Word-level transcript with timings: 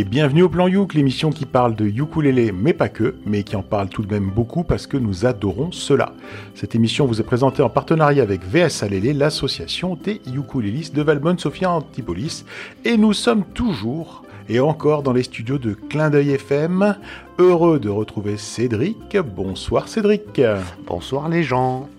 et 0.00 0.04
bienvenue 0.04 0.44
au 0.44 0.48
Plan 0.48 0.66
Youk, 0.66 0.94
l'émission 0.94 1.28
qui 1.28 1.44
parle 1.44 1.74
de 1.74 1.84
ukulélé, 1.84 2.52
mais 2.52 2.72
pas 2.72 2.88
que, 2.88 3.16
mais 3.26 3.42
qui 3.42 3.54
en 3.54 3.62
parle 3.62 3.90
tout 3.90 4.00
de 4.00 4.10
même 4.10 4.30
beaucoup 4.30 4.64
parce 4.64 4.86
que 4.86 4.96
nous 4.96 5.26
adorons 5.26 5.72
cela. 5.72 6.14
Cette 6.54 6.74
émission 6.74 7.04
vous 7.04 7.20
est 7.20 7.24
présentée 7.24 7.60
en 7.62 7.68
partenariat 7.68 8.22
avec 8.22 8.40
VS 8.42 8.82
Alélé, 8.82 9.12
l'association 9.12 9.98
des 10.02 10.22
ukulélistes 10.34 10.94
de 10.94 11.02
Valbonne 11.02 11.38
Sophia 11.38 11.70
Antipolis, 11.70 12.46
et 12.86 12.96
nous 12.96 13.12
sommes 13.12 13.44
toujours 13.44 14.24
et 14.48 14.58
encore 14.58 15.02
dans 15.02 15.12
les 15.12 15.22
studios 15.22 15.58
de 15.58 15.74
Clin 15.74 16.08
d'œil 16.08 16.30
FM. 16.30 16.96
Heureux 17.38 17.78
de 17.78 17.90
retrouver 17.90 18.38
Cédric. 18.38 19.18
Bonsoir 19.18 19.86
Cédric. 19.86 20.40
Bonsoir 20.86 21.28
les 21.28 21.42
gens. 21.42 21.90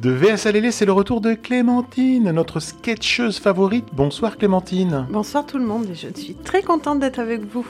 De 0.00 0.10
VS 0.12 0.46
Alélé, 0.46 0.70
c'est 0.70 0.86
le 0.86 0.92
retour 0.92 1.20
de 1.20 1.34
Clémentine, 1.34 2.30
notre 2.30 2.58
sketcheuse 2.58 3.38
favorite. 3.38 3.84
Bonsoir 3.92 4.38
Clémentine. 4.38 5.06
Bonsoir 5.10 5.44
tout 5.44 5.58
le 5.58 5.66
monde, 5.66 5.88
je 5.92 6.08
suis 6.18 6.34
très 6.34 6.62
contente 6.62 7.00
d'être 7.00 7.18
avec 7.18 7.42
vous. 7.44 7.66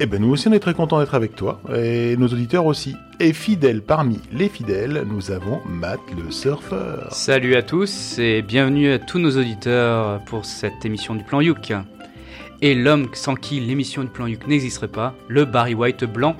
Eh 0.00 0.06
ben 0.06 0.20
nous 0.20 0.28
aussi 0.28 0.48
on 0.48 0.52
est 0.52 0.58
très 0.58 0.74
contents 0.74 0.98
d'être 0.98 1.14
avec 1.14 1.36
toi, 1.36 1.60
et 1.72 2.16
nos 2.16 2.26
auditeurs 2.26 2.66
aussi. 2.66 2.96
Et 3.20 3.32
fidèles 3.32 3.82
parmi 3.82 4.18
les 4.32 4.48
fidèles, 4.48 5.04
nous 5.06 5.30
avons 5.30 5.60
Matt 5.66 6.00
le 6.16 6.32
surfeur. 6.32 7.12
Salut 7.12 7.54
à 7.54 7.62
tous 7.62 8.18
et 8.18 8.42
bienvenue 8.42 8.90
à 8.90 8.98
tous 8.98 9.20
nos 9.20 9.36
auditeurs 9.36 10.20
pour 10.24 10.46
cette 10.46 10.84
émission 10.84 11.14
du 11.14 11.22
Plan 11.22 11.40
Youk. 11.40 11.72
Et 12.60 12.74
l'homme 12.74 13.06
sans 13.12 13.36
qui 13.36 13.60
l'émission 13.60 14.02
du 14.02 14.10
Plan 14.10 14.26
Youk 14.26 14.48
n'existerait 14.48 14.88
pas, 14.88 15.14
le 15.28 15.44
Barry 15.44 15.74
White 15.74 16.04
blanc. 16.04 16.34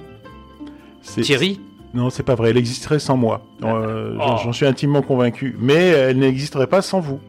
Thierry 1.23 1.61
non, 1.95 2.11
c'est 2.11 2.23
pas 2.23 2.35
vrai. 2.35 2.51
Elle 2.51 2.57
existerait 2.57 2.99
sans 2.99 3.17
moi. 3.17 3.47
Euh, 3.63 4.17
oh. 4.21 4.37
J'en 4.43 4.53
suis 4.53 4.67
intimement 4.67 5.03
convaincu. 5.03 5.57
Mais 5.59 5.89
elle 5.89 6.19
n'existerait 6.19 6.67
pas 6.67 6.83
sans 6.83 7.01
vous. 7.01 7.21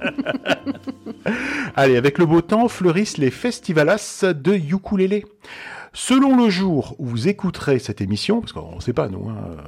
Allez, 1.76 1.96
avec 1.96 2.18
le 2.18 2.26
beau 2.26 2.40
temps, 2.40 2.68
fleurissent 2.68 3.18
les 3.18 3.30
festivalas 3.30 4.24
de 4.24 4.54
ukulélé. 4.54 5.24
Selon 5.94 6.42
le 6.42 6.48
jour 6.48 6.94
où 6.98 7.04
vous 7.04 7.28
écouterez 7.28 7.78
cette 7.78 8.00
émission, 8.00 8.40
parce 8.40 8.52
qu'on 8.52 8.76
ne 8.76 8.80
sait 8.80 8.94
pas 8.94 9.08
nous, 9.08 9.28
hein, 9.28 9.58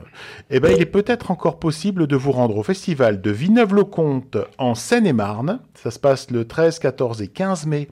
eh 0.49 0.59
ben, 0.59 0.73
il 0.75 0.81
est 0.81 0.87
peut-être 0.87 1.31
encore 1.31 1.59
possible 1.59 2.07
de 2.07 2.17
vous 2.17 2.33
rendre 2.33 2.57
au 2.57 2.63
festival 2.63 3.21
de 3.21 3.31
Villeneuve-le-Comte 3.31 4.39
en 4.57 4.75
Seine-et-Marne. 4.75 5.61
Ça 5.75 5.91
se 5.91 5.99
passe 5.99 6.31
le 6.31 6.47
13, 6.47 6.79
14 6.79 7.21
et 7.21 7.29
15 7.29 7.67
mai. 7.67 7.89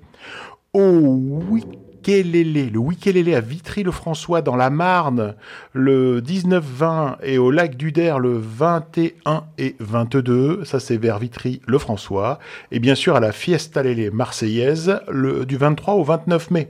Au 0.73 0.81
week 0.81 1.67
le 2.06 2.78
Wikelele 2.78 3.34
à 3.34 3.41
Vitry-le-François 3.41 4.42
dans 4.42 4.56
la 4.56 4.70
Marne 4.70 5.34
le 5.72 6.20
19-20 6.20 7.17
et 7.22 7.39
au 7.39 7.50
lac 7.50 7.77
d'Uder 7.77 8.17
le 8.19 8.39
21 8.39 9.45
et 9.58 9.77
22, 9.78 10.64
ça 10.64 10.80
c'est 10.80 10.97
vers 10.97 11.19
Vitry-le-François, 11.19 12.39
et 12.70 12.80
bien 12.80 12.95
sûr 12.95 13.17
à 13.17 13.20
la 13.20 13.33
Fiesta 13.33 13.83
Lélé 13.83 14.11
marseillaise 14.11 15.00
du 15.47 15.56
23 15.56 15.95
au 15.95 16.05
29 16.05 16.50
mai. 16.50 16.69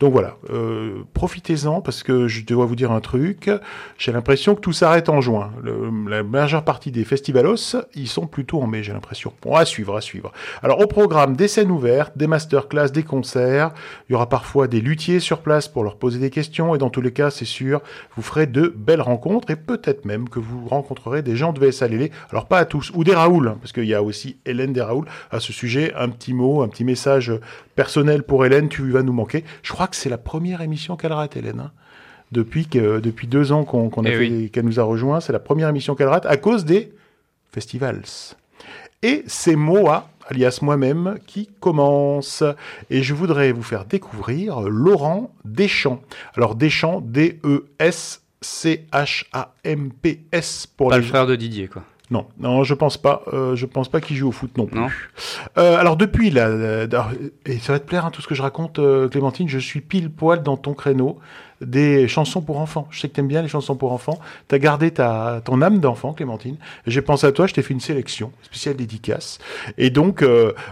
Donc 0.00 0.14
voilà, 0.14 0.38
euh, 0.48 1.02
profitez-en 1.12 1.82
parce 1.82 2.02
que 2.02 2.26
je 2.26 2.42
dois 2.46 2.64
vous 2.64 2.74
dire 2.74 2.90
un 2.90 3.00
truc. 3.00 3.50
J'ai 3.98 4.12
l'impression 4.12 4.54
que 4.54 4.60
tout 4.60 4.72
s'arrête 4.72 5.10
en 5.10 5.20
juin. 5.20 5.52
la 6.08 6.22
majeure 6.22 6.64
partie 6.64 6.90
des 6.90 7.04
festivalos, 7.04 7.76
ils 7.94 8.08
sont 8.08 8.26
plutôt 8.26 8.62
en 8.62 8.66
mai, 8.66 8.82
j'ai 8.82 8.94
l'impression. 8.94 9.34
Bon, 9.42 9.54
à 9.54 9.66
suivre, 9.66 9.94
à 9.94 10.00
suivre. 10.00 10.32
Alors 10.62 10.80
au 10.80 10.86
programme, 10.86 11.36
des 11.36 11.48
scènes 11.48 11.70
ouvertes, 11.70 12.16
des 12.16 12.26
masterclass, 12.26 12.88
des 12.88 13.02
concerts. 13.02 13.72
Il 14.08 14.12
y 14.12 14.14
aura 14.14 14.26
parfois 14.30 14.68
des 14.68 14.80
luthiers 14.80 15.20
sur 15.20 15.40
place 15.40 15.68
pour 15.68 15.84
leur 15.84 15.96
poser 15.96 16.18
des 16.18 16.30
questions 16.30 16.74
et 16.74 16.78
dans 16.78 16.88
tous 16.88 17.02
les 17.02 17.12
cas, 17.12 17.30
c'est 17.30 17.44
sûr, 17.44 17.82
vous 18.16 18.22
ferez 18.22 18.46
de 18.46 18.72
belles 18.74 19.02
rencontres 19.02 19.50
et 19.50 19.56
peut-être 19.56 20.06
même 20.06 20.30
que 20.30 20.38
vous 20.38 20.66
rencontrerez 20.66 21.20
des 21.20 21.36
gens 21.36 21.52
de 21.52 21.60
VSLL. 21.60 22.08
Alors 22.30 22.46
pas 22.46 22.58
à 22.58 22.64
tous, 22.64 22.90
ou 22.94 23.04
des 23.04 23.14
Raoul, 23.14 23.48
hein, 23.48 23.58
parce 23.60 23.72
qu'il 23.72 23.84
y 23.84 23.94
a 23.94 24.02
aussi 24.02 24.38
Hélène 24.46 24.72
des 24.72 24.80
Raoul 24.80 25.04
à 25.30 25.40
ce 25.40 25.52
sujet. 25.52 25.92
Un 25.94 26.08
petit 26.08 26.32
mot, 26.32 26.62
un 26.62 26.68
petit 26.68 26.84
message 26.84 27.32
personnel 27.74 28.22
pour 28.22 28.46
Hélène, 28.46 28.68
tu 28.70 28.90
vas 28.90 29.02
nous 29.02 29.12
manquer. 29.12 29.44
Que 29.90 29.96
c'est 29.96 30.08
la 30.08 30.18
première 30.18 30.62
émission 30.62 30.96
qu'elle 30.96 31.12
rate, 31.12 31.36
Hélène. 31.36 31.60
Hein. 31.60 31.72
depuis, 32.32 32.66
que, 32.66 33.00
depuis 33.00 33.26
deux 33.26 33.52
ans 33.52 33.64
qu'on 33.64 33.90
eh 34.04 34.48
qu'elle 34.50 34.64
nous 34.64 34.80
a 34.80 34.84
rejoint, 34.84 35.20
c'est 35.20 35.32
la 35.32 35.40
première 35.40 35.68
émission 35.68 35.94
qu'elle 35.94 36.08
rate 36.08 36.26
à 36.26 36.36
cause 36.36 36.64
des 36.64 36.92
festivals. 37.52 38.02
Et 39.02 39.24
c'est 39.26 39.56
Moa, 39.56 40.10
alias 40.28 40.58
moi-même, 40.62 41.18
qui 41.26 41.48
commence. 41.60 42.44
Et 42.90 43.02
je 43.02 43.14
voudrais 43.14 43.50
vous 43.52 43.62
faire 43.62 43.84
découvrir 43.84 44.60
Laurent 44.60 45.34
Deschamps. 45.44 46.02
Alors 46.36 46.54
Deschamps, 46.54 47.00
D-E-S-C-H-A-M-P-S 47.00 48.26
pour 50.76 50.90
Pas 50.90 50.98
le 50.98 51.02
frère 51.02 51.26
de 51.26 51.34
Didier, 51.36 51.68
quoi. 51.68 51.82
Non, 52.10 52.26
non, 52.40 52.64
je 52.64 52.74
pense 52.74 52.96
pas. 52.96 53.22
Euh, 53.32 53.54
je 53.54 53.66
pense 53.66 53.88
pas 53.88 54.00
qu'il 54.00 54.16
joue 54.16 54.28
au 54.28 54.32
foot 54.32 54.58
non 54.58 54.66
plus. 54.66 55.12
Euh, 55.58 55.76
alors 55.76 55.96
depuis 55.96 56.30
là, 56.30 56.48
et 57.46 57.58
ça 57.58 57.72
va 57.72 57.78
te 57.78 57.86
plaire 57.86 58.04
hein, 58.04 58.10
tout 58.10 58.20
ce 58.20 58.26
que 58.26 58.34
je 58.34 58.42
raconte, 58.42 58.80
euh, 58.80 59.08
Clémentine. 59.08 59.48
Je 59.48 59.58
suis 59.58 59.80
pile 59.80 60.10
poil 60.10 60.42
dans 60.42 60.56
ton 60.56 60.74
créneau 60.74 61.18
des 61.60 62.08
chansons 62.08 62.40
pour 62.40 62.58
enfants. 62.58 62.88
Je 62.90 63.00
sais 63.00 63.08
que 63.08 63.14
t'aimes 63.14 63.28
bien 63.28 63.42
les 63.42 63.48
chansons 63.48 63.76
pour 63.76 63.92
enfants. 63.92 64.18
T'as 64.48 64.58
gardé 64.58 64.90
ta 64.90 65.40
ton 65.44 65.62
âme 65.62 65.78
d'enfant, 65.78 66.12
Clémentine. 66.12 66.56
J'ai 66.86 67.02
pensé 67.02 67.28
à 67.28 67.32
toi. 67.32 67.46
Je 67.46 67.54
t'ai 67.54 67.62
fait 67.62 67.74
une 67.74 67.80
sélection 67.80 68.32
spéciale 68.42 68.74
dédicace. 68.74 69.38
Et 69.78 69.90
donc 69.90 70.24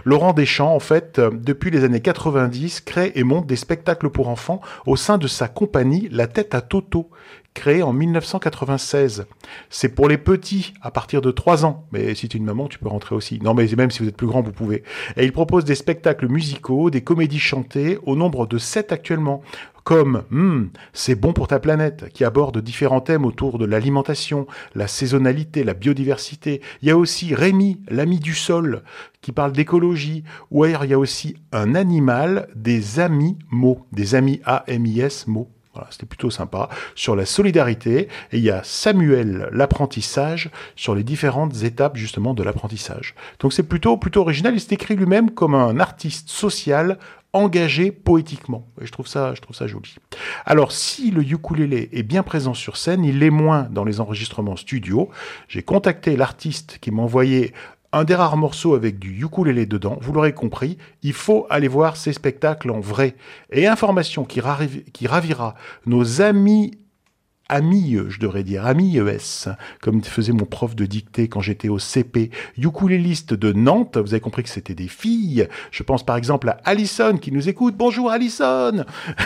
Laurent 0.03 0.33
Deschamps, 0.33 0.73
en 0.73 0.79
fait, 0.79 1.19
depuis 1.19 1.71
les 1.71 1.83
années 1.85 2.01
90, 2.01 2.81
crée 2.81 3.13
et 3.15 3.23
monte 3.23 3.45
des 3.45 3.55
spectacles 3.55 4.09
pour 4.09 4.27
enfants 4.27 4.61
au 4.87 4.95
sein 4.95 5.17
de 5.17 5.27
sa 5.27 5.47
compagnie 5.47 6.09
La 6.11 6.27
Tête 6.27 6.55
à 6.55 6.61
Toto 6.61 7.09
créé 7.59 7.83
en 7.83 7.91
1996. 7.93 9.25
C'est 9.69 9.89
pour 9.89 10.07
les 10.07 10.17
petits 10.17 10.73
à 10.81 10.91
partir 10.91 11.21
de 11.21 11.29
3 11.29 11.65
ans. 11.65 11.85
Mais 11.91 12.15
si 12.15 12.29
tu 12.29 12.37
es 12.37 12.39
une 12.39 12.45
maman, 12.45 12.67
tu 12.67 12.79
peux 12.79 12.87
rentrer 12.87 13.15
aussi. 13.15 13.39
Non, 13.43 13.53
mais 13.53 13.67
même 13.77 13.91
si 13.91 14.01
vous 14.01 14.07
êtes 14.07 14.17
plus 14.17 14.27
grand, 14.27 14.41
vous 14.41 14.53
pouvez. 14.53 14.83
Et 15.17 15.25
il 15.25 15.33
propose 15.33 15.65
des 15.65 15.75
spectacles 15.75 16.27
musicaux, 16.27 16.89
des 16.89 17.01
comédies 17.01 17.39
chantées, 17.39 17.99
au 18.03 18.15
nombre 18.15 18.47
de 18.47 18.57
7 18.57 18.91
actuellement 18.91 19.43
comme 19.83 20.23
hmm, 20.29 20.69
C'est 20.93 21.15
bon 21.15 21.33
pour 21.33 21.47
ta 21.47 21.59
planète, 21.59 22.09
qui 22.13 22.23
aborde 22.23 22.61
différents 22.61 23.01
thèmes 23.01 23.25
autour 23.25 23.57
de 23.57 23.65
l'alimentation, 23.65 24.45
la 24.75 24.87
saisonnalité, 24.87 25.63
la 25.63 25.73
biodiversité. 25.73 26.61
Il 26.81 26.87
y 26.87 26.91
a 26.91 26.97
aussi 26.97 27.33
Rémi, 27.33 27.81
l'ami 27.89 28.19
du 28.19 28.35
sol, 28.35 28.83
qui 29.21 29.31
parle 29.31 29.51
d'écologie. 29.51 30.23
Ou 30.51 30.63
ailleurs, 30.63 30.85
il 30.85 30.91
y 30.91 30.93
a 30.93 30.99
aussi 30.99 31.37
un 31.51 31.73
animal, 31.73 32.49
des 32.55 32.99
amis 32.99 33.37
mots, 33.49 33.87
des 33.91 34.13
amis 34.15 34.41
A-M-I-S 34.45 35.25
mots 35.25 35.49
c'était 35.91 36.05
plutôt 36.05 36.29
sympa. 36.29 36.69
Sur 36.95 37.15
la 37.15 37.25
solidarité, 37.25 38.07
et 38.31 38.37
il 38.37 38.43
y 38.43 38.51
a 38.51 38.61
Samuel, 38.63 39.49
l'apprentissage, 39.51 40.49
sur 40.75 40.95
les 40.95 41.03
différentes 41.03 41.63
étapes 41.63 41.95
justement 41.95 42.33
de 42.33 42.43
l'apprentissage. 42.43 43.15
Donc 43.39 43.53
c'est 43.53 43.63
plutôt, 43.63 43.97
plutôt 43.97 44.21
original. 44.21 44.53
Il 44.53 44.59
s'est 44.59 44.75
écrit 44.75 44.95
lui-même 44.95 45.31
comme 45.31 45.55
un 45.55 45.79
artiste 45.79 46.29
social 46.29 46.97
engagé 47.33 47.91
poétiquement. 47.91 48.67
Et 48.81 48.85
je 48.85 48.91
trouve 48.91 49.07
ça, 49.07 49.33
je 49.35 49.41
trouve 49.41 49.55
ça 49.55 49.67
joli. 49.67 49.95
Alors, 50.45 50.71
si 50.71 51.11
le 51.11 51.21
ukulélé 51.21 51.89
est 51.93 52.03
bien 52.03 52.23
présent 52.23 52.53
sur 52.53 52.77
scène, 52.77 53.03
il 53.03 53.19
l'est 53.19 53.29
moins 53.29 53.67
dans 53.69 53.83
les 53.83 53.99
enregistrements 53.99 54.55
studio. 54.55 55.09
J'ai 55.47 55.61
contacté 55.61 56.15
l'artiste 56.15 56.79
qui 56.81 56.91
m'a 56.91 57.03
envoyé 57.03 57.53
un 57.91 58.03
des 58.03 58.15
rares 58.15 58.37
morceaux 58.37 58.75
avec 58.75 58.99
du 58.99 59.23
ukulélé 59.23 59.65
dedans, 59.65 59.97
vous 60.01 60.13
l'aurez 60.13 60.33
compris, 60.33 60.77
il 61.01 61.13
faut 61.13 61.47
aller 61.49 61.67
voir 61.67 61.97
ces 61.97 62.13
spectacles 62.13 62.71
en 62.71 62.79
vrai. 62.79 63.15
Et 63.51 63.67
information 63.67 64.25
qui, 64.25 64.41
qui 64.93 65.07
ravira 65.07 65.55
nos 65.85 66.21
amis 66.21 66.71
Ami, 67.49 67.97
je 68.07 68.19
devrais 68.19 68.43
dire, 68.43 68.65
Ami 68.65 68.97
ES, 68.97 69.49
comme 69.81 70.03
faisait 70.03 70.33
mon 70.33 70.45
prof 70.45 70.75
de 70.75 70.85
dictée 70.85 71.27
quand 71.27 71.41
j'étais 71.41 71.69
au 71.69 71.79
CP, 71.79 72.31
ukuléliste 72.57 73.33
de 73.33 73.51
Nantes, 73.51 73.97
vous 73.97 74.13
avez 74.13 74.21
compris 74.21 74.43
que 74.43 74.49
c'était 74.49 74.75
des 74.75 74.87
filles. 74.87 75.47
Je 75.71 75.83
pense 75.83 76.05
par 76.05 76.15
exemple 76.15 76.49
à 76.49 76.59
Alison 76.63 77.17
qui 77.17 77.31
nous 77.31 77.49
écoute. 77.49 77.75
Bonjour 77.75 78.11
Alison 78.11 78.85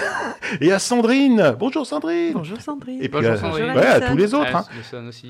Et 0.61 0.72
à 0.72 0.79
Sandrine. 0.79 1.56
Bonjour 1.59 1.85
Sandrine 1.85 2.34
Bonjour 2.34 2.59
Sandrine 2.61 3.00
Et 3.01 3.09
puis 3.09 3.25
à, 3.25 4.01
tous 4.01 4.17
les 4.17 4.34
autres. 4.34 4.55
Hein. 4.55 4.66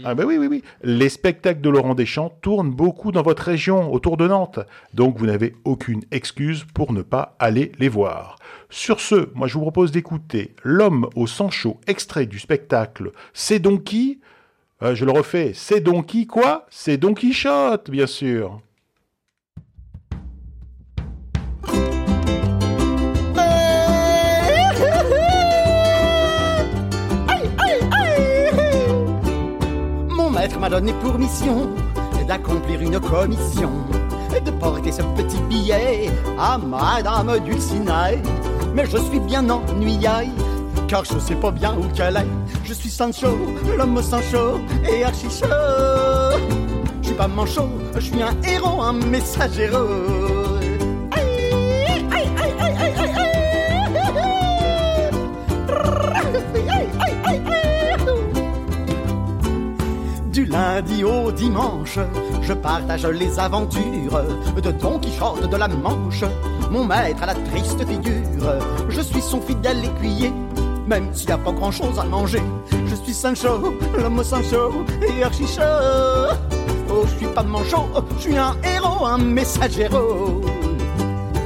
Ah 0.03 0.15
ben 0.15 0.25
oui, 0.25 0.37
oui, 0.37 0.47
oui. 0.47 0.63
Les 0.83 1.09
spectacles 1.09 1.61
de 1.61 1.69
Laurent 1.69 1.95
Deschamps 1.95 2.37
tournent 2.41 2.71
beaucoup 2.71 3.11
dans 3.11 3.21
votre 3.21 3.43
région, 3.43 3.93
autour 3.93 4.17
de 4.17 4.27
Nantes. 4.27 4.59
Donc 4.93 5.17
vous 5.17 5.25
n'avez 5.25 5.55
aucune 5.65 6.01
excuse 6.11 6.65
pour 6.73 6.93
ne 6.93 7.01
pas 7.01 7.35
aller 7.39 7.71
les 7.79 7.89
voir. 7.89 8.37
Sur 8.73 8.99
ce, 8.99 9.29
moi 9.35 9.47
je 9.47 9.53
vous 9.53 9.61
propose 9.61 9.91
d'écouter 9.91 10.55
L'homme 10.63 11.07
au 11.15 11.27
sang 11.27 11.51
chaud, 11.51 11.79
extrait 11.85 12.25
du 12.25 12.39
spectacle 12.39 13.11
C'est 13.31 13.59
donc 13.59 13.83
qui 13.83 14.19
euh, 14.81 14.95
Je 14.95 15.05
le 15.05 15.11
refais, 15.11 15.51
c'est 15.53 15.79
donc 15.79 16.07
qui 16.07 16.25
quoi 16.25 16.65
C'est 16.71 16.97
Don 16.97 17.13
Quichotte, 17.13 17.91
bien 17.91 18.07
sûr. 18.07 18.61
Mon 30.09 30.31
maître 30.31 30.57
m'a 30.57 30.69
donné 30.69 30.93
pour 30.93 31.19
mission 31.19 31.69
d'accomplir 32.27 32.81
une 32.81 32.99
commission 32.99 33.69
et 34.35 34.41
de 34.41 34.51
porter 34.51 34.91
ce 34.91 35.03
petit 35.15 35.39
billet 35.49 36.09
à 36.39 36.57
Madame 36.57 37.37
Dulcinée 37.39 38.21
mais 38.73 38.85
je 38.85 38.97
suis 38.97 39.19
bien 39.19 39.47
ennuyé 39.49 40.09
car 40.87 41.05
je 41.05 41.19
sais 41.19 41.35
pas 41.35 41.51
bien 41.51 41.75
où 41.75 41.87
qu'elle 41.93 42.17
est. 42.17 42.27
Je 42.65 42.73
suis 42.73 42.89
Sancho, 42.89 43.37
l'homme 43.77 44.01
Sancho 44.01 44.59
et 44.89 45.03
archi 45.03 45.29
chaud. 45.29 45.47
Je 47.01 47.07
suis 47.07 47.15
pas 47.15 47.27
manchot, 47.27 47.69
je 47.95 47.99
suis 47.99 48.21
un 48.21 48.35
héros, 48.47 48.81
un 48.81 48.93
messagero. 48.93 49.87
Du 60.31 60.45
lundi 60.45 61.03
au 61.03 61.31
dimanche, 61.31 61.99
je 62.41 62.53
partage 62.53 63.05
les 63.05 63.39
aventures 63.39 64.21
de 64.61 64.71
Don 64.71 64.99
Quichotte 64.99 65.49
de 65.49 65.55
la 65.55 65.67
Manche 65.67 66.25
mon 66.73 66.85
maître 66.85 67.21
à 67.21 67.27
la 67.27 67.35
triste 67.35 67.87
figure. 67.87 68.59
Je 68.89 69.01
suis 69.01 69.21
son 69.21 69.39
fidèle 69.39 69.85
écuyer, 69.85 70.33
même 70.87 71.13
s'il 71.13 71.27
n'y 71.27 71.33
a 71.33 71.37
pas 71.37 71.51
grand 71.51 71.71
chose 71.71 71.99
à 71.99 72.03
manger. 72.03 72.41
Je 72.87 72.95
suis 72.95 73.13
Sancho, 73.13 73.75
l'homme 73.97 74.23
Sancho 74.23 74.83
et 75.07 75.23
Archicho. 75.23 75.61
Oh, 76.89 77.03
je 77.05 77.17
suis 77.17 77.27
pas 77.27 77.43
manchot, 77.43 77.85
je 78.17 78.21
suis 78.21 78.37
un 78.37 78.55
héros, 78.63 79.05
un 79.05 79.19
messagero. 79.19 80.41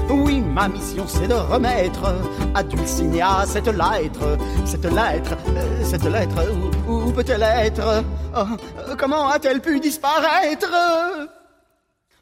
Oui, 0.09 0.41
ma 0.41 0.69
mission 0.69 1.03
c'est 1.07 1.27
de 1.27 1.33
remettre 1.33 2.15
à 2.56 2.63
Dulcinea 2.63 3.45
cette 3.45 3.68
lettre, 3.68 4.38
cette 4.65 4.85
lettre, 4.85 5.35
euh, 5.50 5.83
cette 5.83 6.06
lettre, 6.06 6.41
où, 6.88 7.12
peut-elle 7.12 7.44
être? 7.44 8.03
Oh, 8.35 8.45
Comment 8.97 9.27
a-t-elle 9.27 9.59
pu 9.62 9.80
disparaître? 9.80 10.71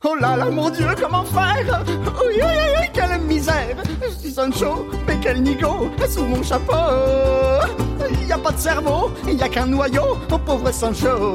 Oh 0.07 0.13
là 0.13 0.37
là, 0.37 0.51
mon 0.51 0.69
Dieu, 0.69 0.85
comment 1.01 1.23
faire? 1.23 1.83
Oui, 1.87 2.35
oui, 2.35 2.41
oui, 2.79 2.87
quelle 2.93 3.19
misère! 3.21 3.75
Je 4.03 4.19
suis 4.19 4.31
Sancho, 4.31 4.87
mais 5.07 5.17
quel 5.19 5.41
nigo 5.41 5.89
Sous 6.07 6.25
mon 6.25 6.43
chapeau. 6.43 6.73
Il 8.21 8.27
n'y 8.27 8.31
a 8.31 8.37
pas 8.37 8.51
de 8.51 8.59
cerveau, 8.59 9.11
il 9.27 9.35
n'y 9.35 9.41
a 9.41 9.49
qu'un 9.49 9.65
noyau 9.65 10.19
Oh 10.31 10.37
pauvre 10.37 10.71
Sancho 10.71 11.33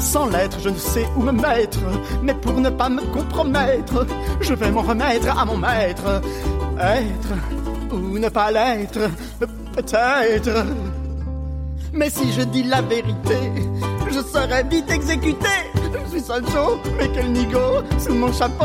Sans 0.00 0.30
lettres, 0.30 0.58
je 0.64 0.70
ne 0.70 0.78
sais 0.78 1.06
où 1.14 1.20
me 1.20 1.32
mettre, 1.32 1.80
mais 2.22 2.32
pour 2.32 2.54
ne 2.58 2.70
pas 2.70 2.88
me 2.88 3.02
compromettre, 3.12 4.06
je 4.40 4.54
vais 4.54 4.70
m'en 4.70 4.80
remettre 4.80 5.38
à 5.38 5.44
mon 5.44 5.58
maître. 5.58 6.22
Être 6.80 7.65
ou 7.92 8.18
ne 8.18 8.28
pas 8.28 8.50
l'être, 8.50 9.10
peut-être. 9.74 10.64
Mais 11.92 12.10
si 12.10 12.32
je 12.32 12.42
dis 12.42 12.62
la 12.62 12.82
vérité, 12.82 13.52
je 14.10 14.20
serai 14.20 14.62
vite 14.64 14.90
exécuté. 14.90 15.48
Je 15.74 16.10
suis 16.10 16.20
Sancho, 16.20 16.78
mais 16.98 17.08
quel 17.12 17.32
nigo 17.32 17.82
sous 17.98 18.14
mon 18.14 18.32
chapeau. 18.32 18.64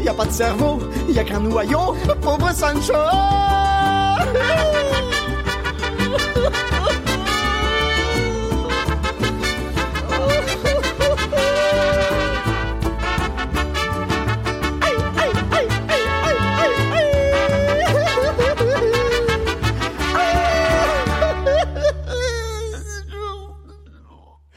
Y 0.00 0.08
a 0.08 0.14
pas 0.14 0.26
de 0.26 0.32
cerveau, 0.32 0.78
y 1.08 1.18
a 1.18 1.24
qu'un 1.24 1.40
noyau, 1.40 1.94
pauvre 2.20 2.52
Sancho. 2.52 2.94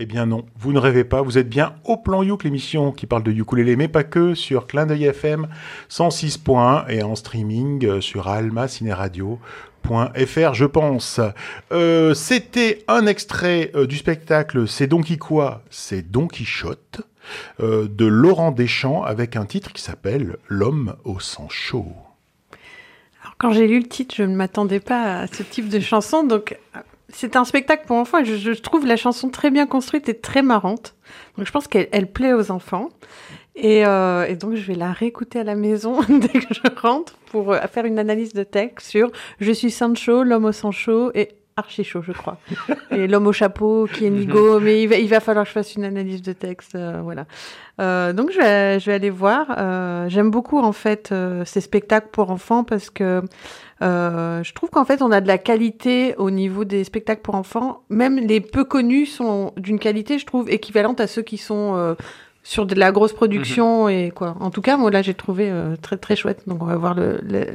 Eh 0.03 0.07
bien 0.07 0.25
non, 0.25 0.47
vous 0.57 0.73
ne 0.73 0.79
rêvez 0.79 1.03
pas, 1.03 1.21
vous 1.21 1.37
êtes 1.37 1.47
bien 1.47 1.75
au 1.85 1.95
plan 1.95 2.23
Youk, 2.23 2.43
l'émission 2.43 2.91
qui 2.91 3.05
parle 3.05 3.21
de 3.21 3.31
ukulélé, 3.31 3.75
mais 3.75 3.87
pas 3.87 4.03
que, 4.03 4.33
sur 4.33 4.65
Clin 4.65 4.87
d'œil 4.87 5.03
FM 5.03 5.47
106.1 5.91 6.89
et 6.89 7.03
en 7.03 7.15
streaming 7.15 7.85
euh, 7.85 8.01
sur 8.01 8.27
almacineradio.fr, 8.27 10.53
je 10.55 10.65
pense. 10.65 11.21
Euh, 11.71 12.15
C'était 12.15 12.83
un 12.87 13.05
extrait 13.05 13.69
euh, 13.75 13.85
du 13.85 13.95
spectacle 13.95 14.67
C'est 14.67 14.87
Donkey 14.87 15.17
quoi 15.17 15.61
C'est 15.69 16.09
Don 16.09 16.27
Quichotte 16.27 17.01
de 17.59 18.05
Laurent 18.07 18.51
Deschamps 18.51 19.03
avec 19.03 19.35
un 19.35 19.45
titre 19.45 19.71
qui 19.71 19.83
s'appelle 19.83 20.37
L'homme 20.47 20.95
au 21.03 21.19
sang 21.19 21.47
chaud. 21.47 21.85
Alors, 23.21 23.35
quand 23.37 23.51
j'ai 23.51 23.67
lu 23.67 23.77
le 23.77 23.87
titre, 23.87 24.15
je 24.17 24.23
ne 24.23 24.35
m'attendais 24.35 24.79
pas 24.79 25.19
à 25.19 25.27
ce 25.27 25.43
type 25.43 25.69
de 25.69 25.79
chanson. 25.79 26.23
Donc, 26.23 26.57
c'est 27.13 27.35
un 27.35 27.45
spectacle 27.45 27.85
pour 27.85 27.97
enfants 27.97 28.19
et 28.19 28.25
je, 28.25 28.51
trouve 28.51 28.85
la 28.85 28.95
chanson 28.95 29.29
très 29.29 29.51
bien 29.51 29.67
construite 29.67 30.09
et 30.09 30.17
très 30.17 30.41
marrante. 30.41 30.95
Donc, 31.37 31.45
je 31.45 31.51
pense 31.51 31.67
qu'elle 31.67 31.89
elle 31.91 32.11
plaît 32.11 32.33
aux 32.33 32.51
enfants. 32.51 32.89
Et, 33.55 33.85
euh, 33.85 34.25
et 34.27 34.35
donc, 34.35 34.55
je 34.55 34.65
vais 34.65 34.75
la 34.75 34.93
réécouter 34.93 35.39
à 35.39 35.43
la 35.43 35.55
maison 35.55 35.99
dès 36.09 36.29
que 36.29 36.53
je 36.53 36.61
rentre 36.81 37.17
pour 37.27 37.51
euh, 37.51 37.59
faire 37.71 37.85
une 37.85 37.99
analyse 37.99 38.33
de 38.33 38.43
texte 38.43 38.89
sur 38.89 39.11
Je 39.39 39.51
suis 39.51 39.71
Sancho, 39.71 40.23
l'homme 40.23 40.45
au 40.45 40.51
sang 40.51 40.71
chaud 40.71 41.11
et 41.13 41.29
archi 41.57 41.83
chaud, 41.83 42.01
je 42.01 42.11
crois. 42.11 42.37
et 42.91 43.07
l'homme 43.07 43.27
au 43.27 43.33
chapeau 43.33 43.87
qui 43.91 44.05
est 44.05 44.09
Nigo. 44.09 44.59
Mais 44.59 44.83
il 44.83 44.87
va, 44.87 44.95
il 44.97 45.07
va 45.09 45.19
falloir 45.19 45.45
que 45.45 45.49
je 45.49 45.53
fasse 45.53 45.75
une 45.75 45.83
analyse 45.83 46.21
de 46.21 46.33
texte. 46.33 46.75
euh, 46.75 47.01
voilà. 47.03 47.25
Euh, 47.79 48.13
donc, 48.13 48.31
je 48.31 48.39
vais, 48.39 48.79
je 48.79 48.85
vais 48.87 48.93
aller 48.93 49.09
voir. 49.09 49.47
Euh, 49.57 50.07
J'aime 50.09 50.31
beaucoup, 50.31 50.59
en 50.59 50.71
fait, 50.71 51.13
ces 51.45 51.61
spectacles 51.61 52.09
pour 52.11 52.31
enfants 52.31 52.63
parce 52.63 52.89
que 52.89 53.21
je 53.81 54.53
trouve 54.53 54.69
qu'en 54.69 54.85
fait, 54.85 55.01
on 55.01 55.11
a 55.11 55.21
de 55.21 55.27
la 55.27 55.37
qualité 55.37 56.15
au 56.17 56.29
niveau 56.31 56.65
des 56.65 56.83
spectacles 56.83 57.21
pour 57.21 57.35
enfants. 57.35 57.83
Même 57.89 58.17
les 58.17 58.41
peu 58.41 58.63
connus 58.63 59.05
sont 59.07 59.53
d'une 59.57 59.79
qualité, 59.79 60.19
je 60.19 60.25
trouve, 60.25 60.49
équivalente 60.49 60.99
à 61.01 61.07
ceux 61.07 61.21
qui 61.23 61.37
sont 61.37 61.95
sur 62.43 62.65
de 62.65 62.75
la 62.75 62.91
grosse 62.91 63.13
production 63.13 63.87
et 63.89 64.11
quoi. 64.15 64.35
En 64.39 64.49
tout 64.51 64.61
cas, 64.61 64.77
moi 64.77 64.89
là, 64.91 65.01
j'ai 65.01 65.13
trouvé 65.13 65.51
très 65.81 65.97
très 65.97 66.15
chouette. 66.15 66.43
Donc, 66.47 66.61
on 66.61 66.65
va 66.65 66.75
voir 66.75 66.93
le, 66.93 67.19
le, 67.23 67.45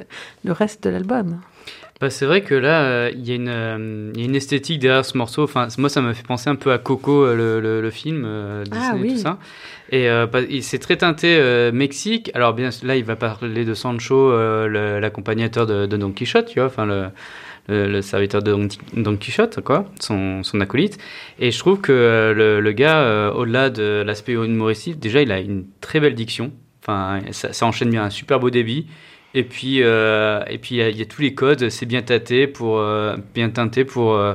le 0.44 0.52
reste 0.52 0.84
de 0.84 0.90
l'album. 0.90 1.40
Bah, 1.98 2.10
c'est 2.10 2.26
vrai 2.26 2.42
que 2.42 2.54
là, 2.54 2.82
euh, 2.82 3.10
il 3.14 3.26
y, 3.26 3.32
a 3.32 3.34
une, 3.36 3.48
euh, 3.48 4.10
il 4.14 4.20
y 4.20 4.22
a 4.24 4.26
une 4.26 4.34
esthétique 4.34 4.80
derrière 4.80 5.04
ce 5.04 5.16
morceau. 5.16 5.44
Enfin, 5.44 5.68
moi, 5.78 5.88
ça 5.88 6.02
m'a 6.02 6.12
fait 6.12 6.26
penser 6.26 6.50
un 6.50 6.54
peu 6.54 6.70
à 6.72 6.76
Coco, 6.76 7.24
euh, 7.24 7.34
le, 7.34 7.60
le, 7.60 7.80
le 7.80 7.90
film 7.90 8.24
euh, 8.26 8.64
Disney 8.64 8.86
Ah, 8.92 8.96
et 8.96 9.00
oui. 9.00 9.12
tout 9.14 9.18
ça. 9.20 9.38
Et 9.90 10.08
bah, 10.30 10.40
c'est 10.62 10.80
très 10.80 10.96
teinté 10.96 11.70
Mexique. 11.72 12.32
Alors 12.34 12.54
bien, 12.54 12.70
là, 12.82 12.96
il 12.96 13.04
va 13.04 13.14
parler 13.14 13.64
de 13.64 13.72
Sancho, 13.72 14.36
l'accompagnateur 14.66 15.64
de, 15.64 15.86
de 15.86 15.96
Don 15.96 16.10
Quichotte, 16.10 16.46
tu 16.46 16.58
vois, 16.58 16.66
enfin 16.66 17.12
le, 17.68 18.02
serviteur 18.02 18.42
de 18.42 18.50
Don, 18.50 18.68
Don 18.94 19.16
Quichotte, 19.16 19.60
quoi, 19.60 19.84
son, 20.00 20.42
son 20.42 20.60
acolyte. 20.60 20.98
Et 21.38 21.52
je 21.52 21.58
trouve 21.60 21.80
que 21.80 22.32
le, 22.36 22.72
gars, 22.72 23.30
au-delà 23.36 23.70
de 23.70 24.02
l'aspect 24.04 24.32
humoristique, 24.32 24.98
déjà, 24.98 25.22
il 25.22 25.30
a 25.30 25.38
une 25.38 25.66
très 25.80 26.00
belle 26.00 26.16
diction. 26.16 26.50
Enfin, 26.82 27.20
ça, 27.30 27.52
ça 27.52 27.64
enchaîne 27.64 27.90
bien, 27.90 28.02
un 28.02 28.10
super 28.10 28.40
beau 28.40 28.50
débit. 28.50 28.88
Et 29.36 29.44
puis, 29.44 29.82
euh, 29.82 30.40
il 30.48 30.76
y, 30.76 31.02
a- 31.02 31.04
tous 31.04 31.20
les 31.20 31.34
codes, 31.34 31.68
c'est 31.68 31.84
bien 31.84 32.00
euh, 32.00 33.16
bien 33.34 33.50
teinté 33.50 33.84
pour, 33.84 34.14
euh, 34.14 34.32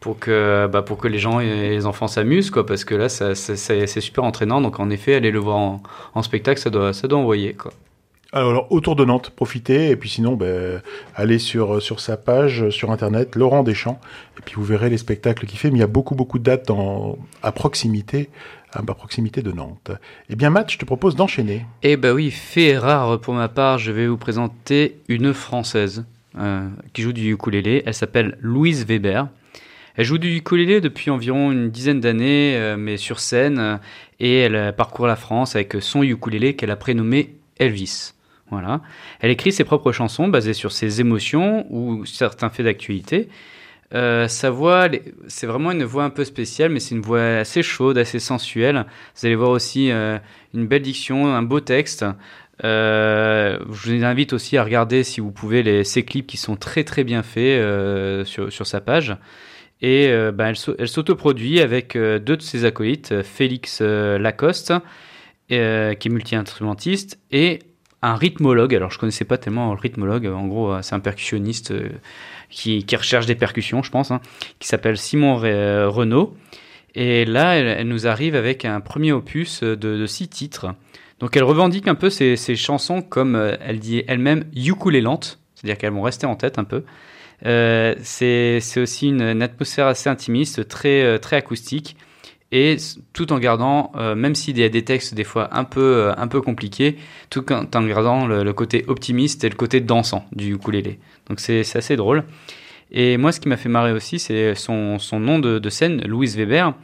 pour 0.00 0.18
que, 0.18 0.66
bah, 0.66 0.82
pour 0.82 0.98
que 0.98 1.06
les 1.06 1.20
gens 1.20 1.38
et 1.38 1.70
les 1.70 1.86
enfants 1.86 2.08
s'amusent, 2.08 2.50
quoi. 2.50 2.66
Parce 2.66 2.84
que 2.84 2.96
là, 2.96 3.08
ça, 3.08 3.36
c'est 3.36 4.00
super 4.00 4.24
entraînant. 4.24 4.60
Donc, 4.60 4.80
en 4.80 4.90
effet, 4.90 5.14
aller 5.14 5.30
le 5.30 5.38
voir 5.38 5.80
en, 6.14 6.22
spectacle, 6.22 6.60
ça 6.60 6.68
doit, 6.68 6.92
ça 6.92 7.06
doit 7.06 7.20
envoyer, 7.20 7.54
quoi. 7.54 7.72
Alors, 8.32 8.66
autour 8.72 8.96
de 8.96 9.04
Nantes, 9.04 9.30
profitez, 9.30 9.90
et 9.90 9.96
puis 9.96 10.08
sinon, 10.08 10.34
ben, 10.34 10.82
allez 11.14 11.38
sur, 11.38 11.80
sur 11.80 12.00
sa 12.00 12.16
page, 12.16 12.70
sur 12.70 12.90
Internet, 12.90 13.36
Laurent 13.36 13.62
Deschamps, 13.62 14.00
et 14.36 14.42
puis 14.44 14.54
vous 14.56 14.64
verrez 14.64 14.90
les 14.90 14.98
spectacles 14.98 15.46
qu'il 15.46 15.58
fait, 15.58 15.70
mais 15.70 15.78
il 15.78 15.80
y 15.80 15.84
a 15.84 15.88
beaucoup, 15.88 16.14
beaucoup 16.16 16.38
de 16.38 16.44
dates 16.44 16.70
à 17.42 17.52
proximité, 17.52 18.30
à 18.72 18.82
proximité 18.82 19.42
de 19.42 19.52
Nantes. 19.52 19.92
Eh 20.28 20.36
bien, 20.36 20.50
Matt, 20.50 20.70
je 20.70 20.78
te 20.78 20.84
propose 20.84 21.16
d'enchaîner. 21.16 21.66
Eh 21.82 21.96
ben 21.96 22.12
oui, 22.12 22.30
fait 22.30 22.78
rare 22.78 23.20
pour 23.20 23.34
ma 23.34 23.48
part, 23.48 23.78
je 23.78 23.92
vais 23.92 24.06
vous 24.06 24.16
présenter 24.16 24.98
une 25.08 25.32
Française 25.32 26.04
euh, 26.38 26.68
qui 26.92 27.02
joue 27.02 27.12
du 27.12 27.32
ukulélé. 27.32 27.82
Elle 27.86 27.94
s'appelle 27.94 28.38
Louise 28.40 28.86
Weber. 28.86 29.26
Elle 29.96 30.04
joue 30.04 30.18
du 30.18 30.36
ukulélé 30.36 30.80
depuis 30.80 31.10
environ 31.10 31.50
une 31.50 31.70
dizaine 31.70 31.98
d'années, 31.98 32.56
euh, 32.56 32.76
mais 32.76 32.96
sur 32.96 33.18
scène, 33.18 33.58
euh, 33.58 33.76
et 34.20 34.38
elle 34.38 34.72
parcourt 34.76 35.08
la 35.08 35.16
France 35.16 35.56
avec 35.56 35.74
son 35.80 36.04
ukulélé 36.04 36.54
qu'elle 36.54 36.70
a 36.70 36.76
prénommé 36.76 37.34
Elvis. 37.58 38.12
Voilà. 38.50 38.80
Elle 39.20 39.30
écrit 39.30 39.50
ses 39.50 39.64
propres 39.64 39.90
chansons 39.90 40.28
basées 40.28 40.54
sur 40.54 40.70
ses 40.70 41.00
émotions 41.00 41.66
ou 41.70 42.04
certains 42.06 42.50
faits 42.50 42.66
d'actualité. 42.66 43.28
Euh, 43.92 44.28
sa 44.28 44.50
voix, 44.50 44.88
c'est 45.26 45.46
vraiment 45.46 45.72
une 45.72 45.84
voix 45.84 46.04
un 46.04 46.10
peu 46.10 46.24
spéciale, 46.24 46.70
mais 46.70 46.80
c'est 46.80 46.94
une 46.94 47.00
voix 47.00 47.22
assez 47.22 47.62
chaude, 47.62 47.98
assez 47.98 48.20
sensuelle. 48.20 48.86
Vous 49.16 49.26
allez 49.26 49.34
voir 49.34 49.50
aussi 49.50 49.90
euh, 49.90 50.18
une 50.54 50.66
belle 50.66 50.82
diction, 50.82 51.26
un 51.26 51.42
beau 51.42 51.60
texte. 51.60 52.04
Euh, 52.62 53.58
je 53.72 53.92
vous 53.92 54.04
invite 54.04 54.32
aussi 54.32 54.56
à 54.56 54.64
regarder, 54.64 55.02
si 55.02 55.20
vous 55.20 55.32
pouvez, 55.32 55.82
ses 55.82 56.04
clips 56.04 56.26
qui 56.26 56.36
sont 56.36 56.56
très 56.56 56.84
très 56.84 57.04
bien 57.04 57.22
faits 57.22 58.26
sur, 58.26 58.66
sa 58.66 58.80
page. 58.80 59.16
Et 59.82 60.08
ben, 60.34 60.48
elle, 60.48 60.74
elle 60.78 60.88
s'autoproduit 60.88 61.60
avec 61.60 61.96
deux 61.96 62.36
de 62.36 62.42
ses 62.42 62.64
acolytes, 62.66 63.22
Félix 63.22 63.80
Lacoste, 63.80 64.74
qui 65.48 65.54
est 65.54 66.08
multi-instrumentiste, 66.08 67.18
et 67.32 67.60
un 68.02 68.14
rythmologue. 68.14 68.74
Alors 68.74 68.90
je 68.90 68.98
connaissais 68.98 69.24
pas 69.24 69.38
tellement 69.38 69.72
le 69.72 69.80
rythmologue. 69.80 70.26
En 70.26 70.46
gros, 70.46 70.82
c'est 70.82 70.94
un 70.94 71.00
percussionniste 71.00 71.72
qui, 72.50 72.84
recherche 72.96 73.26
des 73.26 73.34
percussions, 73.34 73.82
je 73.82 73.90
pense, 73.90 74.10
hein, 74.10 74.20
qui 74.58 74.68
s'appelle 74.68 74.96
Simon 74.98 75.40
Re- 75.40 75.86
Renaud. 75.86 76.36
Et 76.94 77.24
là, 77.24 77.54
elle, 77.54 77.86
nous 77.86 78.06
arrive 78.06 78.34
avec 78.34 78.64
un 78.64 78.80
premier 78.80 79.12
opus 79.12 79.62
de, 79.62 80.06
six 80.06 80.28
titres. 80.28 80.74
Donc 81.20 81.36
elle 81.36 81.44
revendique 81.44 81.86
un 81.86 81.94
peu 81.94 82.10
ses, 82.10 82.36
chansons 82.56 83.02
comme 83.02 83.36
euh, 83.36 83.56
elle 83.60 83.78
dit 83.78 84.02
elle-même 84.08 84.44
ukulélantes, 84.56 85.38
c'est-à-dire 85.54 85.76
qu'elles 85.78 85.92
vont 85.92 86.02
rester 86.02 86.26
en 86.26 86.34
tête 86.34 86.58
un 86.58 86.64
peu. 86.64 86.82
Euh, 87.46 87.94
c'est 88.02 88.60
aussi 88.76 89.08
une, 89.08 89.22
une 89.22 89.42
atmosphère 89.42 89.86
assez 89.86 90.08
intimiste, 90.08 90.66
très, 90.66 91.02
euh, 91.02 91.18
très 91.18 91.36
acoustique. 91.36 91.96
Et 92.52 92.76
tout 93.12 93.32
en 93.32 93.38
gardant, 93.38 93.92
euh, 93.96 94.14
même 94.14 94.34
s'il 94.34 94.58
y 94.58 94.64
a 94.64 94.68
des 94.68 94.84
textes 94.84 95.14
des 95.14 95.24
fois 95.24 95.48
un 95.56 95.64
peu, 95.64 95.80
euh, 95.80 96.14
un 96.16 96.26
peu 96.26 96.40
compliqués, 96.40 96.96
tout 97.30 97.44
en, 97.52 97.64
gardant 97.84 98.26
le, 98.26 98.52
côté 98.52 98.84
optimiste 98.88 99.44
et 99.44 99.48
le 99.48 99.54
côté 99.54 99.80
dansant 99.80 100.24
du 100.32 100.54
ukulélé. 100.54 100.98
Donc 101.28 101.40
c'est 101.40 101.60
assez 101.76 101.96
drôle. 101.96 102.24
Et 102.92 103.16
moi, 103.18 103.30
ce 103.30 103.38
qui 103.38 103.48
m'a 103.48 103.56
fait 103.56 103.68
marrer 103.68 103.92
aussi, 103.92 104.18
c'est 104.18 104.56
son, 104.56 104.98
son, 104.98 105.20
nom 105.20 105.38
de, 105.38 105.70
scène, 105.70 106.02
Louise 106.04 106.36
Weber. 106.36 106.74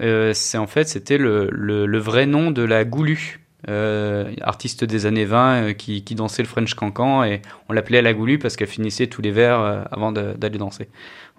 Euh, 0.00 0.32
c'est 0.34 0.58
en 0.58 0.66
fait, 0.66 0.88
c'était 0.88 1.18
le, 1.18 1.48
le, 1.52 1.98
vrai 1.98 2.26
nom 2.26 2.50
de 2.50 2.62
la 2.62 2.84
Goulue, 2.84 3.40
artiste 3.68 4.82
des 4.82 5.06
années 5.06 5.24
20 5.24 5.62
euh, 5.62 5.72
qui, 5.74 6.02
qui, 6.02 6.16
dansait 6.16 6.42
le 6.42 6.48
French 6.48 6.74
Cancan 6.74 7.22
et 7.22 7.40
on 7.68 7.72
l'appelait 7.72 8.02
la 8.02 8.12
Goulue 8.12 8.40
parce 8.40 8.56
qu'elle 8.56 8.66
finissait 8.68 9.06
tous 9.06 9.22
les 9.22 9.30
vers 9.30 9.86
avant 9.92 10.10
d'aller 10.10 10.58
danser. 10.58 10.88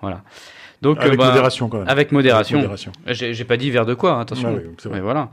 Voilà. 0.01 0.24
Donc, 0.86 1.00
avec 1.00 1.18
bah, 1.18 1.27
modération 1.27 1.68
quand 1.68 1.80
même. 1.80 1.88
Avec 1.89 2.12
modération. 2.12 2.58
modération. 2.58 2.92
J'ai 3.08 3.44
pas 3.44 3.58
dit 3.58 3.72
vers 3.72 3.86
de 3.86 3.96
quoi, 3.96 4.13
hein, 4.13 4.22
attention. 4.22 4.62
Ah 4.86 4.89
Mais 4.92 5.00
voilà. 5.00 5.30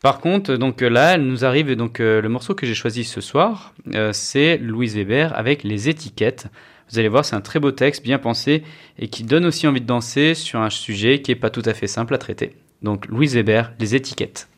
Par 0.00 0.20
contre, 0.20 0.56
donc 0.56 0.80
là, 0.80 1.14
elle 1.14 1.22
nous 1.22 1.44
arrive 1.44 1.74
donc 1.74 1.98
le 1.98 2.28
morceau 2.28 2.54
que 2.54 2.66
j'ai 2.66 2.74
choisi 2.74 3.04
ce 3.04 3.20
soir, 3.20 3.74
c'est 4.12 4.56
Louise 4.56 4.96
Weber 4.96 5.36
avec 5.36 5.64
les 5.64 5.88
étiquettes. 5.88 6.46
Vous 6.90 6.98
allez 6.98 7.08
voir, 7.08 7.24
c'est 7.24 7.36
un 7.36 7.40
très 7.40 7.58
beau 7.58 7.72
texte, 7.72 8.04
bien 8.04 8.18
pensé, 8.18 8.62
et 8.98 9.08
qui 9.08 9.24
donne 9.24 9.44
aussi 9.44 9.66
envie 9.66 9.80
de 9.80 9.86
danser 9.86 10.34
sur 10.34 10.60
un 10.60 10.70
sujet 10.70 11.20
qui 11.20 11.30
n'est 11.30 11.36
pas 11.36 11.50
tout 11.50 11.62
à 11.64 11.74
fait 11.74 11.88
simple 11.88 12.14
à 12.14 12.18
traiter. 12.18 12.54
Donc 12.82 13.06
Louise 13.06 13.34
Weber, 13.34 13.72
les 13.78 13.94
étiquettes. 13.94 14.48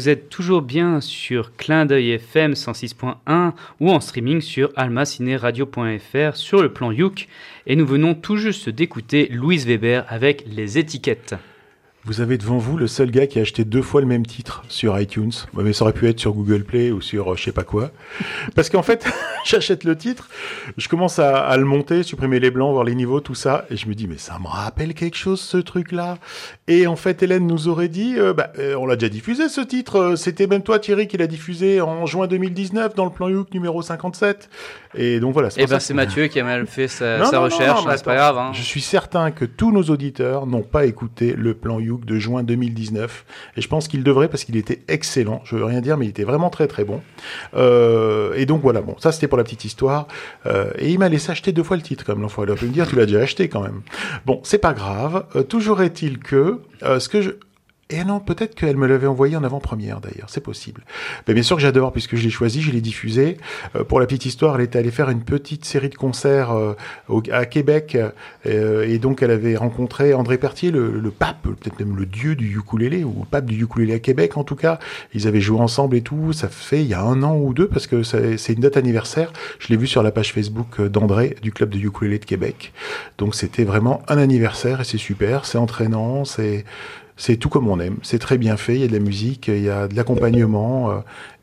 Vous 0.00 0.08
êtes 0.08 0.30
toujours 0.30 0.62
bien 0.62 1.02
sur 1.02 1.54
Clin 1.56 1.84
d'œil 1.84 2.12
FM 2.12 2.52
106.1 2.52 3.52
ou 3.80 3.90
en 3.90 4.00
streaming 4.00 4.40
sur 4.40 4.72
almacineradio.fr 4.74 6.36
sur 6.36 6.62
le 6.62 6.72
plan 6.72 6.90
Youk. 6.90 7.28
Et 7.66 7.76
nous 7.76 7.84
venons 7.84 8.14
tout 8.14 8.36
juste 8.36 8.70
d'écouter 8.70 9.28
Louise 9.30 9.66
Weber 9.66 10.06
avec 10.08 10.44
les 10.46 10.78
étiquettes. 10.78 11.34
Vous 12.06 12.22
avez 12.22 12.38
devant 12.38 12.56
vous 12.56 12.78
le 12.78 12.86
seul 12.86 13.10
gars 13.10 13.26
qui 13.26 13.38
a 13.38 13.42
acheté 13.42 13.66
deux 13.66 13.82
fois 13.82 14.00
le 14.00 14.06
même 14.06 14.24
titre 14.24 14.64
sur 14.68 14.98
iTunes. 14.98 15.32
Mais 15.52 15.74
ça 15.74 15.84
aurait 15.84 15.92
pu 15.92 16.08
être 16.08 16.18
sur 16.18 16.32
Google 16.32 16.64
Play 16.64 16.90
ou 16.90 17.02
sur 17.02 17.32
euh, 17.32 17.36
je 17.36 17.44
sais 17.44 17.52
pas 17.52 17.62
quoi. 17.62 17.90
Parce 18.54 18.70
qu'en 18.70 18.82
fait, 18.82 19.06
j'achète 19.44 19.84
le 19.84 19.94
titre, 19.94 20.30
je 20.78 20.88
commence 20.88 21.18
à, 21.18 21.54
le 21.58 21.66
monter, 21.66 22.02
supprimer 22.02 22.40
les 22.40 22.50
blancs, 22.50 22.72
voir 22.72 22.84
les 22.84 22.94
niveaux, 22.94 23.20
tout 23.20 23.34
ça, 23.34 23.66
et 23.70 23.76
je 23.76 23.86
me 23.86 23.94
dis 23.94 24.08
mais 24.08 24.16
ça 24.16 24.38
me 24.38 24.46
rappelle 24.46 24.94
quelque 24.94 25.16
chose 25.16 25.40
ce 25.40 25.58
truc-là. 25.58 26.16
Et 26.68 26.86
en 26.86 26.96
fait, 26.96 27.22
Hélène 27.22 27.46
nous 27.46 27.68
aurait 27.68 27.88
dit, 27.88 28.14
euh, 28.16 28.32
bah, 28.32 28.50
euh, 28.58 28.76
on 28.76 28.86
l'a 28.86 28.96
déjà 28.96 29.10
diffusé 29.10 29.50
ce 29.50 29.60
titre. 29.60 30.14
C'était 30.16 30.46
même 30.46 30.62
toi 30.62 30.78
Thierry 30.78 31.06
qui 31.06 31.18
l'a 31.18 31.26
diffusé 31.26 31.82
en 31.82 32.06
juin 32.06 32.26
2019 32.26 32.94
dans 32.94 33.04
le 33.04 33.10
plan 33.10 33.28
Youk 33.28 33.52
numéro 33.52 33.82
57. 33.82 34.48
Et 34.94 35.20
donc 35.20 35.34
voilà. 35.34 35.48
Et 35.48 35.62
eh 35.62 35.66
ben 35.66 35.78
c'est 35.78 35.94
Mathieu 35.94 36.28
qui 36.28 36.40
a 36.40 36.44
mal 36.44 36.66
fait 36.66 36.88
sa, 36.88 37.18
recherche. 37.38 37.82
C'est 37.90 38.04
pas 38.04 38.16
grave. 38.16 38.38
Hein. 38.38 38.52
Je 38.54 38.62
suis 38.62 38.80
certain 38.80 39.30
que 39.30 39.44
tous 39.44 39.70
nos 39.70 39.84
auditeurs 39.84 40.46
n'ont 40.46 40.62
pas 40.62 40.86
écouté 40.86 41.34
le 41.36 41.54
plan 41.54 41.78
Youk 41.78 41.89
de 41.98 42.18
juin 42.18 42.42
2019. 42.42 43.24
Et 43.56 43.60
je 43.60 43.68
pense 43.68 43.88
qu'il 43.88 44.02
devrait 44.02 44.28
parce 44.28 44.44
qu'il 44.44 44.56
était 44.56 44.82
excellent. 44.88 45.42
Je 45.44 45.56
veux 45.56 45.64
rien 45.64 45.80
dire, 45.80 45.96
mais 45.96 46.06
il 46.06 46.10
était 46.10 46.24
vraiment 46.24 46.50
très 46.50 46.66
très 46.66 46.84
bon. 46.84 47.00
Euh, 47.54 48.34
et 48.34 48.46
donc 48.46 48.62
voilà, 48.62 48.80
bon, 48.80 48.96
ça 48.98 49.12
c'était 49.12 49.28
pour 49.28 49.38
la 49.38 49.44
petite 49.44 49.64
histoire. 49.64 50.08
Euh, 50.46 50.70
et 50.78 50.90
il 50.90 50.98
m'a 50.98 51.08
laissé 51.08 51.30
acheter 51.30 51.52
deux 51.52 51.62
fois 51.62 51.76
le 51.76 51.82
titre, 51.82 52.04
comme 52.04 52.26
pu 52.28 52.66
me 52.66 52.72
dire, 52.72 52.88
tu 52.88 52.96
l'as 52.96 53.06
déjà 53.06 53.20
acheté 53.20 53.48
quand 53.48 53.62
même. 53.62 53.82
Bon, 54.26 54.40
c'est 54.42 54.58
pas 54.58 54.72
grave. 54.72 55.26
Euh, 55.36 55.42
toujours 55.42 55.82
est-il 55.82 56.18
que 56.18 56.60
ce 56.82 57.08
que 57.08 57.20
je 57.20 57.30
et 57.90 58.04
non, 58.04 58.20
peut-être 58.20 58.54
qu'elle 58.54 58.76
me 58.76 58.86
l'avait 58.86 59.08
envoyé 59.08 59.36
en 59.36 59.42
avant-première 59.42 60.00
d'ailleurs, 60.00 60.28
c'est 60.28 60.40
possible. 60.40 60.82
Mais 61.26 61.34
bien 61.34 61.42
sûr 61.42 61.56
que 61.56 61.62
j'adore 61.62 61.92
puisque 61.92 62.14
je 62.14 62.22
l'ai 62.22 62.30
choisi, 62.30 62.62
je 62.62 62.70
l'ai 62.70 62.80
diffusé. 62.80 63.36
Euh, 63.74 63.84
pour 63.84 63.98
la 63.98 64.06
petite 64.06 64.26
histoire, 64.26 64.54
elle 64.54 64.62
était 64.62 64.78
allée 64.78 64.92
faire 64.92 65.10
une 65.10 65.22
petite 65.22 65.64
série 65.64 65.88
de 65.88 65.96
concerts 65.96 66.52
euh, 66.52 66.74
à 67.32 67.46
Québec 67.46 67.98
euh, 68.46 68.86
et 68.86 68.98
donc 68.98 69.22
elle 69.22 69.32
avait 69.32 69.56
rencontré 69.56 70.14
André 70.14 70.38
Pertier, 70.38 70.70
le, 70.70 71.10
pape, 71.10 71.42
peut-être 71.42 71.80
même 71.80 71.96
le 71.96 72.06
dieu 72.06 72.36
du 72.36 72.56
ukulélé 72.56 73.02
ou 73.02 73.20
le 73.20 73.26
pape 73.26 73.46
du 73.46 73.62
ukulélé 73.62 73.94
à 73.94 73.98
Québec 73.98 74.36
en 74.36 74.44
tout 74.44 74.56
cas. 74.56 74.78
Ils 75.12 75.26
avaient 75.26 75.40
joué 75.40 75.58
ensemble 75.58 75.96
et 75.96 76.02
tout. 76.02 76.32
Ça 76.32 76.48
fait 76.48 76.82
il 76.82 76.88
y 76.88 76.94
a 76.94 77.02
un 77.02 77.22
an 77.24 77.36
ou 77.36 77.52
deux 77.52 77.66
parce 77.66 77.88
que 77.88 78.02
c'est 78.04 78.52
une 78.52 78.60
date 78.60 78.76
anniversaire. 78.76 79.32
Je 79.58 79.68
l'ai 79.68 79.76
vu 79.76 79.88
sur 79.88 80.02
la 80.02 80.12
page 80.12 80.32
Facebook 80.32 80.80
d'André 80.80 81.36
du 81.42 81.52
club 81.52 81.70
de 81.70 81.78
ukulélé 81.78 82.18
de 82.20 82.24
Québec. 82.24 82.72
Donc 83.18 83.34
c'était 83.34 83.64
vraiment 83.64 84.02
un 84.08 84.18
anniversaire 84.18 84.80
et 84.80 84.84
c'est 84.84 84.98
super, 84.98 85.44
c'est 85.44 85.58
entraînant, 85.58 86.24
c'est 86.24 86.64
c'est 87.20 87.36
tout 87.36 87.50
comme 87.50 87.68
on 87.68 87.78
aime. 87.80 87.98
C'est 88.02 88.18
très 88.18 88.38
bien 88.38 88.56
fait. 88.56 88.76
Il 88.76 88.80
y 88.80 88.84
a 88.84 88.86
de 88.86 88.94
la 88.94 88.98
musique, 88.98 89.48
il 89.48 89.62
y 89.62 89.68
a 89.68 89.88
de 89.88 89.94
l'accompagnement 89.94 90.90
euh, 90.90 90.94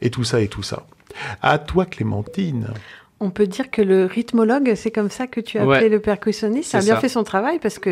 et 0.01 0.09
tout 0.09 0.23
ça 0.23 0.41
et 0.41 0.47
tout 0.47 0.63
ça. 0.63 0.87
À 1.43 1.59
toi, 1.59 1.85
Clémentine. 1.85 2.69
On 3.19 3.29
peut 3.29 3.45
dire 3.45 3.69
que 3.69 3.83
le 3.83 4.05
rythmologue, 4.05 4.73
c'est 4.75 4.89
comme 4.89 5.11
ça 5.11 5.27
que 5.27 5.39
tu 5.39 5.59
as 5.59 5.63
appelé 5.63 5.89
le 5.89 5.99
percussionniste. 5.99 6.71
Ça 6.71 6.79
a 6.79 6.81
bien 6.81 6.97
fait 6.97 7.09
son 7.09 7.23
travail 7.23 7.59
parce 7.59 7.77
que 7.77 7.91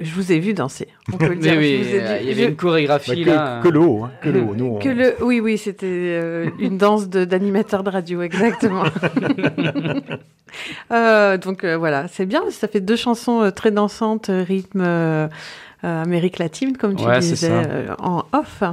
je 0.00 0.14
vous 0.14 0.30
ai 0.30 0.38
vu 0.38 0.54
danser. 0.54 0.88
On 1.12 1.16
peut 1.16 1.28
le 1.30 1.36
dire. 1.36 1.54
oui, 1.58 1.80
il 1.84 2.28
y 2.28 2.30
avait 2.30 2.44
une 2.44 2.56
chorégraphie 2.56 3.24
bah, 3.24 3.34
là. 3.34 3.60
Que, 3.64 3.68
le 3.68 3.80
haut, 3.80 4.04
hein, 4.04 4.12
que 4.22 4.28
le 4.28 4.40
haut. 4.40 4.54
Nous, 4.56 4.78
que 4.78 4.88
le, 4.88 5.14
oui, 5.20 5.40
oui, 5.40 5.58
c'était 5.58 5.86
euh, 5.86 6.50
une 6.60 6.78
danse 6.78 7.08
d'animateur 7.08 7.82
de, 7.82 7.90
radio, 7.90 8.22
exactement. 8.22 8.84
Euh, 10.90 11.36
donc 11.36 11.62
voilà, 11.64 12.08
c'est 12.08 12.24
bien. 12.24 12.42
Ça 12.50 12.68
fait 12.68 12.80
deux 12.80 12.96
chansons 12.96 13.52
très 13.54 13.70
dansantes, 13.70 14.30
rythme. 14.30 15.28
Euh, 15.84 16.02
Amérique 16.02 16.40
latine, 16.40 16.76
comme 16.76 16.96
tu 16.96 17.04
disais 17.20 17.48
euh, 17.52 17.94
en 18.00 18.24
off. 18.32 18.64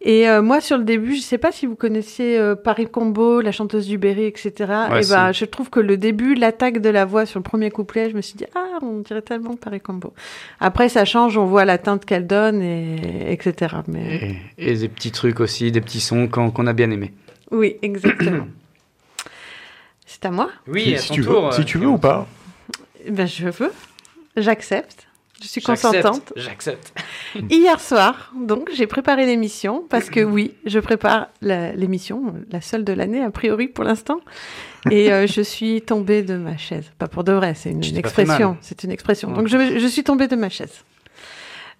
Et 0.00 0.28
euh, 0.28 0.42
moi, 0.42 0.60
sur 0.60 0.76
le 0.76 0.82
début, 0.82 1.12
je 1.12 1.18
ne 1.18 1.22
sais 1.22 1.38
pas 1.38 1.52
si 1.52 1.66
vous 1.66 1.76
connaissez 1.76 2.40
Paris 2.64 2.88
Combo, 2.90 3.40
la 3.40 3.52
chanteuse 3.52 3.86
du 3.86 3.96
Berry, 3.96 4.24
etc. 4.24 4.52
et 4.58 5.06
bah, 5.08 5.30
je 5.30 5.44
trouve 5.44 5.70
que 5.70 5.78
le 5.78 5.96
début, 5.96 6.34
l'attaque 6.34 6.78
de 6.78 6.88
la 6.88 7.04
voix 7.04 7.26
sur 7.26 7.38
le 7.38 7.44
premier 7.44 7.70
couplet, 7.70 8.10
je 8.10 8.16
me 8.16 8.22
suis 8.22 8.34
dit, 8.34 8.44
ah, 8.56 8.78
on 8.82 8.98
dirait 8.98 9.22
tellement 9.22 9.54
Paris 9.54 9.80
Combo. 9.80 10.12
Après, 10.58 10.88
ça 10.88 11.04
change, 11.04 11.38
on 11.38 11.46
voit 11.46 11.64
la 11.64 11.78
teinte 11.78 12.04
qu'elle 12.04 12.26
donne, 12.26 12.60
et, 12.60 13.32
etc. 13.32 13.76
Mais... 13.86 14.38
Et, 14.58 14.74
des 14.74 14.88
petits 14.88 15.12
trucs 15.12 15.38
aussi, 15.38 15.70
des 15.70 15.80
petits 15.80 16.00
sons 16.00 16.26
qu'on 16.26 16.66
a 16.66 16.72
bien 16.72 16.90
aimés. 16.90 17.12
Oui, 17.52 17.76
exactement. 17.82 18.48
C'est 20.06 20.24
à 20.24 20.32
moi? 20.32 20.50
Oui, 20.66 20.96
si, 20.98 21.12
tu 21.12 21.20
veux, 21.20 21.52
si 21.52 21.64
tu 21.64 21.78
veux 21.78 21.86
ou 21.86 21.98
pas 21.98 22.26
ben, 23.08 23.28
Je 23.28 23.48
veux. 23.48 23.72
J'accepte. 24.36 25.07
Je 25.40 25.46
suis 25.46 25.60
consentante. 25.60 26.32
J'accepte. 26.34 26.92
Hier 27.50 27.78
soir, 27.80 28.32
donc, 28.34 28.70
j'ai 28.74 28.86
préparé 28.86 29.24
l'émission 29.24 29.84
parce 29.88 30.10
que 30.10 30.20
oui, 30.20 30.54
je 30.66 30.80
prépare 30.80 31.28
l'émission, 31.42 32.34
la, 32.50 32.60
seule 32.60 32.84
de 32.84 32.92
l'année 32.92 33.22
a 33.22 33.30
priori 33.30 33.68
pour 33.68 33.84
l'instant. 33.84 34.20
Et 34.90 35.12
euh, 35.12 35.26
je 35.26 35.40
suis 35.42 35.82
tombée 35.82 36.22
de 36.22 36.36
ma 36.36 36.56
chaise. 36.56 36.90
Pas 36.98 37.06
pour 37.06 37.22
de 37.22 37.32
vrai, 37.32 37.54
c'est 37.54 37.70
une, 37.70 37.96
expression. 37.96 38.56
C'est 38.60 38.82
une 38.82 38.90
expression. 38.90 39.30
Donc 39.30 39.46
je, 39.46 39.86
suis 39.86 40.02
tombée 40.02 40.26
de 40.26 40.36
ma 40.36 40.48
chaise. 40.48 40.84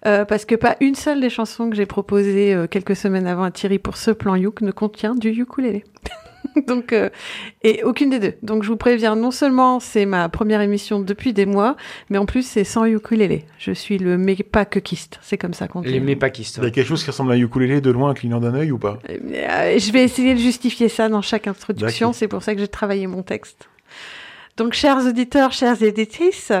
Euh, 0.05 0.23
parce 0.23 0.45
que 0.45 0.55
pas 0.55 0.77
une 0.79 0.95
seule 0.95 1.19
des 1.19 1.29
chansons 1.29 1.69
que 1.69 1.75
j'ai 1.75 1.85
proposées 1.85 2.53
euh, 2.53 2.67
quelques 2.67 2.95
semaines 2.95 3.27
avant 3.27 3.43
à 3.43 3.51
Thierry 3.51 3.79
pour 3.79 3.97
ce 3.97 4.11
plan 4.11 4.35
Youk 4.35 4.61
ne 4.61 4.71
contient 4.71 5.13
du 5.13 5.29
ukulélé. 5.29 5.83
Donc, 6.67 6.93
euh, 6.93 7.09
et 7.63 7.83
aucune 7.83 8.09
des 8.09 8.19
deux. 8.19 8.33
Donc, 8.43 8.63
je 8.63 8.69
vous 8.69 8.77
préviens, 8.77 9.15
non 9.15 9.31
seulement 9.31 9.79
c'est 9.79 10.05
ma 10.05 10.29
première 10.29 10.61
émission 10.61 10.99
depuis 10.99 11.33
des 11.33 11.45
mois, 11.45 11.75
mais 12.09 12.17
en 12.17 12.25
plus 12.25 12.43
c'est 12.43 12.63
sans 12.63 12.85
ukulélé. 12.85 13.45
Je 13.57 13.71
suis 13.71 13.97
le 13.97 14.17
mépakiste, 14.17 15.19
c'est 15.21 15.37
comme 15.37 15.53
ça 15.53 15.67
qu'on 15.67 15.81
dit. 15.81 15.89
Les 15.89 15.99
mépakistes. 15.99 16.57
Il 16.57 16.63
y 16.63 16.67
a 16.67 16.71
quelque 16.71 16.87
chose 16.87 17.03
qui 17.03 17.09
ressemble 17.09 17.31
à 17.31 17.35
un 17.35 17.39
ukulélé 17.39 17.81
de 17.81 17.91
loin, 17.91 18.13
clignant 18.13 18.39
d'un 18.39 18.53
œil 18.53 18.71
ou 18.71 18.77
pas? 18.77 18.99
Euh, 19.09 19.77
Je 19.77 19.91
vais 19.91 20.03
essayer 20.03 20.33
de 20.33 20.39
justifier 20.39 20.89
ça 20.89 21.09
dans 21.09 21.21
chaque 21.21 21.47
introduction. 21.47 22.13
C'est 22.13 22.27
pour 22.27 22.43
ça 22.43 22.53
que 22.53 22.61
j'ai 22.61 22.67
travaillé 22.67 23.07
mon 23.07 23.23
texte. 23.23 23.69
Donc, 24.57 24.73
chers 24.73 25.05
auditeurs, 25.05 25.53
chères 25.53 25.81
éditrices, 25.81 26.51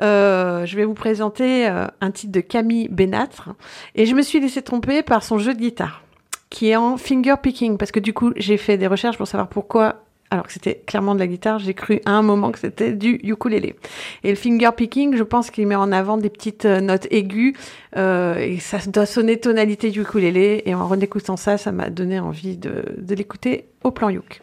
euh, 0.00 0.66
je 0.66 0.76
vais 0.76 0.84
vous 0.84 0.94
présenter 0.94 1.66
un 1.66 2.10
titre 2.10 2.32
de 2.32 2.40
Camille 2.40 2.88
Benatre. 2.88 3.50
Et 3.94 4.06
je 4.06 4.14
me 4.14 4.22
suis 4.22 4.40
laissé 4.40 4.60
tromper 4.60 5.02
par 5.04 5.22
son 5.22 5.38
jeu 5.38 5.54
de 5.54 5.60
guitare 5.60 6.02
qui 6.50 6.68
est 6.70 6.76
en 6.76 6.96
finger 6.96 7.34
picking, 7.42 7.76
parce 7.76 7.92
que 7.92 8.00
du 8.00 8.12
coup, 8.12 8.32
j'ai 8.36 8.56
fait 8.56 8.78
des 8.78 8.86
recherches 8.86 9.18
pour 9.18 9.26
savoir 9.26 9.48
pourquoi 9.48 10.04
alors 10.30 10.46
que 10.46 10.52
c'était 10.52 10.82
clairement 10.86 11.14
de 11.14 11.20
la 11.20 11.26
guitare, 11.26 11.58
j'ai 11.58 11.74
cru 11.74 12.00
à 12.04 12.10
un 12.10 12.22
moment 12.22 12.50
que 12.50 12.58
c'était 12.58 12.92
du 12.92 13.18
ukulélé. 13.22 13.76
Et 14.24 14.30
le 14.30 14.36
finger 14.36 14.70
picking, 14.76 15.16
je 15.16 15.22
pense 15.22 15.50
qu'il 15.50 15.66
met 15.66 15.74
en 15.74 15.90
avant 15.90 16.18
des 16.18 16.28
petites 16.28 16.66
euh, 16.66 16.80
notes 16.80 17.06
aiguës 17.10 17.54
euh, 17.96 18.36
et 18.36 18.58
ça 18.58 18.78
doit 18.88 19.06
sonner 19.06 19.38
tonalité 19.38 19.90
ukulélé. 19.90 20.62
Et 20.66 20.74
en 20.74 20.86
redécoutant 20.86 21.36
ça, 21.36 21.56
ça 21.56 21.72
m'a 21.72 21.88
donné 21.88 22.20
envie 22.20 22.56
de, 22.56 22.84
de 22.98 23.14
l'écouter 23.14 23.68
au 23.84 23.90
plan 23.90 24.10
yuk. 24.10 24.42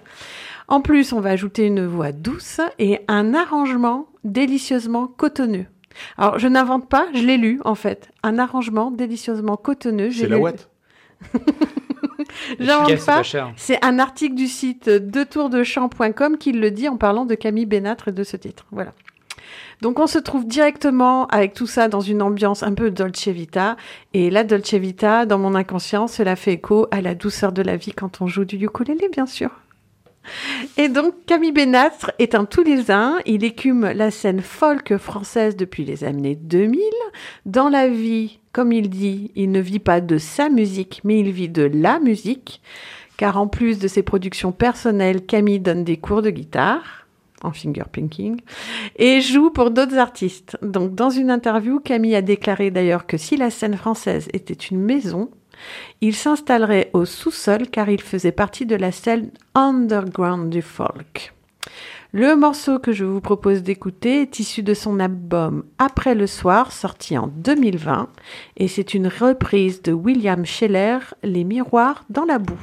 En 0.67 0.81
plus, 0.81 1.13
on 1.13 1.19
va 1.19 1.29
ajouter 1.29 1.67
une 1.67 1.85
voix 1.85 2.11
douce 2.11 2.59
et 2.79 3.01
un 3.07 3.35
arrangement 3.35 4.07
délicieusement 4.23 5.05
cotonneux. 5.05 5.67
Alors, 6.17 6.39
je 6.39 6.47
n'invente 6.47 6.89
pas, 6.89 7.07
je 7.13 7.21
l'ai 7.21 7.37
lu 7.37 7.61
en 7.63 7.75
fait. 7.75 8.09
Un 8.23 8.39
arrangement 8.39 8.89
délicieusement 8.89 9.55
cotonneux. 9.55 10.09
C'est 10.11 10.27
la 10.27 10.39
ouate 10.39 10.69
J'invente 12.59 13.05
pas. 13.05 13.21
C'est 13.55 13.83
un 13.83 13.99
article 13.99 14.35
du 14.35 14.47
site 14.47 14.89
detourdechamp.com 14.89 16.37
qui 16.37 16.51
le 16.51 16.71
dit 16.71 16.89
en 16.89 16.97
parlant 16.97 17.25
de 17.25 17.35
Camille 17.35 17.65
Bénatre 17.65 18.09
et 18.09 18.11
de 18.11 18.23
ce 18.23 18.37
titre. 18.37 18.65
Voilà. 18.71 18.93
Donc 19.81 19.99
on 19.99 20.07
se 20.07 20.17
trouve 20.17 20.47
directement 20.47 21.27
avec 21.27 21.53
tout 21.53 21.67
ça 21.67 21.87
dans 21.87 21.99
une 21.99 22.21
ambiance 22.21 22.63
un 22.63 22.73
peu 22.73 22.91
Dolce 22.91 23.27
Vita. 23.27 23.75
Et 24.13 24.29
la 24.29 24.43
Dolce 24.43 24.73
Vita, 24.73 25.25
dans 25.25 25.37
mon 25.37 25.55
inconscient, 25.55 26.07
cela 26.07 26.35
fait 26.35 26.53
écho 26.53 26.87
à 26.91 27.01
la 27.01 27.15
douceur 27.15 27.51
de 27.51 27.61
la 27.61 27.75
vie 27.75 27.91
quand 27.93 28.21
on 28.21 28.27
joue 28.27 28.45
du 28.45 28.57
ukulélé, 28.57 29.09
bien 29.09 29.25
sûr. 29.25 29.49
Et 30.77 30.89
donc 30.89 31.13
Camille 31.25 31.51
Bénatre 31.51 32.11
est 32.19 32.35
un 32.35 32.45
Toulousain, 32.45 33.17
il 33.25 33.43
écume 33.43 33.91
la 33.93 34.11
scène 34.11 34.41
folk 34.41 34.97
française 34.97 35.55
depuis 35.55 35.85
les 35.85 36.03
années 36.03 36.35
2000. 36.35 36.81
Dans 37.45 37.69
la 37.69 37.87
vie 37.87 38.39
comme 38.55 38.71
il 38.71 38.89
dit, 38.89 39.31
il 39.35 39.51
ne 39.51 39.59
vit 39.59 39.79
pas 39.79 39.99
de 39.99 40.17
sa 40.17 40.47
musique, 40.47 41.01
mais 41.03 41.19
il 41.19 41.29
vit 41.29 41.49
de 41.49 41.63
la 41.63 41.99
musique, 41.99 42.61
car 43.17 43.35
en 43.35 43.47
plus 43.47 43.79
de 43.79 43.89
ses 43.89 44.01
productions 44.01 44.53
personnelles, 44.53 45.25
Camille 45.25 45.59
donne 45.59 45.83
des 45.83 45.97
cours 45.97 46.21
de 46.21 46.29
guitare 46.29 47.05
en 47.43 47.51
fingerpicking 47.51 48.39
et 48.95 49.19
joue 49.19 49.49
pour 49.49 49.71
d'autres 49.71 49.97
artistes. 49.97 50.57
Donc 50.61 50.95
dans 50.95 51.09
une 51.09 51.31
interview, 51.31 51.81
Camille 51.81 52.15
a 52.15 52.21
déclaré 52.21 52.71
d'ailleurs 52.71 53.05
que 53.05 53.17
si 53.17 53.35
la 53.35 53.49
scène 53.49 53.75
française 53.75 54.29
était 54.31 54.53
une 54.53 54.79
maison, 54.79 55.29
il 56.01 56.15
s'installerait 56.15 56.89
au 56.93 57.05
sous-sol 57.05 57.67
car 57.69 57.89
il 57.89 58.01
faisait 58.01 58.31
partie 58.31 58.65
de 58.65 58.75
la 58.75 58.91
scène 58.91 59.31
underground 59.53 60.49
du 60.49 60.61
folk. 60.61 61.33
Le 62.17 62.37
morceau 62.37 62.79
que 62.79 62.93
je 62.93 63.03
vous 63.03 63.19
propose 63.19 63.61
d'écouter 63.61 64.21
est 64.21 64.39
issu 64.39 64.63
de 64.63 64.73
son 64.73 65.01
album 65.01 65.65
Après 65.77 66.15
le 66.15 66.27
soir, 66.27 66.71
sorti 66.71 67.17
en 67.17 67.27
2020, 67.27 68.07
et 68.55 68.69
c'est 68.69 68.93
une 68.93 69.07
reprise 69.07 69.81
de 69.81 69.91
William 69.91 70.45
Scheller, 70.45 70.99
Les 71.23 71.43
miroirs 71.43 72.05
dans 72.09 72.23
la 72.23 72.39
boue. 72.39 72.55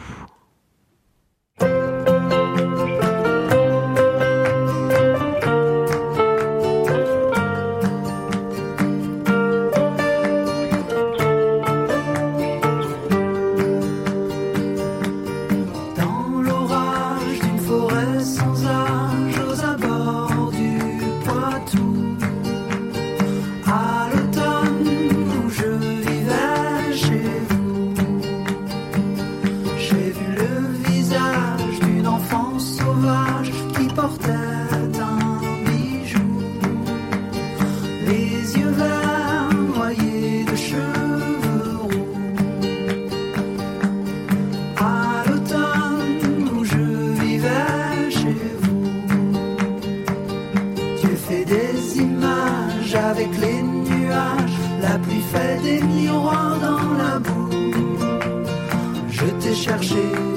T'ai 59.93 60.32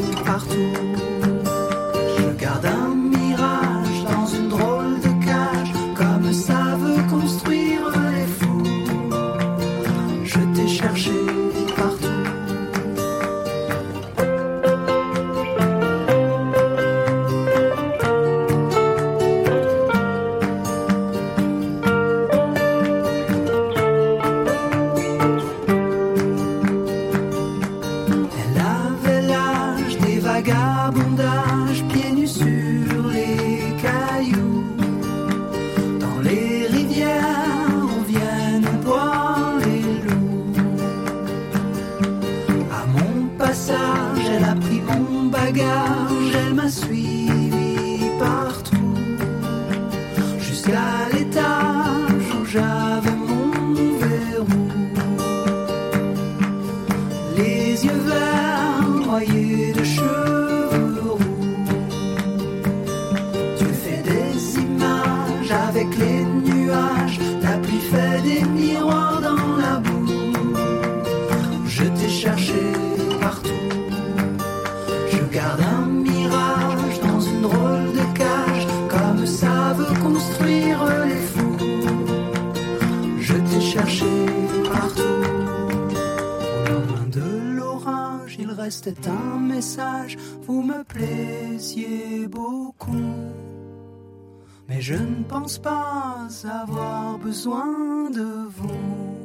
pas 95.61 96.27
avoir 96.43 97.19
besoin 97.19 98.09
de 98.09 98.47
vous. 98.57 99.15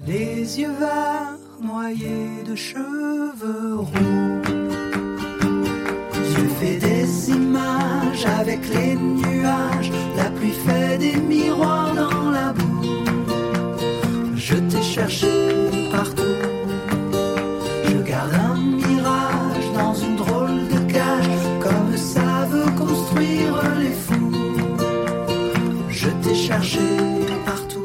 Les 0.00 0.60
yeux 0.60 0.72
verts 0.72 1.38
noyés 1.60 2.42
de 2.44 2.56
cheveux 2.56 3.01
Partout. 26.52 27.80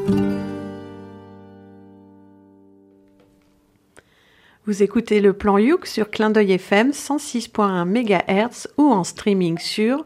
Vous 4.66 4.82
écoutez 4.82 5.22
le 5.22 5.32
plan 5.32 5.56
Youk 5.56 5.86
sur 5.86 6.10
Clin 6.10 6.28
d'œil 6.28 6.52
FM 6.52 6.90
106.1 6.90 7.86
MHz 7.86 8.68
ou 8.76 8.92
en 8.92 9.04
streaming 9.04 9.56
sur 9.56 10.04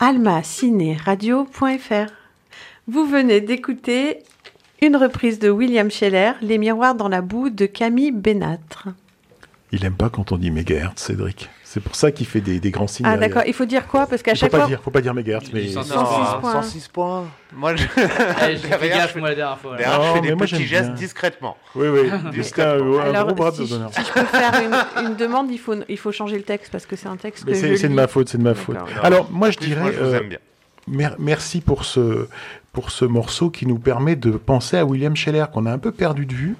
almacineradio.fr. 0.00 2.12
Vous 2.88 3.06
venez 3.06 3.40
d'écouter 3.40 4.18
une 4.82 4.96
reprise 4.96 5.38
de 5.38 5.48
William 5.48 5.90
Scheller, 5.90 6.32
Les 6.42 6.58
miroirs 6.58 6.96
dans 6.96 7.08
la 7.08 7.22
boue 7.22 7.48
de 7.48 7.64
Camille 7.64 8.12
Bénatre. 8.12 8.88
Il 9.72 9.82
aime 9.82 9.96
pas 9.96 10.10
quand 10.10 10.30
on 10.30 10.36
dit 10.36 10.50
mégahertz, 10.50 11.04
Cédric. 11.04 11.48
C'est 11.74 11.80
pour 11.82 11.96
ça 11.96 12.12
qu'il 12.12 12.24
fait 12.24 12.40
des, 12.40 12.60
des 12.60 12.70
grands 12.70 12.86
signes. 12.86 13.04
Ah 13.08 13.16
d'accord, 13.16 13.42
il 13.48 13.52
faut 13.52 13.64
dire 13.64 13.88
quoi? 13.88 14.06
Parce 14.06 14.22
qu'à 14.22 14.30
Il 14.30 14.36
faut 14.36 14.42
chaque 14.42 14.52
pas 14.52 14.58
fois... 14.58 14.66
dire, 14.68 14.80
faut 14.80 14.92
pas 14.92 15.00
dire 15.00 15.12
mégahertz, 15.12 15.50
mais. 15.52 15.62
Il 15.64 15.68
dit 15.70 15.74
Non, 15.74 15.82
106 15.82 16.40
points. 16.40 16.52
106 16.62 16.88
points. 16.88 17.24
Moi, 17.52 17.74
je... 17.74 17.84
Allez, 18.40 18.56
j'ai 18.58 18.68
fait 18.68 18.68
Derrière, 18.78 18.96
gaffe 18.98 19.14
je 19.14 19.18
moi 19.18 19.28
la 19.30 19.34
dernière 19.34 19.58
fois. 19.58 19.76
Derrière, 19.76 20.00
je 20.00 20.06
Non, 20.06 20.14
fais 20.14 20.20
mais 20.20 20.28
des 20.28 20.34
moi, 20.36 20.46
petits 20.46 20.66
gestes 20.66 20.84
bien. 20.90 20.94
discrètement. 20.94 21.56
Oui, 21.74 21.88
oui. 21.88 22.10
C'était 22.44 22.62
un, 22.62 22.80
un 22.80 22.98
Alors, 23.00 23.26
gros 23.26 23.34
bras 23.34 23.50
si, 23.50 23.68
d'honneur. 23.68 23.90
si 23.92 24.02
je 24.04 24.12
peux 24.12 24.24
faire 24.24 24.52
une, 24.62 25.04
une 25.06 25.16
demande, 25.16 25.50
il 25.50 25.58
faut, 25.58 25.74
il 25.88 25.98
faut 25.98 26.12
changer 26.12 26.36
le 26.36 26.44
texte 26.44 26.70
parce 26.70 26.86
que 26.86 26.94
c'est 26.94 27.08
un 27.08 27.16
texte 27.16 27.42
Mais 27.44 27.52
que 27.54 27.58
c'est 27.58 27.70
je 27.70 27.74
c'est 27.74 27.88
de 27.88 27.94
ma 27.94 28.06
faute, 28.06 28.28
c'est 28.28 28.38
de 28.38 28.44
ma 28.44 28.54
faute. 28.54 28.76
Alors, 29.02 29.28
moi, 29.32 29.50
je 29.50 29.58
dirais. 29.58 29.80
moi, 29.82 29.90
je 29.90 29.98
vous 29.98 30.14
euh, 30.14 30.20
aime 30.20 30.28
bien. 30.28 30.38
Mer- 30.86 31.16
merci 31.18 31.60
pour 31.60 31.84
ce, 31.84 32.28
pour 32.72 32.92
ce 32.92 33.04
morceau 33.04 33.50
qui 33.50 33.66
nous 33.66 33.80
permet 33.80 34.14
de 34.14 34.30
penser 34.30 34.76
à 34.76 34.84
William 34.84 35.16
Scheller, 35.16 35.46
qu'on 35.52 35.66
a 35.66 35.72
un 35.72 35.78
peu 35.78 35.90
perdu 35.90 36.24
de 36.24 36.34
vue. 36.34 36.54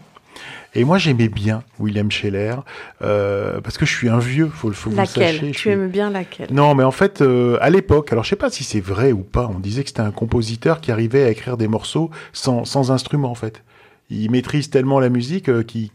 Et 0.76 0.84
moi, 0.84 0.98
j'aimais 0.98 1.28
bien 1.28 1.62
William 1.78 2.10
Scheller, 2.10 2.56
euh, 3.02 3.60
parce 3.60 3.78
que 3.78 3.86
je 3.86 3.92
suis 3.94 4.08
un 4.08 4.18
vieux, 4.18 4.48
faut, 4.48 4.72
faut 4.72 4.90
que 4.90 4.94
vous 4.96 5.00
le 5.00 5.06
sachiez. 5.06 5.52
Tu 5.52 5.58
suis- 5.58 5.70
aimes 5.70 5.88
bien 5.88 6.10
laquelle? 6.10 6.48
Non, 6.52 6.74
mais 6.74 6.82
en 6.82 6.90
fait, 6.90 7.20
euh, 7.22 7.56
à 7.60 7.70
l'époque, 7.70 8.10
alors 8.12 8.24
je 8.24 8.30
sais 8.30 8.36
pas 8.36 8.50
si 8.50 8.64
c'est 8.64 8.80
vrai 8.80 9.12
ou 9.12 9.20
pas, 9.22 9.48
on 9.54 9.60
disait 9.60 9.82
que 9.84 9.88
c'était 9.90 10.00
un 10.00 10.10
compositeur 10.10 10.80
qui 10.80 10.90
arrivait 10.90 11.22
à 11.24 11.30
écrire 11.30 11.56
des 11.56 11.68
morceaux 11.68 12.10
sans, 12.32 12.64
sans 12.64 12.90
instrument, 12.90 13.30
en 13.30 13.34
fait. 13.36 13.62
Il 14.10 14.30
maîtrise 14.30 14.68
tellement 14.68 15.00
la 15.00 15.08
musique 15.08 15.48
euh, 15.48 15.62
qu'il 15.62 15.90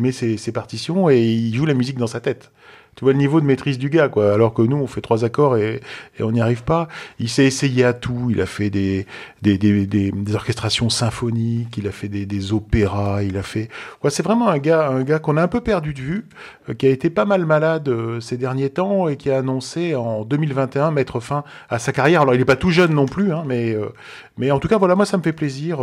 met 0.00 0.12
ses, 0.12 0.36
ses 0.36 0.52
partitions 0.52 1.10
et 1.10 1.20
il 1.22 1.54
joue 1.54 1.66
la 1.66 1.74
musique 1.74 1.98
dans 1.98 2.06
sa 2.06 2.20
tête. 2.20 2.50
Tu 2.96 3.04
vois 3.04 3.12
le 3.12 3.18
niveau 3.18 3.42
de 3.42 3.46
maîtrise 3.46 3.78
du 3.78 3.90
gars, 3.90 4.08
quoi. 4.08 4.32
Alors 4.32 4.54
que 4.54 4.62
nous, 4.62 4.76
on 4.76 4.86
fait 4.86 5.02
trois 5.02 5.22
accords 5.22 5.58
et, 5.58 5.80
on 6.18 6.32
n'y 6.32 6.40
arrive 6.40 6.64
pas. 6.64 6.88
Il 7.18 7.28
s'est 7.28 7.44
essayé 7.44 7.84
à 7.84 7.92
tout. 7.92 8.28
Il 8.30 8.40
a 8.40 8.46
fait 8.46 8.70
des, 8.70 9.06
des, 9.42 9.58
des, 9.58 9.86
des, 9.86 10.10
des 10.10 10.34
orchestrations 10.34 10.88
symphoniques, 10.88 11.76
il 11.76 11.86
a 11.86 11.92
fait 11.92 12.08
des, 12.08 12.52
opéras, 12.52 13.22
il 13.22 13.36
a 13.36 13.42
fait. 13.42 13.68
Ouais, 14.02 14.10
c'est 14.10 14.22
vraiment 14.22 14.48
un 14.48 14.58
gars, 14.58 14.88
un 14.88 15.02
gars 15.02 15.18
qu'on 15.18 15.36
a 15.36 15.42
un 15.42 15.48
peu 15.48 15.60
perdu 15.60 15.92
de 15.92 16.00
vue, 16.00 16.26
euh, 16.68 16.74
qui 16.74 16.86
a 16.86 16.90
été 16.90 17.10
pas 17.10 17.26
mal 17.26 17.44
malade 17.44 17.88
euh, 17.88 18.20
ces 18.20 18.38
derniers 18.38 18.70
temps 18.70 19.08
et 19.08 19.16
qui 19.16 19.30
a 19.30 19.38
annoncé 19.38 19.94
en 19.94 20.24
2021 20.24 20.90
mettre 20.90 21.20
fin 21.20 21.44
à 21.68 21.78
sa 21.78 21.92
carrière. 21.92 22.22
Alors, 22.22 22.34
il 22.34 22.38
n'est 22.38 22.46
pas 22.46 22.56
tout 22.56 22.70
jeune 22.70 22.94
non 22.94 23.06
plus, 23.06 23.30
hein, 23.32 23.44
mais, 23.46 23.74
euh, 23.74 23.92
mais 24.38 24.50
en 24.50 24.58
tout 24.58 24.68
cas, 24.68 24.78
voilà, 24.78 24.94
moi, 24.94 25.04
ça 25.04 25.18
me 25.18 25.22
fait 25.22 25.32
plaisir 25.32 25.78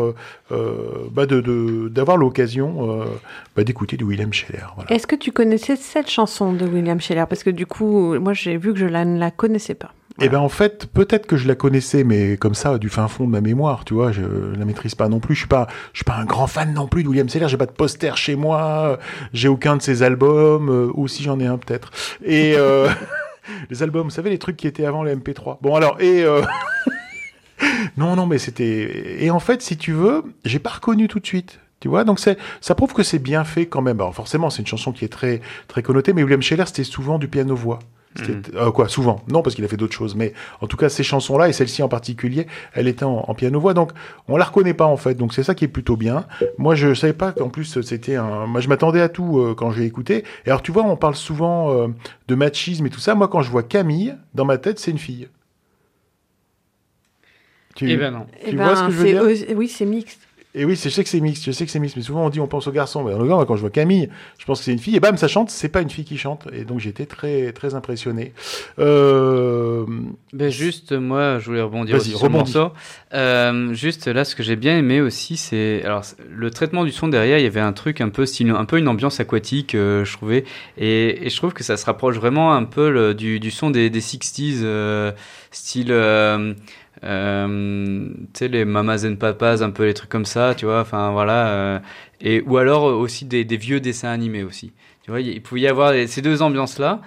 bah, 0.50 1.26
de, 1.26 1.90
d'avoir 1.90 2.18
l'occasion 2.18 3.06
bah, 3.56 3.64
d'écouter 3.64 3.98
du 3.98 4.04
William 4.04 4.32
Scheller. 4.32 4.66
Est-ce 4.90 5.08
que 5.08 5.16
tu 5.16 5.32
connaissais 5.32 5.76
cette 5.76 6.10
chanson 6.10 6.54
de 6.54 6.66
William 6.66 7.00
Scheller 7.04 7.26
Parce 7.28 7.44
que 7.44 7.50
du 7.50 7.66
coup, 7.66 8.18
moi 8.20 8.34
j'ai 8.34 8.58
vu 8.58 8.74
que 8.74 8.80
je 8.80 8.86
la, 8.86 9.06
ne 9.06 9.20
la 9.20 9.32
connaissais 9.32 9.76
pas. 9.76 9.94
Eh 10.22 10.30
ben 10.30 10.40
en 10.40 10.50
fait, 10.50 10.86
peut-être 10.94 11.26
que 11.26 11.38
je 11.38 11.48
la 11.48 11.56
connaissais, 11.56 12.04
mais 12.04 12.38
comme 12.38 12.54
ça, 12.54 12.78
du 12.78 12.90
fin 12.90 13.08
fond 13.08 13.26
de 13.26 13.32
ma 13.32 13.42
mémoire, 13.42 13.84
tu 13.84 13.96
vois, 13.96 14.12
je 14.12 14.22
la 14.22 14.64
maîtrise 14.64 14.94
pas 14.94 15.10
non 15.10 15.20
plus. 15.20 15.34
Je 15.34 15.40
suis 15.40 15.48
pas, 15.48 15.68
je 15.92 16.00
suis 16.00 16.06
pas 16.06 16.16
un 16.16 16.26
grand 16.26 16.46
fan 16.46 16.72
non 16.72 16.88
plus 16.88 17.04
de 17.04 17.08
William 17.08 17.28
Seller. 17.28 17.48
J'ai 17.48 17.58
pas 17.58 17.66
de 17.66 17.72
poster 17.72 18.16
chez 18.16 18.36
moi. 18.36 19.00
J'ai 19.34 19.48
aucun 19.48 19.76
de 19.76 19.82
ses 19.82 20.04
albums. 20.04 20.70
euh, 20.70 20.92
ou 20.94 21.08
si 21.08 21.24
j'en 21.24 21.40
ai 21.40 21.48
un 21.48 21.58
peut-être. 21.58 21.90
Et 22.24 22.54
euh, 22.56 22.90
les 23.72 23.82
albums, 23.82 24.04
vous 24.04 24.12
savez, 24.12 24.30
les 24.30 24.38
trucs 24.38 24.56
qui 24.56 24.68
étaient 24.68 24.86
avant 24.86 25.04
les 25.04 25.16
MP3. 25.16 25.58
Bon 25.62 25.76
alors 25.76 26.00
et 26.00 26.24
euh, 26.24 26.44
non 27.98 28.16
non, 28.16 28.28
mais 28.28 28.38
c'était. 28.38 29.24
Et 29.24 29.32
en 29.32 29.40
fait, 29.40 29.64
si 29.64 29.78
tu 29.78 29.94
veux, 29.94 30.24
j'ai 30.46 30.60
pas 30.60 30.72
reconnu 30.72 31.08
tout 31.08 31.20
de 31.20 31.26
suite. 31.26 31.60
Tu 31.84 31.90
vois, 31.90 32.06
donc 32.06 32.18
c'est, 32.18 32.38
ça 32.62 32.76
prouve 32.76 32.94
que 32.94 33.04
c'est 33.04 33.20
bien 33.20 33.44
fait 33.44 33.66
quand 33.66 33.82
même. 33.82 34.00
Alors 34.00 34.16
forcément, 34.16 34.50
c'est 34.50 34.62
une 34.62 34.68
chanson 34.68 34.94
qui 34.94 35.04
est 35.04 35.10
très, 35.10 35.42
très 35.68 35.84
connotée, 35.84 36.14
mais 36.14 36.24
William 36.24 36.42
Scheller, 36.42 36.64
c'était 36.66 36.86
souvent 36.86 37.20
du 37.20 37.28
piano-voix. 37.28 37.80
C'était- 38.16 38.56
euh, 38.56 38.72
quoi, 38.72 38.88
souvent. 38.88 39.22
Non, 39.28 39.42
parce 39.42 39.54
qu'il 39.54 39.66
a 39.66 39.68
fait 39.68 39.76
d'autres 39.76 39.94
choses. 39.94 40.16
Mais 40.16 40.32
en 40.62 40.68
tout 40.68 40.78
cas, 40.78 40.88
ces 40.88 41.04
chansons-là, 41.04 41.50
et 41.50 41.52
celle-ci 41.52 41.84
en 41.84 41.90
particulier, 41.90 42.48
elle 42.74 42.88
était 42.88 43.04
en, 43.04 43.26
en 43.28 43.34
piano-voix. 43.36 43.74
Donc, 43.74 43.92
on 44.30 44.38
la 44.38 44.46
reconnaît 44.46 44.74
pas, 44.74 44.86
en 44.86 44.96
fait. 44.96 45.16
Donc, 45.16 45.34
c'est 45.34 45.44
ça 45.44 45.56
qui 45.56 45.66
est 45.66 45.68
plutôt 45.68 45.98
bien. 45.98 46.26
Moi, 46.58 46.74
je 46.74 46.94
savais 46.94 47.12
pas 47.12 47.34
qu'en 47.34 47.50
plus, 47.50 47.82
c'était 47.82 48.16
un. 48.16 48.46
Moi, 48.46 48.62
je 48.62 48.70
m'attendais 48.70 49.02
à 49.02 49.10
tout 49.10 49.40
euh, 49.40 49.54
quand 49.54 49.72
j'ai 49.72 49.84
écouté. 49.84 50.24
Et 50.46 50.50
alors, 50.52 50.62
tu 50.62 50.72
vois, 50.72 50.84
on 50.84 50.96
parle 50.96 51.16
souvent 51.16 51.70
euh, 51.74 51.88
de 52.30 52.36
machisme 52.36 52.86
et 52.86 52.90
tout 52.90 53.02
ça. 53.02 53.14
Moi, 53.14 53.28
quand 53.28 53.42
je 53.42 53.52
vois 53.52 53.64
Camille, 53.64 54.16
dans 54.36 54.46
ma 54.46 54.58
tête, 54.58 54.80
c'est 54.80 54.92
une 54.92 55.00
fille. 55.00 55.28
Tu, 57.76 57.90
Eh 57.92 57.98
ben 57.98 58.12
non. 58.12 58.26
tu 58.42 58.52
Eh 58.52 58.56
vois 58.56 58.76
ce 58.78 58.84
que 58.86 58.92
je 58.92 58.98
veux 58.98 59.06
dire? 59.06 59.22
aussi- 59.24 59.48
Oui, 59.54 59.68
c'est 59.68 59.86
mixte. 59.86 60.23
Et 60.56 60.66
oui, 60.66 60.76
je 60.76 60.88
sais 60.90 61.04
que 61.04 61.10
c'est 61.10 61.20
mixte, 61.20 61.44
je 61.46 61.52
sais 61.52 61.66
que 61.66 61.72
c'est 61.72 61.80
mixte, 61.80 61.96
mais 61.98 62.04
souvent 62.04 62.26
on 62.26 62.30
dit 62.30 62.40
on 62.40 62.48
pense 62.48 62.68
aux 62.68 62.72
garçons. 62.72 63.04
Mais 63.04 63.14
en 63.14 63.18
l'occurrence, 63.18 63.46
quand 63.48 63.56
je 63.56 63.62
vois 63.62 63.72
Camille, 63.72 64.10
je 64.38 64.46
pense 64.46 64.60
que 64.60 64.66
c'est 64.66 64.72
une 64.72 64.78
fille, 64.80 64.96
et 64.96 65.00
bam, 65.00 65.18
ça 65.18 65.28
chante, 65.28 65.50
c'est 65.50 65.68
pas 65.70 65.82
une 65.82 65.90
fille 65.90 66.06
qui 66.06 66.18
chante. 66.18 66.48
Et 66.54 66.64
donc 66.64 66.80
j'étais 66.80 67.08
très, 67.08 67.52
très 67.54 67.74
impressionné. 67.74 68.34
Euh, 68.80 69.86
Ben 70.32 70.50
juste, 70.52 70.92
moi, 70.92 71.40
je 71.40 71.46
voulais 71.46 71.62
rebondir 71.62 71.96
aussi 72.02 72.12
sur 72.18 72.28
le 72.28 72.32
morceau. 72.38 72.72
Euh, 73.14 73.74
juste 73.74 74.08
là, 74.08 74.24
ce 74.26 74.36
que 74.36 74.44
j'ai 74.44 74.56
bien 74.56 74.78
aimé 74.78 75.02
aussi, 75.02 75.38
c'est 75.38 75.82
alors 75.86 76.04
le 76.30 76.50
traitement 76.52 76.84
du 76.84 76.92
son 76.92 77.08
derrière. 77.08 77.38
Il 77.40 77.44
y 77.44 77.48
avait 77.48 77.60
un 77.60 77.74
truc 77.74 78.02
un 78.02 78.10
peu 78.10 78.26
style, 78.26 78.50
un 78.52 78.66
peu 78.66 78.78
une 78.78 78.88
ambiance 78.88 79.20
aquatique, 79.20 79.76
euh, 79.76 80.06
je 80.06 80.14
trouvais, 80.14 80.44
et, 80.78 81.26
et 81.26 81.30
je 81.30 81.38
trouve 81.38 81.54
que 81.54 81.64
ça 81.64 81.78
se 81.78 81.86
rapproche 81.86 82.16
vraiment 82.18 82.54
un 82.54 82.64
peu 82.64 82.90
le- 82.92 83.14
du, 83.14 83.40
du 83.40 83.52
son 83.52 83.70
des, 83.72 83.90
des 83.90 84.02
60s, 84.02 84.60
euh, 84.64 85.12
style. 85.52 85.92
Euh, 87.04 87.14
euh, 87.44 88.08
tu 88.34 88.40
sais 88.40 88.48
les 88.48 88.66
mamas 88.66 89.06
and 89.06 89.16
papas 89.16 89.62
un 89.64 89.70
peu 89.70 89.86
les 89.86 89.94
trucs 89.94 90.10
comme 90.10 90.26
ça 90.26 90.54
tu 90.56 90.66
vois 90.66 90.82
enfin 90.82 91.12
voilà 91.12 91.48
euh, 91.48 91.80
et 92.22 92.42
ou 92.42 92.58
alors 92.58 92.84
aussi 92.84 93.26
des, 93.26 93.46
des 93.46 93.58
vieux 93.58 93.80
dessins 93.80 94.10
animés 94.10 94.44
aussi 94.44 94.72
tu 95.04 95.12
vois 95.12 95.22
il 95.22 95.42
pouvait 95.42 95.62
y 95.62 95.68
avoir 95.68 95.94
ces 96.08 96.22
deux 96.22 96.42
ambiances 96.42 96.80
là 96.80 97.02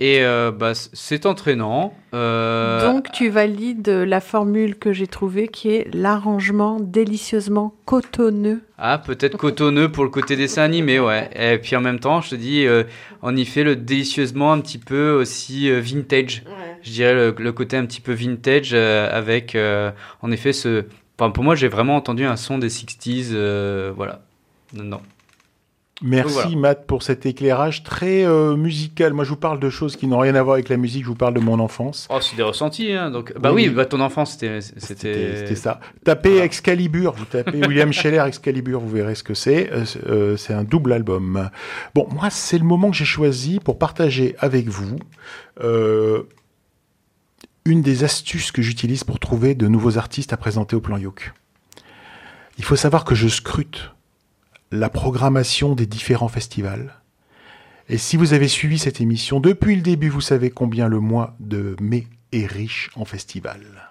et 0.00 0.24
euh, 0.24 0.50
bah, 0.50 0.72
c'est 0.74 1.24
entraînant. 1.24 1.94
Euh, 2.14 2.92
Donc 2.92 3.12
tu 3.12 3.28
valides 3.28 3.88
la 3.88 4.20
formule 4.20 4.76
que 4.76 4.92
j'ai 4.92 5.06
trouvée 5.06 5.46
qui 5.46 5.70
est 5.70 5.86
l'arrangement 5.94 6.80
délicieusement 6.80 7.74
cotonneux. 7.84 8.62
Ah, 8.76 8.98
peut-être 8.98 9.36
cotonneux 9.36 9.92
pour 9.92 10.02
le 10.02 10.10
côté 10.10 10.34
dessin 10.34 10.62
animé, 10.62 10.98
ouais. 10.98 11.30
Et 11.36 11.58
puis 11.58 11.76
en 11.76 11.80
même 11.80 12.00
temps, 12.00 12.20
je 12.20 12.30
te 12.30 12.34
dis, 12.34 12.66
euh, 12.66 12.82
on 13.22 13.36
y 13.36 13.44
fait 13.44 13.62
le 13.62 13.76
délicieusement 13.76 14.52
un 14.52 14.60
petit 14.60 14.78
peu 14.78 15.12
aussi 15.12 15.70
euh, 15.70 15.80
vintage. 15.80 16.42
Je 16.84 16.90
dirais 16.90 17.14
le, 17.14 17.34
le 17.36 17.52
côté 17.52 17.76
un 17.76 17.86
petit 17.86 18.02
peu 18.02 18.12
vintage 18.12 18.70
euh, 18.74 19.08
avec, 19.10 19.54
euh, 19.54 19.90
en 20.22 20.30
effet, 20.30 20.52
ce. 20.52 20.84
Enfin, 21.18 21.30
pour 21.30 21.42
moi, 21.42 21.54
j'ai 21.54 21.68
vraiment 21.68 21.96
entendu 21.96 22.24
un 22.24 22.36
son 22.36 22.58
des 22.58 22.68
60s, 22.68 23.30
euh, 23.32 23.92
voilà. 23.96 24.20
Non. 24.74 25.00
Merci 26.02 26.34
voilà. 26.34 26.56
Matt 26.56 26.86
pour 26.86 27.04
cet 27.04 27.24
éclairage 27.24 27.84
très 27.84 28.26
musical. 28.56 29.12
Moi, 29.12 29.22
je 29.24 29.30
vous 29.30 29.36
parle 29.36 29.60
de 29.60 29.70
choses 29.70 29.94
qui 29.94 30.08
n'ont 30.08 30.18
rien 30.18 30.34
à 30.34 30.42
voir 30.42 30.54
avec 30.54 30.68
la 30.68 30.76
musique. 30.76 31.04
Je 31.04 31.08
vous 31.08 31.14
parle 31.14 31.34
de 31.34 31.40
mon 31.40 31.60
enfance. 31.60 32.08
Oh, 32.10 32.18
c'est 32.20 32.34
des 32.34 32.42
ressentis, 32.42 32.92
hein. 32.92 33.12
Donc, 33.12 33.32
bah 33.38 33.52
Oui, 33.52 33.68
bah, 33.68 33.86
ton 33.86 34.00
enfance, 34.00 34.32
c'était, 34.32 34.60
C'était 34.60 35.54
ça. 35.54 35.78
Tapez 36.02 36.30
Voilà. 36.30 36.44
Excalibur, 36.44 37.12
vous 37.12 37.24
tapez 37.24 37.58
William 37.68 37.92
Scheller 37.92 38.24
Excalibur, 38.26 38.80
vous 38.80 38.90
verrez 38.90 39.14
ce 39.14 39.22
que 39.22 39.34
c'est. 39.34 39.70
C'est, 39.86 40.36
c'est 40.36 40.52
un 40.52 40.64
double 40.64 40.92
album. 40.92 41.48
Bon, 41.94 42.08
moi, 42.12 42.28
c'est 42.28 42.58
le 42.58 42.64
moment 42.64 42.90
que 42.90 42.96
j'ai 42.96 43.04
choisi 43.04 43.60
pour 43.60 43.78
partager 43.78 44.34
avec 44.40 44.66
vous 44.66 44.96
euh, 45.62 46.24
une 47.66 47.80
des 47.80 48.04
astuces 48.04 48.52
que 48.52 48.60
j'utilise 48.60 49.04
pour 49.04 49.18
trouver 49.18 49.54
de 49.54 49.68
nouveaux 49.68 49.96
artistes 49.96 50.34
à 50.34 50.36
présenter 50.36 50.76
au 50.76 50.80
plan 50.80 50.98
Yoke. 50.98 51.32
Il 52.58 52.64
faut 52.64 52.76
savoir 52.76 53.04
que 53.04 53.14
je 53.14 53.26
scrute 53.26 53.90
la 54.70 54.90
programmation 54.90 55.74
des 55.74 55.86
différents 55.86 56.28
festivals. 56.28 57.00
Et 57.88 57.96
si 57.96 58.16
vous 58.16 58.34
avez 58.34 58.48
suivi 58.48 58.78
cette 58.78 59.00
émission 59.00 59.40
depuis 59.40 59.76
le 59.76 59.82
début, 59.82 60.10
vous 60.10 60.20
savez 60.20 60.50
combien 60.50 60.88
le 60.88 61.00
mois 61.00 61.36
de 61.40 61.74
mai 61.80 62.06
est 62.32 62.46
riche 62.46 62.90
en 62.96 63.04
festivals. 63.04 63.90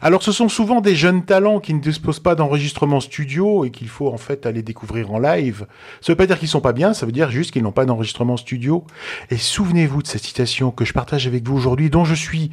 Alors 0.00 0.22
ce 0.22 0.32
sont 0.32 0.48
souvent 0.48 0.80
des 0.80 0.94
jeunes 0.94 1.24
talents 1.24 1.60
qui 1.60 1.74
ne 1.74 1.80
disposent 1.80 2.20
pas 2.20 2.34
d'enregistrement 2.34 3.00
studio 3.00 3.64
et 3.64 3.70
qu'il 3.70 3.88
faut 3.88 4.08
en 4.08 4.18
fait 4.18 4.46
aller 4.46 4.62
découvrir 4.62 5.12
en 5.12 5.18
live. 5.18 5.66
Ça 6.00 6.12
veut 6.12 6.16
pas 6.16 6.26
dire 6.26 6.38
qu'ils 6.38 6.48
sont 6.48 6.60
pas 6.60 6.72
bien, 6.72 6.94
ça 6.94 7.06
veut 7.06 7.12
dire 7.12 7.30
juste 7.30 7.50
qu'ils 7.50 7.62
n'ont 7.62 7.72
pas 7.72 7.84
d'enregistrement 7.84 8.36
studio. 8.36 8.84
Et 9.30 9.36
souvenez-vous 9.36 10.02
de 10.02 10.06
cette 10.06 10.22
citation 10.22 10.70
que 10.70 10.84
je 10.84 10.92
partage 10.92 11.26
avec 11.26 11.46
vous 11.46 11.56
aujourd'hui, 11.56 11.90
dont 11.90 12.04
je 12.04 12.14
suis 12.14 12.50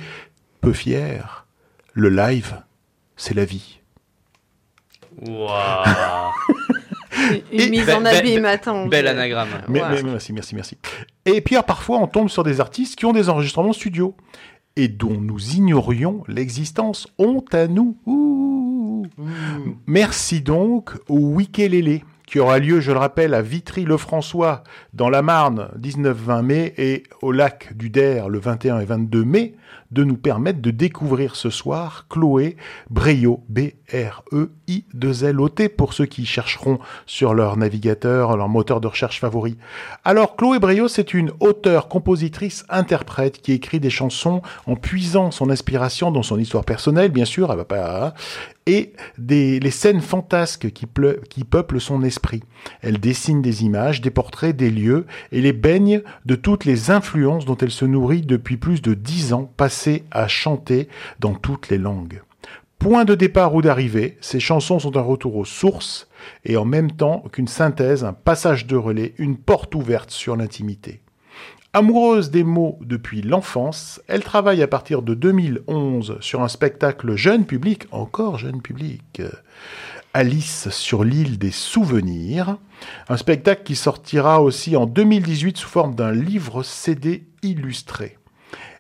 peu 0.62 0.74
fier. 0.74 1.45
Le 1.93 2.10
live, 2.10 2.62
c'est 3.17 3.34
la 3.34 3.45
vie. 3.45 3.80
Waouh! 5.21 6.32
Une 7.52 7.60
Et- 7.62 7.69
mise 7.69 7.89
en 7.89 8.02
be- 8.02 8.08
abîme, 8.08 8.45
attends. 8.45 8.88
Bel 8.88 9.08
anagramme. 9.08 9.50
Mais, 9.67 9.82
Ouais. 9.82 9.89
mais- 10.04 10.12
merci, 10.12 10.34
merci, 10.34 10.56
merci. 10.56 10.78
Et 11.26 11.41
puis 11.41 11.56
alors, 11.56 11.65
parfois, 11.65 11.97
on 12.00 12.08
tombe 12.08 12.30
sur 12.30 12.43
des 12.43 12.60
artistes 12.62 12.95
qui 12.95 13.06
ont 13.06 13.12
des 13.13 13.30
enregistrements 13.30 13.74
studio 13.74 14.15
et 14.76 14.88
dont 14.88 15.19
nous 15.19 15.56
ignorions 15.56 16.24
l'existence. 16.28 17.08
Honte 17.17 17.54
à 17.54 17.67
nous. 17.67 17.97
Ouh. 18.06 19.06
Merci 19.86 20.41
donc 20.41 20.91
au 21.10 21.17
Wikelele 21.36 22.02
qui 22.26 22.39
aura 22.39 22.60
lieu, 22.60 22.80
je 22.80 22.93
le 22.93 22.97
rappelle, 22.97 23.34
à 23.34 23.41
Vitry-le-François, 23.41 24.63
dans 24.93 25.10
la 25.10 25.21
Marne, 25.21 25.67
19-20 25.78 26.41
mai, 26.43 26.74
et 26.78 27.04
au 27.21 27.34
lac 27.34 27.76
du 27.76 27.89
Der, 27.89 28.30
le 28.30 28.39
21 28.39 28.80
et 28.80 28.86
22 28.86 29.26
mai, 29.26 29.54
de 29.92 30.04
nous 30.04 30.18
permettre 30.18 30.62
de 30.62 30.72
découvrir 30.72 31.36
ce 31.36 31.50
soir 31.50 32.06
Chloé 32.10 32.56
Breyo, 32.90 33.44
E 33.50 33.72
B-R-E-I-2-L-O-T, 33.92 35.70
pour 35.70 35.94
ceux 35.94 36.06
qui 36.06 36.26
chercheront 36.26 36.80
sur 37.06 37.34
leur 37.34 37.58
navigateur, 37.58 38.38
leur 38.38 38.50
moteur 38.50 38.82
de 38.82 38.88
recherche 38.88 39.20
favori. 39.20 39.58
Alors, 40.06 40.36
Chloé 40.36 40.60
Breyo, 40.60 40.88
c'est 40.88 41.14
une 41.14 41.32
auteure, 41.40 41.88
compositrice, 41.88 42.66
interprète 42.70 43.42
qui 43.42 43.52
écrit 43.52 43.80
des 43.80 43.90
chansons 43.90 44.42
en 44.66 44.76
puisant 44.76 45.32
son 45.32 45.50
inspiration 45.50 46.12
dans 46.12 46.24
son 46.24 46.40
histoire 46.40 46.64
personnelle, 46.64 47.12
bien 47.12 47.26
sûr, 47.26 47.52
elle 47.52 47.58
va 47.58 47.66
pas, 47.66 48.14
et 48.68 48.94
des, 49.18 49.60
les 49.60 49.72
scènes 49.72 50.02
fantasques 50.02 50.72
qui 50.72 50.86
peuplent 51.44 51.82
son 51.82 52.04
esprit. 52.04 52.44
Elle 52.82 53.00
dessine 53.00 53.42
des 53.42 53.64
images, 53.64 54.02
des 54.02 54.12
portraits, 54.12 54.56
des 54.56 54.70
lieux, 54.70 55.06
et 55.32 55.42
les 55.42 55.54
baigne 55.54 56.02
de 56.26 56.36
toutes 56.36 56.66
les 56.66 56.92
influences 56.92 57.46
dont 57.46 57.58
elle 57.58 57.72
se 57.72 57.86
nourrit 57.86 58.22
depuis 58.22 58.58
plus 58.58 58.82
de 58.82 58.94
dix 58.94 59.34
ans, 59.34 59.52
passées 59.62 60.06
à 60.10 60.28
chanter 60.28 60.88
dans 61.19 61.36
toutes 61.36 61.69
les 61.69 61.78
langues. 61.78 62.24
Point 62.80 63.06
de 63.06 63.13
départ 63.13 63.54
ou 63.54 63.62
d'arrivée, 63.62 64.17
ces 64.19 64.39
chansons 64.39 64.80
sont 64.80 64.97
un 64.97 65.02
retour 65.02 65.36
aux 65.36 65.45
sources, 65.45 66.08
et 66.45 66.58
en 66.58 66.65
même 66.65 66.91
temps 66.91 67.24
qu'une 67.32 67.47
synthèse, 67.47 68.04
un 68.04 68.13
passage 68.13 68.65
de 68.65 68.76
relais, 68.76 69.13
une 69.19 69.38
porte 69.38 69.76
ouverte 69.76 70.10
sur 70.10 70.36
l'intimité. 70.36 71.02
Amoureuse 71.74 72.32
des 72.32 72.43
mots 72.43 72.80
depuis 72.82 73.21
l'enfance, 73.21 74.02
elle 74.08 74.24
travaille 74.24 74.63
à 74.63 74.67
partir 74.67 75.04
de 75.04 75.13
2011 75.13 76.17
sur 76.21 76.41
un 76.41 76.47
spectacle 76.47 77.15
jeune 77.15 77.45
public, 77.45 77.86
encore 77.91 78.39
jeune 78.39 78.63
public, 78.63 79.21
Alice 80.15 80.69
sur 80.71 81.04
l'île 81.04 81.38
des 81.38 81.52
souvenirs, 81.52 82.58
un 83.10 83.17
spectacle 83.17 83.62
qui 83.62 83.76
sortira 83.76 84.41
aussi 84.41 84.76
en 84.76 84.88
2018 84.88 85.56
sous 85.56 85.69
forme 85.69 85.93
d'un 85.93 86.13
livre 86.13 86.63
CD 86.63 87.28
illustré. 87.43 88.17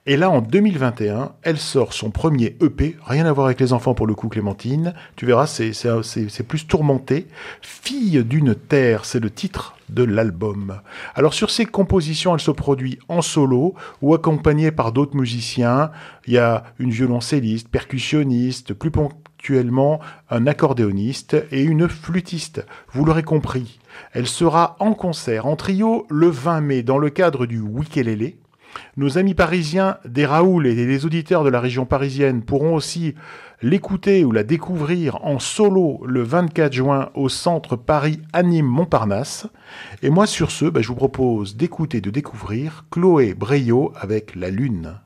Et 0.07 0.17
là, 0.17 0.31
en 0.31 0.41
2021, 0.41 1.33
elle 1.43 1.59
sort 1.59 1.93
son 1.93 2.09
premier 2.09 2.57
EP, 2.59 2.97
rien 3.05 3.27
à 3.27 3.31
voir 3.33 3.45
avec 3.45 3.59
les 3.59 3.71
enfants 3.71 3.93
pour 3.93 4.07
le 4.07 4.15
coup, 4.15 4.29
Clémentine. 4.29 4.95
Tu 5.15 5.27
verras, 5.27 5.45
c'est- 5.45 6.43
plus 6.47 6.65
tourmenté. 6.65 7.27
Fille 7.61 8.23
d'une 8.23 8.55
terre, 8.55 9.05
c'est 9.05 9.19
le 9.19 9.29
titre 9.29 9.75
de 9.89 10.03
l'album. 10.03 10.81
Alors 11.13 11.35
sur 11.35 11.51
ces 11.51 11.65
compositions, 11.65 12.33
elle 12.33 12.39
se 12.41 12.49
produit 12.49 12.97
en 13.09 13.21
solo 13.21 13.75
ou 14.01 14.15
accompagnée 14.15 14.71
par 14.71 14.91
d'autres 14.91 15.15
musiciens. 15.15 15.91
Il 16.25 16.33
y 16.33 16.39
a 16.39 16.63
une 16.79 16.89
violoncelliste, 16.89 17.67
percussionniste, 17.67 18.73
plus 18.73 18.89
ponctuellement 18.89 19.99
un 20.31 20.47
accordéoniste 20.47 21.37
et 21.51 21.61
une 21.61 21.87
flûtiste. 21.87 22.65
Vous 22.91 23.05
l'aurez 23.05 23.21
compris, 23.23 23.79
elle 24.13 24.27
sera 24.27 24.77
en 24.79 24.93
concert 24.93 25.45
en 25.45 25.55
trio 25.55 26.07
le 26.09 26.27
20 26.27 26.61
mai 26.61 26.81
dans 26.81 26.97
le 26.97 27.11
cadre 27.11 27.45
du 27.45 27.59
Wikelele. 27.59 28.33
Nos 28.97 29.17
amis 29.17 29.33
parisiens 29.33 29.97
des 30.05 30.25
Raoul 30.25 30.67
et 30.67 30.75
les 30.75 31.05
auditeurs 31.05 31.43
de 31.43 31.49
la 31.49 31.59
région 31.59 31.85
parisienne 31.85 32.41
pourront 32.41 32.75
aussi 32.75 33.15
l'écouter 33.61 34.25
ou 34.25 34.31
la 34.31 34.43
découvrir 34.43 35.23
en 35.25 35.39
solo 35.39 36.01
le 36.05 36.23
24 36.23 36.73
juin 36.73 37.09
au 37.13 37.29
centre 37.29 37.75
Paris 37.75 38.19
Anime 38.33 38.65
Montparnasse. 38.65 39.47
Et 40.01 40.09
moi, 40.09 40.25
sur 40.25 40.51
ce, 40.51 40.65
bah, 40.65 40.81
je 40.81 40.87
vous 40.87 40.95
propose 40.95 41.55
d'écouter, 41.55 42.01
de 42.01 42.09
découvrir 42.09 42.85
Chloé 42.91 43.33
Breyo 43.33 43.93
avec 43.95 44.35
La 44.35 44.49
Lune. 44.49 44.99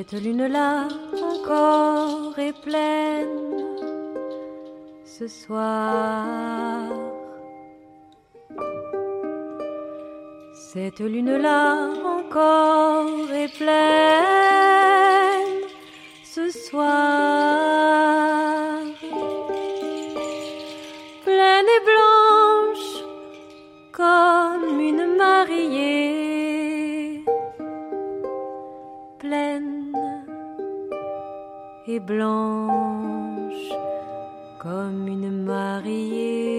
Cette 0.00 0.22
lune-là 0.22 0.88
encore 1.12 2.38
est 2.38 2.58
pleine 2.62 3.66
ce 5.04 5.28
soir. 5.28 6.88
Cette 10.54 11.00
lune-là 11.00 11.90
encore 12.02 13.30
est 13.30 13.54
pleine 13.58 13.98
ce 16.24 16.48
soir. 16.48 17.58
Pleine 21.24 21.70
et 21.76 21.82
blanche 21.90 23.04
comme 23.92 24.80
une 24.80 25.16
mariée 25.16 26.20
blanche 31.98 33.72
comme 34.58 35.08
une 35.08 35.42
mariée. 35.44 36.49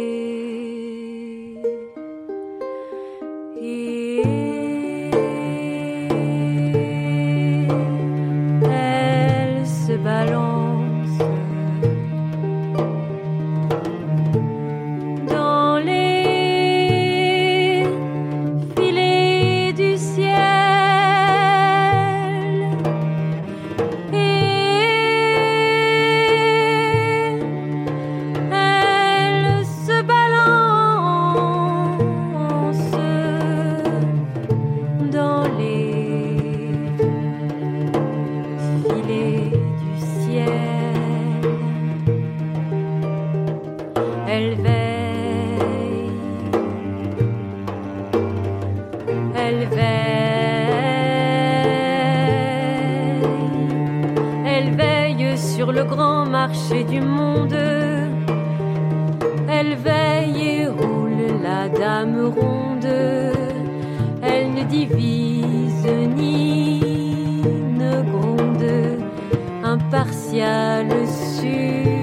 Du 56.80 57.02
monde. 57.02 57.54
Elle 59.50 59.76
veille 59.76 60.62
et 60.62 60.68
roule 60.68 61.42
la 61.44 61.68
dame 61.68 62.34
ronde. 62.36 62.88
Elle 64.24 64.54
ne 64.54 64.64
divise 64.64 65.88
ni 66.16 66.82
ne 67.78 68.02
gronde, 68.02 69.00
impartiale 69.64 71.08
sur 71.08 72.01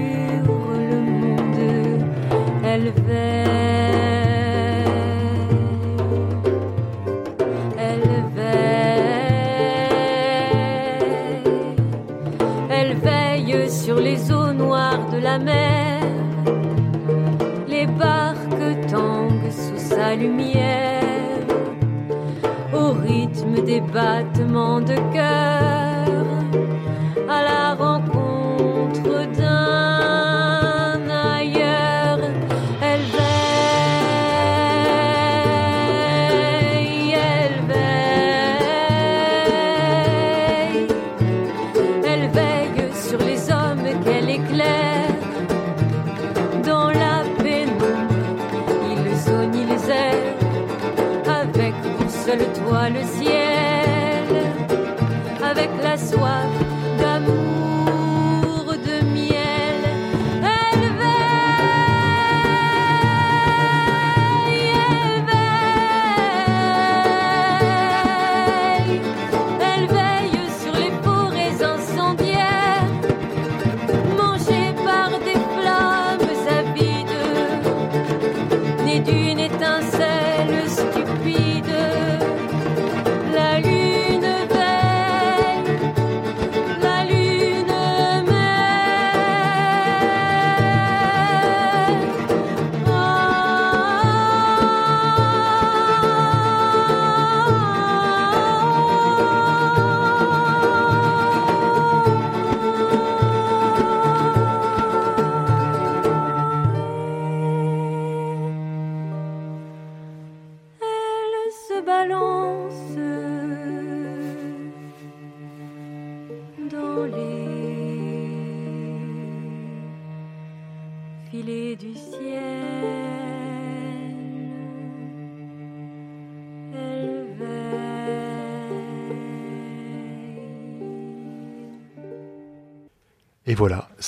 battements 23.89 24.81
de 24.81 24.95
cœur, 25.13 25.88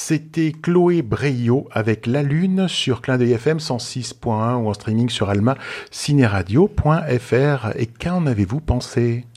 c'était 0.02 0.52
Chloé 0.52 1.04
Breillot 1.04 1.70
avec 1.72 2.08
La 2.08 2.24
Lune 2.24 2.68
sur 2.68 3.02
Clin 3.02 3.20
d'œil 3.20 3.34
FM 3.34 3.60
106.1 3.60 4.56
ou 4.56 4.68
en 4.68 4.74
streaming 4.74 5.10
sur 5.10 5.30
alma-cinéradio.fr. 5.30 7.70
Et 7.78 7.86
qu'en 7.86 8.26
avez-vous 8.26 8.62
pensé? 8.62 9.28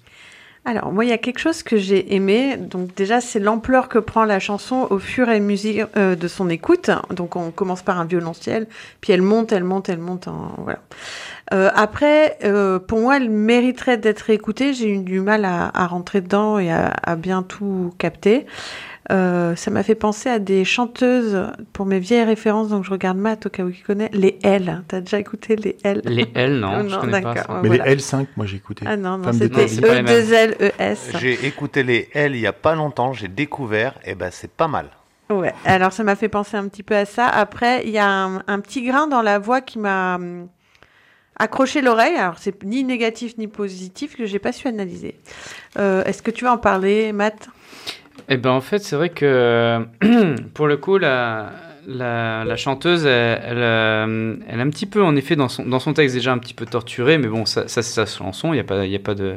Alors, 0.64 0.90
moi, 0.90 1.04
il 1.04 1.10
y 1.10 1.12
a 1.12 1.18
quelque 1.18 1.38
chose 1.38 1.62
que 1.62 1.76
j'ai 1.76 2.14
aimé. 2.14 2.56
Donc, 2.56 2.94
déjà, 2.94 3.20
c'est 3.20 3.40
l'ampleur 3.40 3.90
que 3.90 3.98
prend 3.98 4.24
la 4.24 4.38
chanson 4.38 4.86
au 4.88 4.98
fur 4.98 5.28
et 5.28 5.36
à 5.36 5.40
mesure 5.40 5.88
euh, 5.98 6.16
de 6.16 6.28
son 6.28 6.48
écoute. 6.48 6.88
Donc, 7.10 7.36
on 7.36 7.50
commence 7.50 7.82
par 7.82 8.00
un 8.00 8.06
violoncelle, 8.06 8.66
puis 9.02 9.12
elle 9.12 9.20
monte, 9.20 9.52
elle 9.52 9.64
monte, 9.64 9.90
elle 9.90 9.98
monte. 9.98 10.28
En... 10.28 10.54
Voilà. 10.56 10.78
Euh, 11.52 11.68
après, 11.74 12.38
euh, 12.44 12.78
pour 12.78 13.00
moi, 13.00 13.18
elle 13.18 13.28
mériterait 13.28 13.98
d'être 13.98 14.30
écoutée. 14.30 14.72
J'ai 14.72 14.88
eu 14.88 15.00
du 15.00 15.20
mal 15.20 15.44
à, 15.44 15.86
rentrer 15.86 16.22
dedans 16.22 16.58
et 16.58 16.72
à 16.72 17.16
bien 17.16 17.42
tout 17.42 17.92
capter. 17.98 18.46
Euh, 19.12 19.54
ça 19.54 19.70
m'a 19.70 19.82
fait 19.82 19.94
penser 19.94 20.30
à 20.30 20.38
des 20.38 20.64
chanteuses 20.64 21.50
pour 21.74 21.84
mes 21.84 21.98
vieilles 21.98 22.24
références, 22.24 22.68
donc 22.70 22.84
je 22.84 22.90
regarde 22.90 23.18
Matt 23.18 23.46
au 23.46 23.50
cas 23.50 23.62
où 23.62 23.68
il 23.68 23.82
connaît. 23.82 24.08
Les 24.12 24.38
L. 24.42 24.82
T'as 24.88 25.00
déjà 25.00 25.18
écouté 25.18 25.56
les 25.56 25.76
L? 25.84 26.00
Les 26.04 26.26
L, 26.34 26.58
non, 26.58 26.80
Oh 26.80 26.88
je 26.88 26.96
connais 26.96 27.20
pas 27.20 27.36
ça. 27.36 27.60
Mais 27.62 27.68
voilà. 27.68 27.84
les 27.84 27.96
L5, 27.96 28.26
moi 28.36 28.46
j'ai 28.46 28.56
écouté. 28.56 28.84
Ah 28.88 28.96
non, 28.96 29.18
non, 29.18 29.32
c'était 29.32 29.48
Taxi. 29.50 29.74
c'est 29.76 29.80
pas 29.82 29.94
les 29.94 30.02
mêmes. 30.02 30.24
E2L-E-S. 30.24 31.10
J'ai 31.18 31.46
écouté 31.46 31.82
les 31.82 32.08
L 32.14 32.34
il 32.34 32.40
y 32.40 32.46
a 32.46 32.52
pas 32.54 32.74
longtemps, 32.74 33.12
j'ai 33.12 33.28
découvert, 33.28 33.98
et 34.06 34.14
ben 34.14 34.30
c'est 34.32 34.50
pas 34.50 34.68
mal. 34.68 34.86
Ouais, 35.30 35.54
alors 35.64 35.92
ça 35.92 36.02
m'a 36.04 36.16
fait 36.16 36.28
penser 36.28 36.56
un 36.56 36.68
petit 36.68 36.82
peu 36.82 36.94
à 36.96 37.04
ça. 37.04 37.26
Après, 37.26 37.82
il 37.84 37.90
y 37.90 37.98
a 37.98 38.08
un, 38.08 38.42
un 38.46 38.60
petit 38.60 38.82
grain 38.82 39.06
dans 39.06 39.22
la 39.22 39.38
voix 39.38 39.60
qui 39.60 39.78
m'a 39.78 40.16
hum, 40.16 40.48
accroché 41.36 41.80
l'oreille. 41.82 42.16
Alors, 42.16 42.38
c'est 42.38 42.62
ni 42.64 42.84
négatif 42.84 43.36
ni 43.38 43.48
positif 43.48 44.16
que 44.16 44.26
j'ai 44.26 44.38
pas 44.38 44.52
su 44.52 44.68
analyser. 44.68 45.18
Euh, 45.78 46.04
Est-ce 46.04 46.22
que 46.22 46.30
tu 46.30 46.44
veux 46.44 46.50
en 46.50 46.58
parler, 46.58 47.12
Matt? 47.12 47.48
Eh 48.28 48.36
ben 48.36 48.50
en 48.50 48.60
fait, 48.60 48.78
c'est 48.78 48.96
vrai 48.96 49.10
que 49.10 49.86
pour 50.54 50.66
le 50.66 50.76
coup, 50.76 50.98
la, 50.98 51.52
la, 51.86 52.56
chanteuse, 52.56 53.06
elle, 53.06 53.58
euh, 53.58 54.36
elle 54.48 54.58
est 54.58 54.62
un 54.62 54.70
petit 54.70 54.86
peu, 54.86 55.02
en 55.02 55.16
effet, 55.16 55.36
dans 55.36 55.48
son, 55.48 55.64
dans 55.64 55.78
son 55.78 55.92
texte 55.92 56.14
déjà 56.14 56.32
un 56.32 56.38
petit 56.38 56.54
peu 56.54 56.66
torturée, 56.66 57.18
mais 57.18 57.28
bon, 57.28 57.44
ça, 57.44 57.68
c'est 57.68 57.82
sa 57.82 58.06
chanson, 58.06 58.52
il 58.52 58.56
n'y 58.56 58.60
a, 58.60 58.64
pas, 58.64 58.86
y 58.86 58.96
a 58.96 59.00
pas, 59.00 59.14
de, 59.14 59.34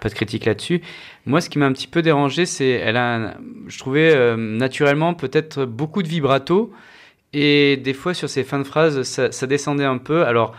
pas 0.00 0.08
de 0.08 0.14
critique 0.14 0.44
là-dessus. 0.44 0.82
Moi, 1.26 1.40
ce 1.40 1.48
qui 1.48 1.58
m'a 1.58 1.66
un 1.66 1.72
petit 1.72 1.86
peu 1.86 2.02
dérangé, 2.02 2.46
c'est, 2.46 2.68
elle 2.68 2.96
a, 2.96 3.34
je 3.68 3.78
trouvais 3.78 4.14
euh, 4.14 4.36
naturellement 4.36 5.14
peut-être 5.14 5.64
beaucoup 5.64 6.02
de 6.02 6.08
vibrato, 6.08 6.72
et 7.32 7.76
des 7.76 7.94
fois 7.94 8.14
sur 8.14 8.28
ces 8.28 8.44
fins 8.44 8.58
de 8.58 8.64
phrases, 8.64 9.02
ça, 9.02 9.30
ça 9.32 9.46
descendait 9.46 9.84
un 9.84 9.98
peu. 9.98 10.24
Alors, 10.24 10.54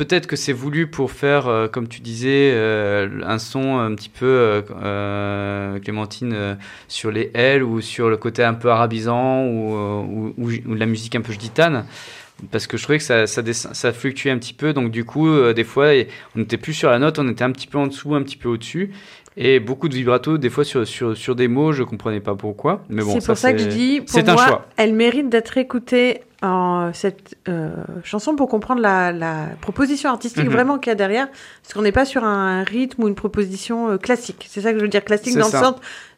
peut-être 0.00 0.26
que 0.26 0.36
c'est 0.36 0.54
voulu 0.54 0.86
pour 0.86 1.10
faire, 1.10 1.46
euh, 1.46 1.68
comme 1.68 1.86
tu 1.86 2.00
disais, 2.00 2.52
euh, 2.54 3.20
un 3.22 3.38
son 3.38 3.76
un 3.78 3.94
petit 3.94 4.08
peu 4.08 4.64
euh, 4.82 5.78
Clémentine 5.78 6.56
sur 6.88 7.10
les 7.10 7.30
L 7.34 7.62
ou 7.62 7.82
sur 7.82 8.08
le 8.08 8.16
côté 8.16 8.42
un 8.42 8.54
peu 8.54 8.70
arabisant 8.70 9.44
ou, 9.44 10.32
la 10.66 10.86
musique 10.86 11.16
un 11.16 11.20
peu 11.20 11.34
gitane. 11.34 11.84
Parce 12.50 12.66
que 12.66 12.78
je 12.78 12.82
trouvais 12.84 12.96
que 12.96 13.04
ça, 13.26 13.92
fluctuait 13.92 14.30
un 14.30 14.38
petit 14.38 14.54
peu, 14.54 14.72
donc 14.72 14.90
du 14.90 15.04
coup, 15.04 15.28
des 15.52 15.64
fois, 15.64 15.88
on 16.34 16.38
n'était 16.38 16.56
plus 16.56 16.72
sur 16.72 16.88
la 16.88 16.98
note, 16.98 17.18
on 17.18 17.28
était 17.28 17.44
un 17.44 17.52
petit 17.52 17.66
peu 17.66 17.76
en 17.76 17.86
dessous, 17.86 18.14
un 18.14 18.22
petit 18.22 18.38
peu 18.38 18.48
au-dessus, 18.48 18.92
et 19.36 19.60
beaucoup 19.60 19.88
de 19.88 19.94
vibrato, 19.94 20.38
des 20.38 20.50
fois 20.50 20.64
sur, 20.64 20.86
sur, 20.86 21.16
sur 21.16 21.34
des 21.36 21.48
mots, 21.48 21.72
je 21.72 21.82
comprenais 21.82 22.20
pas 22.20 22.34
pourquoi. 22.34 22.82
Mais 22.88 23.02
bon, 23.02 23.12
c'est 23.20 23.26
pour 23.26 23.36
ça 23.36 23.52
que 23.52 23.58
je 23.58 23.66
dis, 23.68 24.00
pour 24.00 24.18
un 24.18 24.34
moi, 24.34 24.46
choix. 24.46 24.66
elle 24.76 24.92
mérite 24.94 25.28
d'être 25.28 25.56
écoutée 25.56 26.22
en 26.42 26.90
cette 26.94 27.36
euh, 27.48 27.70
chanson 28.02 28.34
pour 28.34 28.48
comprendre 28.48 28.80
la, 28.80 29.12
la 29.12 29.48
proposition 29.60 30.08
artistique 30.10 30.46
Mhm. 30.46 30.50
vraiment 30.52 30.78
qu'il 30.78 30.88
y 30.90 30.92
a 30.92 30.94
derrière, 30.94 31.28
parce 31.62 31.74
qu'on 31.74 31.82
n'est 31.82 31.92
pas 31.92 32.06
sur 32.06 32.24
un 32.24 32.64
rythme 32.64 33.02
ou 33.04 33.08
une 33.08 33.14
proposition 33.14 33.90
euh, 33.90 33.96
classique. 33.98 34.46
C'est 34.48 34.62
ça 34.62 34.72
que 34.72 34.78
je 34.78 34.82
veux 34.82 34.88
dire 34.88 35.04
classique 35.04 35.36
dans 35.36 35.44
ça. 35.44 35.58
le 35.60 35.64
sens 35.66 35.74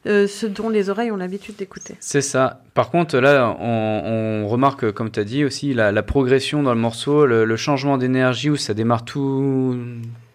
euh, 0.07 0.27
ce 0.29 0.47
dont 0.47 0.69
les 0.69 0.91
oreilles 0.91 1.11
ont 1.11 1.17
l'habitude 1.17 1.57
d'écouter. 1.57 1.97
C'est 2.01 2.21
ça. 2.23 2.61
Par 2.75 2.91
contre, 2.91 3.19
là, 3.19 3.57
on, 3.61 4.43
on 4.45 4.49
remarque, 4.49 4.93
comme 4.93 5.11
tu 5.11 5.19
as 5.21 5.25
dit 5.25 5.45
aussi, 5.45 5.75
la, 5.75 5.91
la 5.93 6.03
progression 6.05 6.63
dans 6.63 6.75
le 6.75 6.81
morceau, 6.81 7.27
le, 7.27 7.45
le 7.45 7.57
changement 7.57 7.99
d'énergie 7.99 8.49
où 8.51 8.57
ça 8.57 8.75
démarre 8.75 9.05
tout, 9.05 9.77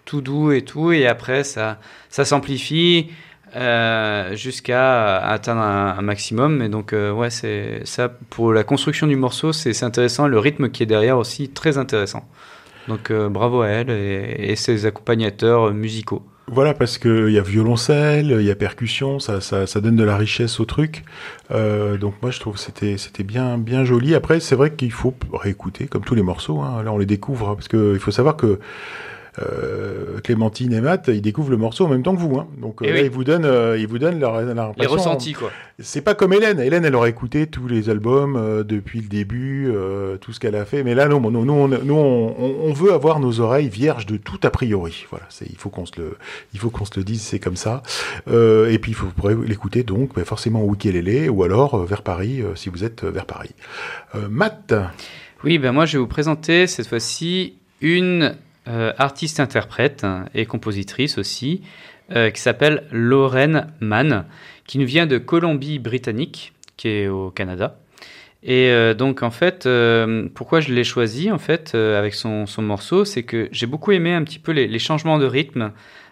tout 0.07 0.21
doux 0.21 0.51
et 0.51 0.63
tout, 0.63 0.91
et 0.91 1.05
après, 1.05 1.43
ça, 1.43 1.79
ça 2.09 2.25
s'amplifie 2.25 3.09
euh, 3.55 4.35
jusqu'à 4.35 5.17
atteindre 5.19 5.61
un, 5.61 6.01
maximum. 6.01 6.61
Et 6.61 6.69
donc, 6.69 6.93
euh, 6.93 7.11
ouais, 7.11 7.29
c'est 7.29 7.81
ça 7.85 8.09
pour 8.29 8.53
la 8.53 8.63
construction 8.63 9.05
du 9.05 9.15
morceau, 9.15 9.53
c'est 9.53 9.83
intéressant. 9.83 10.27
Le 10.27 10.39
rythme 10.39 10.69
qui 10.69 10.83
est 10.83 10.87
derrière 10.87 11.17
aussi, 11.17 11.49
très 11.49 11.77
intéressant. 11.77 12.27
Donc, 12.87 13.11
euh, 13.11 13.29
bravo 13.29 13.61
à 13.61 13.67
elle 13.67 13.89
et, 13.89 14.55
ses 14.55 14.85
accompagnateurs 14.85 15.73
musicaux. 15.73 16.23
Voilà, 16.49 16.73
parce 16.73 16.97
qu'il 16.97 17.29
y 17.29 17.37
a 17.37 17.41
violoncelle, 17.41 18.37
il 18.39 18.45
y 18.45 18.51
a 18.51 18.55
percussion, 18.55 19.19
ça, 19.19 19.41
ça, 19.41 19.67
ça 19.67 19.81
donne 19.81 19.97
de 19.97 20.05
la 20.05 20.15
richesse 20.15 20.61
au 20.61 20.65
truc. 20.65 21.03
Donc 21.49 22.13
moi, 22.21 22.31
je 22.31 22.39
trouve 22.39 22.53
que 22.53 22.61
c'était 22.61 22.97
c'était 22.97 23.25
bien 23.25 23.57
bien 23.57 23.83
joli. 23.83 24.15
Après, 24.15 24.39
c'est 24.39 24.55
vrai 24.55 24.71
qu'il 24.71 24.93
faut 24.93 25.13
réécouter, 25.33 25.87
comme 25.87 26.05
tous 26.05 26.15
les 26.15 26.21
morceaux. 26.21 26.61
Hein. 26.61 26.83
Là, 26.83 26.93
on 26.93 26.97
les 26.97 27.05
découvre, 27.05 27.49
hein, 27.49 27.55
parce 27.55 27.67
qu'il 27.67 27.99
faut 27.99 28.11
savoir 28.11 28.37
que 28.37 28.61
euh, 29.39 30.19
Clémentine 30.23 30.73
et 30.73 30.81
Matt, 30.81 31.09
ils 31.09 31.21
découvrent 31.21 31.51
le 31.51 31.57
morceau 31.57 31.85
en 31.85 31.89
même 31.89 32.03
temps 32.03 32.15
que 32.15 32.21
vous. 32.21 32.37
Hein. 32.37 32.47
Donc 32.59 32.81
euh, 32.81 32.85
Eh 32.87 32.93
là, 32.93 32.99
oui. 32.99 33.05
ils 33.05 33.11
vous 33.11 33.23
donnent, 33.23 33.45
euh, 33.45 33.77
ils 33.77 33.87
vous 33.87 33.99
donnent 33.99 34.19
leur, 34.19 34.41
leur 34.41 34.73
Les 34.77 34.85
ressentis, 34.87 35.33
quoi. 35.33 35.51
C'est 35.79 36.01
pas 36.01 36.15
comme 36.15 36.33
Hélène. 36.33 36.59
Hélène, 36.59 36.85
elle 36.85 36.95
aurait 36.95 37.11
écouté 37.11 37.45
tous 37.45 37.67
les 37.67 37.89
albums 37.89 38.35
euh, 38.35 38.63
depuis 38.63 39.01
le 39.01 39.07
début, 39.07 39.69
euh, 39.69 40.17
tout 40.17 40.33
ce 40.33 40.39
qu'elle 40.39 40.55
a 40.55 40.65
fait. 40.65 40.83
Mais 40.83 40.95
là, 40.95 41.07
non, 41.07 41.19
nous, 41.19 41.45
nous, 41.45 41.53
on, 41.53 41.67
nous, 41.67 41.93
on, 41.95 42.73
veut 42.73 42.93
avoir 42.93 43.19
nos 43.19 43.39
oreilles 43.39 43.69
vierges 43.69 44.07
de 44.07 44.17
tout 44.17 44.39
a 44.43 44.49
priori. 44.49 45.05
Voilà, 45.11 45.25
c'est, 45.29 45.45
il 45.47 45.55
faut 45.57 45.69
qu'on 45.69 45.85
se 45.85 45.93
le, 45.97 46.17
il 46.53 46.59
faut 46.59 46.69
qu'on 46.71 46.85
se 46.85 46.91
le 46.97 47.03
dise, 47.03 47.21
c'est 47.21 47.39
comme 47.39 47.55
ça. 47.55 47.83
Euh, 48.27 48.71
et 48.71 48.79
puis, 48.79 48.91
il 48.91 48.95
faut, 48.95 49.05
vous 49.05 49.11
pourrez 49.13 49.35
l'écouter 49.45 49.83
donc 49.83 50.15
bah, 50.15 50.25
forcément 50.25 50.63
au 50.63 50.73
Ukulélé 50.73 51.29
ou 51.29 51.43
alors 51.43 51.75
euh, 51.75 51.85
vers 51.85 52.01
Paris 52.01 52.41
euh, 52.41 52.55
si 52.55 52.69
vous 52.69 52.83
êtes 52.83 53.03
euh, 53.03 53.11
vers 53.11 53.25
Paris. 53.25 53.51
Euh, 54.15 54.27
Matt, 54.29 54.73
Oui, 55.43 55.57
ben 55.59 55.71
moi 55.71 55.85
je 55.85 55.93
vais 55.93 55.99
vous 55.99 56.07
présenter 56.07 56.67
cette 56.67 56.87
fois-ci 56.87 57.53
une 57.81 58.35
euh, 58.67 58.91
artiste-interprète 58.97 60.05
et 60.33 60.45
compositrice 60.45 61.17
aussi, 61.17 61.61
euh, 62.13 62.31
qui 62.31 62.41
s'appelle 62.41 62.83
Lorraine 62.91 63.67
Mann, 63.79 64.25
qui 64.65 64.77
nous 64.77 64.85
vient 64.85 65.05
de 65.05 65.17
Colombie-Britannique, 65.17 66.51
qui 66.75 66.89
est 66.89 67.07
au 67.07 67.31
Canada. 67.31 67.79
Et 68.43 68.69
euh, 68.69 68.93
donc 68.93 69.23
en 69.23 69.31
fait, 69.31 69.69
pourquoi 70.35 70.59
je 70.59 70.73
l'ai 70.73 70.83
choisi 70.83 71.31
en 71.31 71.37
fait 71.37 71.75
avec 71.75 72.13
son, 72.13 72.45
son 72.45 72.61
morceau, 72.61 73.05
c'est 73.05 73.23
que 73.23 73.47
j'ai 73.53 73.67
beaucoup 73.67 73.93
aimé 73.93 74.13
un 74.13 74.23
petit 74.23 74.39
peu 74.39 74.51
les, 74.51 74.79
changements 74.79 75.17
de 75.17 75.25
rythme 75.25 75.71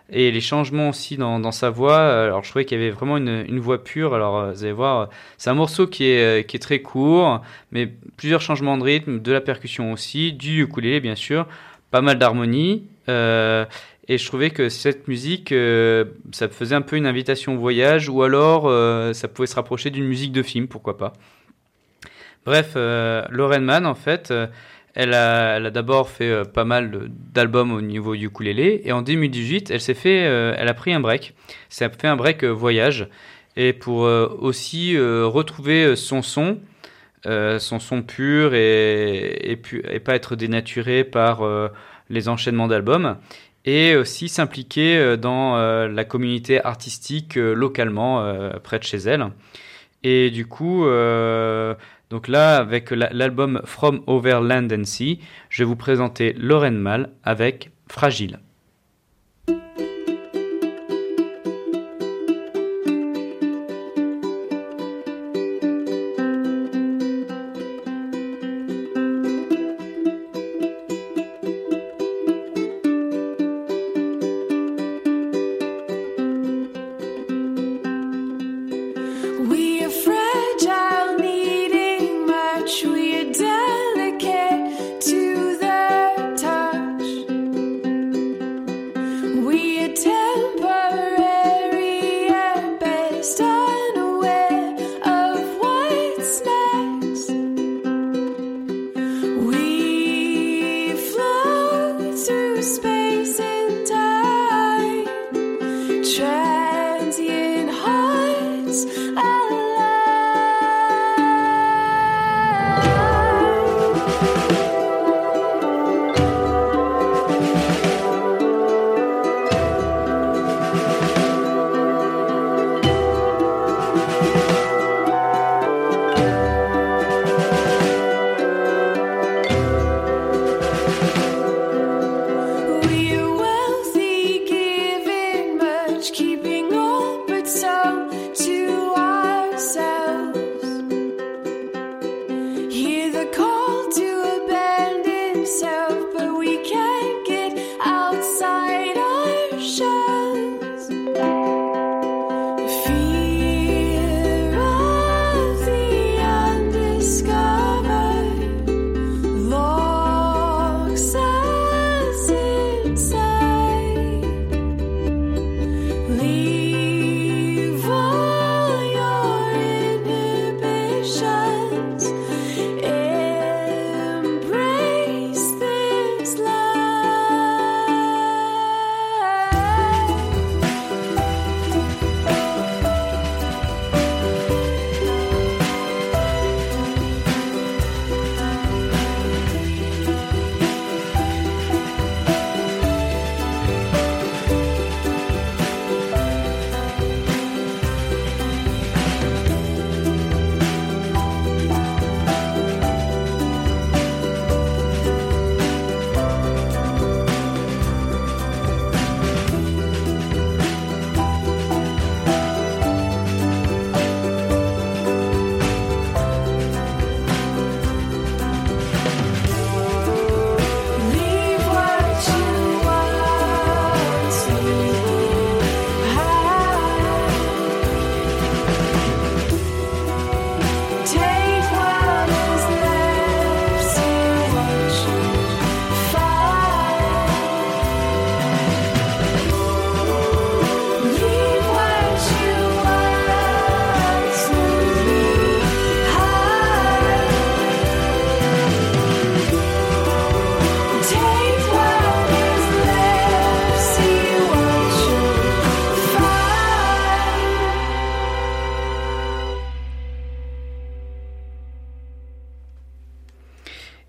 et 0.10 0.32
les 0.32 0.42
changements 0.42 0.90
aussi 0.90 1.18
dans, 1.18 1.52
sa 1.52 1.70
voix. 1.70 2.24
Alors 2.24 2.46
je 2.46 2.52
trouvais 2.52 2.64
qu'il 2.64 2.78
y 2.78 2.82
avait 2.82 2.92
vraiment 2.92 3.18
une, 3.18 3.44
une 3.50 3.60
voix 3.60 3.84
pure. 3.84 4.14
Alors 4.14 4.54
vous 4.54 4.64
allez 4.64 4.72
voir, 4.72 5.10
c'est 5.38 5.50
un 5.50 5.56
morceau 5.56 5.88
qui 5.88 6.06
est, 6.06 6.48
qui 6.48 6.56
est 6.56 6.60
très 6.60 6.80
court, 6.80 7.42
mais 7.72 7.92
plusieurs 8.16 8.42
changements 8.42 8.78
de 8.78 8.84
rythme, 8.84 9.20
de 9.20 9.32
la 9.34 9.42
percussion 9.42 9.92
aussi, 9.92 10.32
du 10.32 10.64
ukulélé 10.64 11.02
bien 11.02 11.16
sûr, 11.16 11.48
pas 11.92 12.02
mal 12.02 12.18
d'harmonie. 12.18 12.88
euh, 13.10 13.66
et 14.08 14.20
je 14.20 14.26
trouvais 14.28 14.52
que 14.52 14.70
cette 14.70 15.08
musique, 15.08 15.52
euh, 15.52 16.06
ça 16.32 16.48
faisait 16.48 16.76
un 16.76 16.82
peu 16.82 16.96
une 16.96 17.08
invitation 17.08 17.56
au 17.56 17.58
voyage, 17.58 18.08
ou 18.08 18.22
alors 18.22 18.68
euh, 18.68 19.14
ça 19.14 19.28
pouvait 19.28 19.48
se 19.48 19.56
rapprocher 19.56 19.90
d'une 19.90 20.06
musique 20.06 20.32
de 20.32 20.44
film, 20.44 20.68
pourquoi 20.68 20.98
pas. 20.98 21.14
Bref, 22.46 22.74
euh, 22.76 23.24
Lauren 23.32 23.62
Mann, 23.62 23.88
en 23.88 23.96
fait, 23.96 24.30
euh, 24.30 24.46
elle 24.94 25.16
a, 25.16 25.58
elle 25.58 25.66
a 25.66 25.72
d'abord 25.72 26.10
fait 26.10 26.30
euh, 26.30 26.44
pas 26.44 26.66
mal 26.66 27.10
d'albums 27.34 27.72
au 27.72 27.82
niveau 27.82 28.14
ukulélé, 28.14 28.82
et 28.86 28.92
en 28.92 29.02
2018, 29.02 29.72
elle 29.72 29.82
s'est 29.82 29.96
fait, 29.96 30.20
elle 30.20 30.68
a 30.68 30.74
pris 30.76 30.94
un 30.94 31.00
break. 31.00 31.34
Ça 31.70 31.86
a 31.86 31.90
fait 31.90 32.08
un 32.08 32.16
break 32.16 32.44
voyage, 32.44 33.08
et 33.58 33.74
pour 33.74 34.02
aussi 34.02 34.96
retrouver 35.00 35.96
son 35.96 36.22
son, 36.22 36.60
son 37.60 37.80
son 37.80 38.02
pur 38.04 38.54
et, 38.54 39.60
pas 40.04 40.16
être 40.16 40.36
dénaturé 40.36 41.04
par 41.04 41.42
euh, 41.42 41.70
les 42.10 42.30
enchaînements 42.30 42.68
d'albums 42.68 43.18
et 43.66 43.96
aussi 43.96 44.30
s'impliquer 44.30 44.98
euh, 44.98 45.18
dans 45.18 45.58
euh, 45.58 45.88
la 45.88 46.04
communauté 46.06 46.64
artistique 46.64 47.36
localement 47.36 48.24
près 48.64 48.80
de 48.80 48.84
chez 48.84 48.98
elle. 48.98 49.28
Et 50.04 50.30
du 50.30 50.46
coup, 50.46 50.86
donc 52.12 52.28
là, 52.28 52.58
avec 52.58 52.92
la- 52.92 53.10
l'album 53.12 53.62
From 53.66 54.02
Overland 54.06 54.72
and 54.72 54.84
Sea, 54.84 55.20
je 55.50 55.64
vais 55.64 55.68
vous 55.68 55.76
présenter 55.76 56.34
Lorraine 56.38 56.78
Mal 56.78 57.10
avec 57.24 57.72
Fragile. 57.90 58.40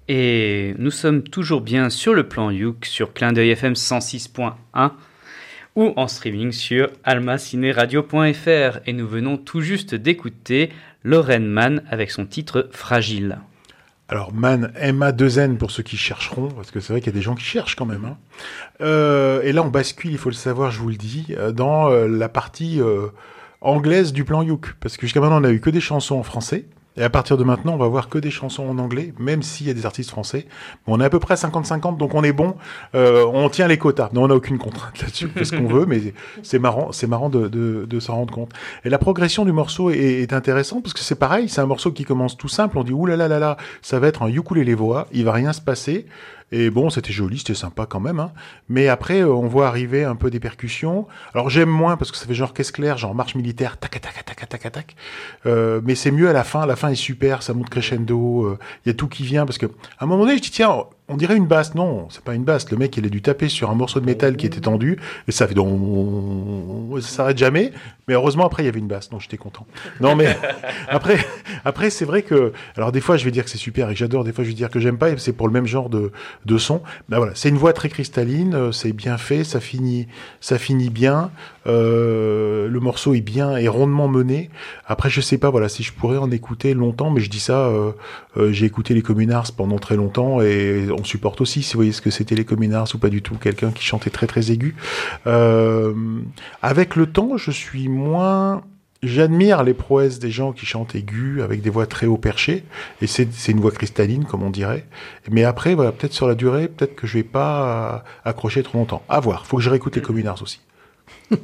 Et 0.09 0.75
nous 0.79 0.91
sommes 0.93 1.23
toujours 1.23 1.61
bien 1.61 1.91
sur 1.91 2.15
le 2.15 2.29
plan 2.29 2.51
Youk 2.51 2.87
sur 2.87 3.13
Clin 3.13 3.33
d'œil 3.33 3.51
FM 3.51 3.73
106.1 3.73 4.93
ou 5.75 5.93
en 5.97 6.07
streaming 6.07 6.53
sur 6.53 6.91
almacineradio.fr. 7.05 8.79
Et 8.87 8.93
nous 8.93 9.09
venons 9.09 9.37
tout 9.37 9.61
juste 9.61 9.95
d'écouter 9.95 10.71
Lorraine 11.03 11.47
Mann 11.47 11.83
avec 11.91 12.11
son 12.13 12.25
titre 12.25 12.69
Fragile. 12.71 13.39
Alors, 14.09 14.33
Man, 14.33 14.73
M-A-2-N 14.77 15.59
pour 15.59 15.73
ceux 15.73 15.83
qui 15.83 15.97
chercheront, 15.97 16.49
parce 16.49 16.71
que 16.71 16.79
c'est 16.79 16.93
vrai 16.93 17.01
qu'il 17.01 17.13
y 17.13 17.17
a 17.17 17.19
des 17.19 17.23
gens 17.23 17.35
qui 17.35 17.43
cherchent 17.43 17.75
quand 17.75 17.87
même. 17.87 18.05
hein. 18.05 18.17
Euh, 18.81 19.43
et 19.43 19.51
là, 19.51 19.65
on 19.65 19.69
bascule, 19.69 20.13
il 20.13 20.19
faut 20.19 20.29
le 20.29 20.37
savoir, 20.37 20.71
je 20.71 20.79
vous 20.79 20.89
le 20.91 20.97
dis, 20.97 21.35
euh, 21.37 21.51
dans 21.51 21.91
euh, 21.91 22.07
la 22.07 22.29
partie 22.29 22.81
anglaise 23.61 24.13
du 24.13 24.23
plan 24.25 24.43
Youk. 24.43 24.75
Parce 24.79 24.97
que 24.97 25.03
jusqu'à 25.07 25.19
maintenant, 25.19 25.39
on 25.39 25.41
n'a 25.41 25.51
eu 25.51 25.61
que 25.61 25.71
des 25.71 25.81
chansons 25.81 26.15
en 26.15 26.23
français. 26.23 26.67
Et 26.97 27.03
à 27.03 27.11
partir 27.11 27.36
de 27.36 27.44
maintenant, 27.44 27.74
on 27.74 27.78
va 27.78 27.88
voir 27.88 28.09
que 28.09 28.18
des 28.18 28.30
chansons 28.30 28.68
en 28.68 28.78
anglais, 28.78 29.12
même 29.18 29.42
s'il 29.42 29.66
y 29.66 29.70
a 29.70 29.74
des 29.74 29.86
artistes 29.86 30.11
français. 30.11 30.47
On 30.86 31.01
est 31.01 31.05
à 31.05 31.11
peu 31.11 31.18
près 31.18 31.34
50-50, 31.34 31.97
donc 31.97 32.14
on 32.14 32.22
est 32.22 32.32
bon. 32.32 32.57
Euh, 32.94 33.24
on 33.26 33.49
tient 33.49 33.68
les 33.68 33.78
quotas. 33.78 34.11
Non, 34.12 34.24
on 34.24 34.28
n'a 34.28 34.34
aucune 34.34 34.59
contrainte 34.59 35.01
là-dessus. 35.01 35.28
Fait 35.28 35.44
ce 35.44 35.55
qu'on 35.55 35.66
veut, 35.66 35.86
mais 35.86 36.14
c'est 36.42 36.59
marrant, 36.59 36.92
c'est 36.92 37.07
marrant 37.07 37.28
de, 37.28 37.49
de, 37.49 37.84
de 37.88 38.01
s'en 38.01 38.14
rendre 38.16 38.32
compte. 38.32 38.53
Et 38.84 38.90
la 38.90 38.99
progression 38.99 39.44
du 39.44 39.53
morceau 39.53 39.90
est, 39.90 40.22
est 40.22 40.32
intéressante 40.32 40.82
parce 40.82 40.94
que 40.94 41.01
c'est 41.01 41.18
pareil, 41.18 41.49
c'est 41.49 41.61
un 41.61 41.66
morceau 41.66 41.92
qui 41.92 42.05
commence 42.05 42.36
tout 42.36 42.49
simple. 42.49 42.78
On 42.78 42.84
dit 42.84 42.92
ouh 42.92 43.07
là 43.07 43.16
là 43.16 43.28
là 43.28 43.38
là, 43.38 43.57
ça 43.82 43.99
va 43.99 44.09
être 44.09 44.22
un 44.22 44.28
ukulélé 44.28 44.74
voix, 44.74 45.07
il 45.12 45.24
va 45.24 45.32
rien 45.32 45.53
se 45.53 45.61
passer. 45.61 46.07
Et 46.53 46.70
bon, 46.70 46.90
c'était 46.90 47.12
joli, 47.12 47.38
c'était 47.38 47.55
sympa 47.55 47.86
quand 47.86 47.99
même. 47.99 48.20
Hein. 48.20 48.32
Mais 48.68 48.86
après, 48.88 49.20
euh, 49.20 49.28
on 49.32 49.49
voit 49.49 49.66
arriver 49.66 50.05
un 50.05 50.14
peu 50.14 50.30
des 50.30 50.38
percussions. 50.38 51.07
Alors 51.34 51.51
j'aime 51.51 51.68
moins 51.68 51.97
parce 51.97 52.12
que 52.12 52.16
ça 52.16 52.26
fait 52.26 52.34
genre 52.34 52.55
caisse 52.55 52.70
claire, 52.70 52.99
genre 52.99 53.14
marche 53.16 53.34
militaire, 53.34 53.78
tac 53.78 54.01
tac 54.01 54.24
tac 54.24 54.36
tac 54.36 54.49
tac 54.49 54.72
tac. 54.72 54.97
Euh, 55.47 55.80
mais 55.84 55.94
c'est 55.97 56.12
mieux 56.12 56.28
à 56.28 56.32
la 56.32 56.44
fin. 56.44 56.64
La 56.66 56.76
fin 56.76 56.88
est 56.90 56.94
super, 56.94 57.42
ça 57.42 57.53
monte 57.53 57.68
crescendo. 57.68 58.44
euh, 58.44 58.59
Il 58.84 58.88
y 58.88 58.90
a 58.90 58.94
tout 58.94 59.09
qui 59.09 59.24
vient 59.24 59.44
parce 59.44 59.59
que 59.59 59.66
à 59.66 60.05
un 60.05 60.07
moment 60.07 60.22
donné, 60.24 60.36
je 60.36 60.42
dis 60.42 60.51
tiens, 60.53 60.84
on 61.09 61.17
dirait 61.17 61.37
une 61.37 61.47
basse. 61.47 61.75
Non, 61.75 62.09
c'est 62.11 62.23
pas 62.23 62.35
une 62.35 62.45
basse. 62.45 62.71
Le 62.71 62.77
mec, 62.77 62.97
il 62.97 63.07
a 63.07 63.09
dû 63.09 63.23
taper 63.23 63.49
sur 63.49 63.71
un 63.71 63.75
morceau 63.75 64.01
de 64.01 64.07
métal 64.07 64.37
qui 64.37 64.47
était 64.47 64.61
tendu 64.61 64.99
et 65.29 65.33
ça 65.33 65.47
fait 65.47 65.55
donc 65.55 67.01
ça 67.01 67.09
s'arrête 67.09 67.39
jamais. 67.39 67.73
Mais 68.09 68.15
heureusement 68.15 68.47
après, 68.47 68.63
il 68.63 68.67
y 68.67 68.69
avait 68.69 68.79
une 68.79 68.87
basse, 68.87 69.09
donc 69.11 69.21
j'étais 69.21 69.37
content. 69.37 69.67
Non 70.01 70.15
mais 70.17 70.37
après, 70.89 71.19
après 71.65 71.91
c'est 71.91 72.05
vrai 72.05 72.23
que 72.23 72.53
alors 72.77 72.93
des 72.93 73.01
fois, 73.01 73.17
je 73.17 73.25
vais 73.25 73.31
dire 73.31 73.45
que 73.45 73.51
c'est 73.51 73.59
super 73.59 73.89
et 73.91 73.93
que 73.93 73.99
j'adore. 73.99 74.25
Des 74.25 74.33
fois, 74.33 74.45
je 74.45 74.49
vais 74.49 74.55
dire 74.55 74.71
que 74.71 74.81
j'aime 74.81 74.99
pas. 74.99 75.11
Et 75.11 75.19
c'est 75.19 75.33
pour 75.33 75.47
le 75.47 75.53
même 75.53 75.67
genre 75.67 75.89
de 75.89 76.13
de 76.45 76.59
son. 76.59 76.83
Ben 77.09 77.19
voilà, 77.19 77.33
c'est 77.35 77.49
une 77.49 77.59
voix 77.59 77.73
très 77.73 77.89
cristalline, 77.89 78.55
euh, 78.55 78.73
c'est 78.73 78.93
bien 78.93 79.19
fait, 79.19 79.45
ça 79.45 79.61
finit, 79.61 80.09
ça 80.41 80.59
finit 80.59 80.91
bien. 80.91 81.31
Euh, 81.67 82.69
le 82.69 82.81
morceau 82.81 83.14
est 83.14 83.21
bien 83.21 83.57
et 83.57 83.69
rondement 83.69 84.09
mené. 84.09 84.51
Après, 84.87 85.11
je 85.11 85.21
sais 85.21 85.39
pas, 85.39 85.51
voilà, 85.51 85.69
si 85.69 85.83
je 85.83 85.93
pourrais 85.93 86.19
en 86.19 86.31
écouter 86.31 86.75
longtemps, 86.75 87.11
mais 87.11 87.21
je 87.21 87.31
dis 87.31 87.41
ça, 87.41 87.67
euh, 87.67 87.93
euh, 88.37 88.53
j'ai 88.53 88.67
écouté 88.67 88.95
les 88.95 89.03
Communards 89.03 89.53
pendant 89.57 89.79
très 89.79 89.97
longtemps 89.97 90.41
et 90.41 90.87
on 90.97 91.05
supporte 91.05 91.41
aussi, 91.41 91.62
si 91.62 91.75
vous 91.75 91.79
voyez 91.79 91.93
ce 91.93 92.03
que 92.03 92.11
c'était 92.11 92.35
les 92.35 92.45
Communards 92.45 92.89
ou 92.95 92.99
pas 92.99 93.09
du 93.09 93.23
tout, 93.23 93.35
quelqu'un 93.37 93.71
qui 93.71 93.85
chantait 93.85 94.11
très 94.11 94.27
très 94.27 94.51
aigu. 94.51 94.77
Avec 96.62 96.97
le 96.97 97.07
temps, 97.07 97.37
je 97.37 97.51
suis 97.51 97.89
moins 97.89 98.62
J'admire 99.03 99.62
les 99.62 99.75
prouesses 99.75 100.19
des 100.19 100.31
gens 100.31 100.53
qui 100.53 100.64
chantent 100.64 100.95
aigus 100.95 101.43
avec 101.43 101.61
des 101.61 101.69
voix 101.69 101.87
très 101.87 102.07
haut 102.07 102.17
perchées 102.17 102.64
et 103.03 103.07
c'est 103.07 103.29
une 103.49 103.61
voix 103.61 103.71
cristalline 103.71 104.25
comme 104.25 104.43
on 104.43 104.51
dirait. 104.51 104.87
Mais 105.31 105.45
après 105.45 105.75
voilà 105.75 105.93
peut-être 105.93 106.14
sur 106.14 106.27
la 106.27 106.35
durée 106.35 106.67
peut-être 106.67 106.97
que 106.97 107.07
je 107.07 107.19
vais 107.19 107.23
pas 107.23 108.05
accrocher 108.25 108.62
trop 108.62 108.79
longtemps. 108.79 109.03
À 109.11 109.21
voir. 109.21 109.47
Faut 109.47 109.59
que 109.59 109.62
je 109.62 109.69
réécoute 109.69 109.97
les 109.97 110.03
communards 110.03 110.43
aussi. 110.43 110.61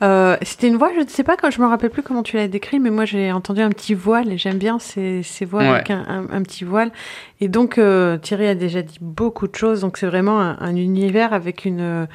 Euh, 0.00 0.36
C'était 0.42 0.68
une 0.68 0.76
voix, 0.76 0.92
je 0.94 1.00
ne 1.00 1.08
sais 1.08 1.24
pas, 1.24 1.36
quand 1.36 1.50
je 1.50 1.60
me 1.60 1.66
rappelle 1.66 1.90
plus 1.90 2.02
comment 2.04 2.22
tu 2.22 2.36
l'as 2.36 2.46
décrit, 2.46 2.78
mais 2.78 2.90
moi 2.90 3.04
j'ai 3.04 3.32
entendu 3.32 3.62
un 3.62 3.68
petit 3.70 3.94
voile 3.94 4.32
et 4.32 4.38
j'aime 4.38 4.56
bien 4.58 4.78
ces, 4.78 5.24
ces 5.24 5.44
voix 5.44 5.62
Ouais. 5.62 5.68
avec 5.70 5.90
un, 5.90 6.04
un- 6.06 6.26
un 6.30 6.42
petit 6.44 6.62
voile. 6.62 6.92
Et 7.40 7.48
donc 7.48 7.78
euh, 7.78 8.16
Thierry 8.16 8.46
a 8.46 8.54
déjà 8.54 8.80
dit 8.82 8.98
beaucoup 9.00 9.48
de 9.48 9.56
choses, 9.56 9.80
donc 9.80 9.96
c'est 9.96 10.06
vraiment 10.06 10.40
un, 10.40 10.56
un 10.60 10.76
univers 10.76 11.32
avec 11.32 11.64
une, 11.64 11.80
euh, 11.80 12.06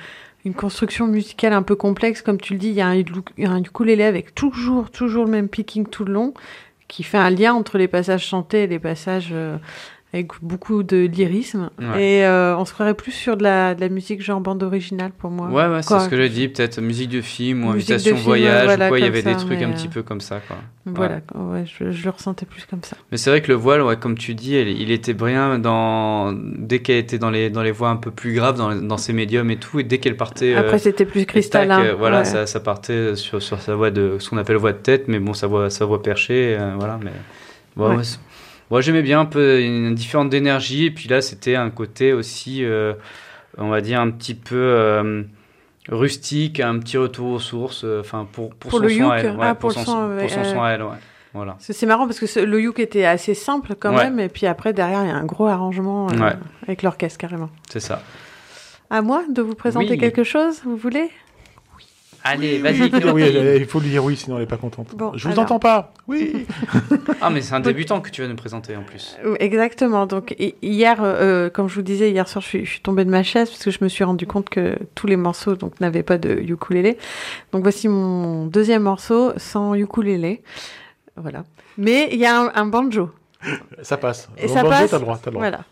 une 0.46 0.54
construction 0.54 1.08
musicale 1.08 1.52
un 1.52 1.62
peu 1.62 1.76
complexe, 1.76 2.22
comme 2.22 2.40
tu 2.40 2.54
le 2.54 2.60
dis. 2.60 2.70
Il 2.70 2.76
y 2.76 2.80
a 2.82 2.88
un, 2.88 2.96
y 2.96 3.46
a 3.46 3.52
un 3.52 3.62
ukulélé 3.62 4.06
avec 4.06 4.34
toujours, 4.34 4.90
toujours 4.90 5.26
le 5.26 5.32
même 5.32 5.50
picking 5.50 5.86
tout 5.86 6.06
le 6.06 6.14
long, 6.14 6.34
qui 6.88 7.04
fait 7.04 7.18
un 7.18 7.32
lien 7.32 7.54
entre 7.54 7.78
les 7.78 7.90
passages 7.90 8.26
chantés 8.26 8.64
et 8.64 8.68
les 8.68 8.80
passages 8.80 9.32
euh, 9.34 9.58
avec 10.14 10.32
beaucoup 10.44 10.84
de 10.84 11.08
lyrisme. 11.08 11.72
Ouais. 11.80 12.20
Et 12.20 12.26
euh, 12.26 12.56
on 12.56 12.66
se 12.66 12.74
croirait 12.74 12.94
plus 12.94 13.12
sur 13.12 13.36
de 13.36 13.42
la, 13.44 13.74
de 13.74 13.82
la 13.82 13.90
musique 13.90 14.22
genre 14.22 14.40
bande 14.40 14.62
originale 14.62 15.12
pour 15.18 15.32
moi. 15.32 15.48
Ouais, 15.50 15.74
ouais, 15.74 15.82
c'est 15.82 16.00
ce 16.00 16.08
que 16.08 16.16
j'ai 16.16 16.30
dit, 16.30 16.48
peut-être 16.50 16.80
musique 16.82 17.10
de 17.10 17.22
film 17.22 17.66
ou 17.66 17.74
Musique 17.74 17.90
invitation 17.92 18.16
film, 18.16 18.26
voyage, 18.28 18.66
voilà, 18.66 18.86
ou 18.86 18.90
quoi, 18.90 19.00
il 19.00 19.06
y 19.06 19.08
avait 19.08 19.24
des 19.24 19.36
trucs 19.36 19.62
un 19.62 19.70
euh, 19.72 19.74
petit 19.74 19.88
peu 19.88 20.04
comme 20.04 20.22
ça, 20.22 20.40
quoi. 20.48 20.58
Voilà, 20.86 21.22
ouais, 21.34 21.64
je, 21.66 21.92
je 21.92 22.04
le 22.04 22.10
ressentais 22.12 22.46
plus 22.46 22.66
comme 22.66 22.84
ça. 22.84 22.96
Mais 23.12 23.18
c'est 23.18 23.30
vrai 23.32 23.42
que 23.42 23.48
le 23.48 23.56
voile, 23.58 23.82
ouais, 23.82 23.98
comme 23.98 24.18
tu 24.18 24.36
dis, 24.36 24.56
il, 24.56 24.68
il 24.82 24.92
était 24.92 25.14
bien 25.16 25.58
dans 25.58 26.32
dès 26.34 26.80
qu'elle 26.80 26.98
était 26.98 27.18
dans 27.18 27.32
les 27.32 27.50
dans 27.50 27.64
les 27.64 27.72
voix 27.72 27.90
un 27.90 27.96
peu 27.96 28.12
plus 28.12 28.34
graves, 28.36 28.58
dans, 28.58 28.76
dans 28.76 28.98
ses 28.98 29.14
médiums 29.14 29.50
et 29.50 29.58
tout, 29.58 29.80
et 29.80 29.84
dès 29.84 29.98
qu'elle 29.98 30.18
partait, 30.18 30.54
euh, 30.54 30.60
Après, 30.60 30.78
c'était 30.78 31.06
plus 31.06 31.26
cristallin. 31.26 31.84
euh, 31.86 31.96
voilà, 31.98 32.24
ça, 32.24 32.46
ça 32.46 32.60
partait 32.60 33.16
sur 33.16 33.42
sur 33.42 33.60
sa 33.60 33.76
voix 33.76 33.90
de 33.90 34.18
ce 34.20 34.30
qu'on 34.30 34.38
appelle 34.38 34.58
voix 34.58 34.74
de 34.74 34.78
tête, 34.78 35.08
mais 35.08 35.20
bon, 35.20 35.34
sa 35.34 35.48
voix 35.48 35.72
sa 35.72 35.86
voix 35.86 36.04
perchée, 36.04 36.56
euh, 36.60 36.74
voilà, 36.78 37.00
mais 37.04 37.12
Ouais. 37.76 37.96
Moi 38.74 38.82
j'aimais 38.82 39.04
bien 39.04 39.20
un 39.20 39.26
peu 39.26 39.62
une 39.62 39.94
différente 39.94 40.32
d'énergie, 40.32 40.86
et 40.86 40.92
puis 40.92 41.08
là 41.08 41.22
c'était 41.22 41.56
un 41.56 41.70
côté 41.70 42.12
aussi, 42.12 42.66
euh, 42.66 42.94
on 43.60 43.70
va 43.70 43.82
dire 43.82 44.02
un 44.02 44.10
petit 44.10 44.34
peu 44.34 44.56
euh, 44.56 45.22
rustique, 45.90 46.60
un 46.60 46.80
petit 46.80 46.98
retour 46.98 47.34
aux 47.34 47.40
sources, 47.40 47.84
euh, 47.84 48.00
enfin 48.00 48.28
pour 48.32 48.50
pour, 48.56 48.72
Pour 48.72 48.80
son 48.80 48.86
le 48.86 48.90
son 48.90 49.12
à 49.12 49.18
elle, 49.18 49.30
ouais, 49.32 49.38
ah, 49.42 49.54
pour, 49.54 49.70
pour 49.72 49.80
le 49.80 49.86
son, 49.86 49.86
son, 49.86 50.08
pour 50.08 50.16
ouais, 50.24 50.28
son 50.28 50.44
son 50.44 50.64
à 50.64 50.70
elle, 50.72 50.82
ouais, 50.82 50.98
voilà. 51.36 51.56
C'est 51.60 51.74
c'est 51.74 51.86
marrant 51.86 52.08
parce 52.08 52.20
que 52.20 52.26
ce- 52.26 52.40
le 52.40 52.60
youk 52.62 52.80
était 52.80 53.06
assez 53.06 53.36
simple 53.36 53.76
quand 53.80 53.96
Ouais. 53.96 54.06
même, 54.06 54.20
et 54.20 54.28
puis 54.28 54.48
après, 54.48 54.74
derrière, 54.74 55.04
il 55.04 55.10
y 55.10 55.12
a 55.12 55.16
un 55.18 55.26
gros 55.26 55.46
arrangement 55.46 56.08
euh, 56.10 56.18
Ouais. 56.20 56.34
avec 56.64 56.82
l'orchestre 56.82 57.20
carrément. 57.20 57.52
C'est 57.70 57.80
ça. 57.80 58.02
À 58.90 59.04
moi 59.04 59.24
de 59.30 59.44
vous 59.44 59.54
présenter 59.54 59.92
Oui. 59.92 59.98
quelque 60.00 60.24
chose, 60.24 60.62
vous 60.66 60.78
voulez? 60.78 61.12
Allez, 62.24 62.60
vas-y. 62.60 62.90
Oui, 63.12 63.24
il 63.58 63.66
faut 63.66 63.80
lui 63.82 63.90
dire 63.90 64.04
oui, 64.04 64.16
sinon 64.16 64.38
elle 64.38 64.44
est 64.44 64.48
pas 64.48 64.58
contente. 64.58 64.96
Bon, 64.96 65.12
je 65.16 65.26
vous 65.28 65.34
alors. 65.34 65.44
entends 65.46 65.60
pas. 65.60 65.92
Oui. 66.08 66.46
Ah, 67.22 67.30
mais 67.30 67.42
c'est 67.42 67.54
un 67.54 67.60
débutant 67.62 68.02
que 68.02 68.10
tu 68.10 68.22
vas 68.22 68.28
nous 68.28 68.36
présenter 68.36 68.76
en 68.76 68.84
plus. 68.84 69.18
Euh, 69.26 69.36
Exactement. 69.40 70.06
Donc 70.06 70.36
hi- 70.40 70.56
hier, 70.62 70.98
euh, 71.02 71.50
comme 71.50 71.70
je 71.70 71.76
vous 71.76 71.82
disais, 71.82 72.12
hier 72.12 72.28
soir, 72.28 72.42
je 72.42 72.48
suis, 72.48 72.66
je 72.66 72.72
suis 72.72 72.82
tombée 72.82 73.06
de 73.06 73.10
ma 73.10 73.24
chaise 73.24 73.50
parce 73.50 73.64
que 73.64 73.72
je 73.72 73.80
me 73.82 73.88
suis 73.88 74.04
rendu 74.04 74.26
compte 74.28 74.50
que 74.50 74.78
tous 74.96 75.08
les 75.08 75.16
morceaux 75.16 75.56
donc 75.56 75.80
n'avaient 75.80 76.04
pas 76.04 76.18
de 76.18 76.34
ukulélé. 76.34 76.98
Donc 77.54 77.64
voici 77.64 77.88
mon 77.88 78.46
deuxième 78.48 78.84
morceau 78.84 79.32
sans 79.38 79.74
ukulélé. 79.76 80.42
Voilà. 81.16 81.44
Mais 81.78 82.10
il 82.12 82.20
y 82.20 82.26
a 82.26 82.38
un, 82.42 82.52
un 82.56 82.66
banjo. 82.66 83.10
Ça 83.82 83.98
passe. 83.98 84.30
Et 84.38 84.46
Au 84.46 84.48
ça 84.50 84.64
banjo, 84.64 84.70
passe. 84.70 84.92
T'as 84.92 84.98
le 84.98 85.04
droit. 85.04 85.20
T'as 85.22 85.30
le 85.30 85.36
droit. 85.36 85.48
Voilà. 85.50 85.64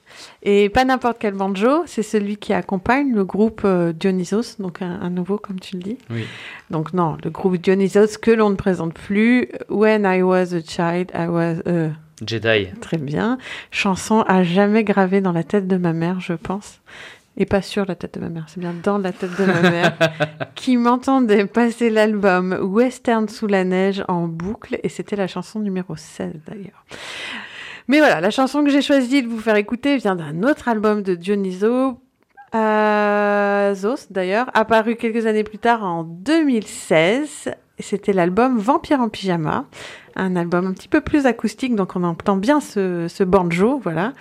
Et 0.43 0.69
pas 0.69 0.85
n'importe 0.85 1.17
quel 1.19 1.33
banjo, 1.33 1.83
c'est 1.85 2.03
celui 2.03 2.37
qui 2.37 2.53
accompagne 2.53 3.13
le 3.13 3.23
groupe 3.25 3.61
euh, 3.65 3.93
Dionysos, 3.93 4.57
donc 4.59 4.81
un, 4.81 4.99
un 5.01 5.09
nouveau 5.09 5.37
comme 5.37 5.59
tu 5.59 5.75
le 5.77 5.81
dis. 5.83 5.97
Oui. 6.09 6.25
Donc 6.69 6.93
non, 6.93 7.17
le 7.23 7.29
groupe 7.29 7.57
Dionysos 7.57 8.17
que 8.21 8.31
l'on 8.31 8.49
ne 8.49 8.55
présente 8.55 8.93
plus. 8.93 9.49
When 9.69 10.03
I 10.05 10.21
was 10.23 10.53
a 10.53 10.61
child, 10.61 11.11
I 11.13 11.27
was 11.27 11.61
euh, 11.67 11.89
Jedi. 12.25 12.67
très 12.81 12.97
bien. 12.97 13.37
Chanson 13.71 14.21
à 14.27 14.43
jamais 14.43 14.83
gravée 14.83 15.21
dans 15.21 15.31
la 15.31 15.43
tête 15.43 15.67
de 15.67 15.77
ma 15.77 15.93
mère, 15.93 16.19
je 16.19 16.33
pense. 16.33 16.81
Et 17.37 17.45
pas 17.45 17.61
sur 17.61 17.85
la 17.85 17.95
tête 17.95 18.15
de 18.15 18.19
ma 18.19 18.27
mère, 18.29 18.45
c'est 18.47 18.59
bien 18.59 18.73
dans 18.83 18.97
la 18.97 19.13
tête 19.13 19.31
de 19.39 19.45
ma 19.45 19.61
mère, 19.61 19.97
qui 20.55 20.75
m'entendait 20.75 21.45
passer 21.45 21.89
l'album 21.89 22.57
Western 22.61 23.29
sous 23.29 23.47
la 23.47 23.63
neige 23.63 24.03
en 24.09 24.27
boucle, 24.27 24.77
et 24.83 24.89
c'était 24.89 25.15
la 25.15 25.27
chanson 25.27 25.59
numéro 25.61 25.95
16 25.95 26.33
d'ailleurs. 26.45 26.85
Mais 27.87 27.99
voilà, 27.99 28.21
la 28.21 28.29
chanson 28.29 28.63
que 28.63 28.69
j'ai 28.69 28.81
choisi 28.81 29.23
de 29.23 29.27
vous 29.27 29.39
faire 29.39 29.55
écouter 29.55 29.97
vient 29.97 30.15
d'un 30.15 30.43
autre 30.43 30.67
album 30.67 31.01
de 31.03 31.15
Dionyso, 31.15 31.99
Azos 32.51 34.07
d'ailleurs, 34.09 34.49
apparu 34.53 34.95
quelques 34.95 35.25
années 35.25 35.43
plus 35.43 35.57
tard 35.57 35.83
en 35.83 36.03
2016. 36.03 37.51
Et 37.77 37.83
C'était 37.83 38.13
l'album 38.13 38.57
Vampire 38.59 39.01
en 39.01 39.09
pyjama, 39.09 39.65
un 40.15 40.35
album 40.35 40.67
un 40.67 40.73
petit 40.73 40.87
peu 40.87 41.01
plus 41.01 41.25
acoustique, 41.25 41.75
donc 41.75 41.95
on 41.95 42.03
entend 42.03 42.35
bien 42.35 42.59
ce, 42.59 43.23
banjo, 43.23 43.79
voilà. 43.81 44.13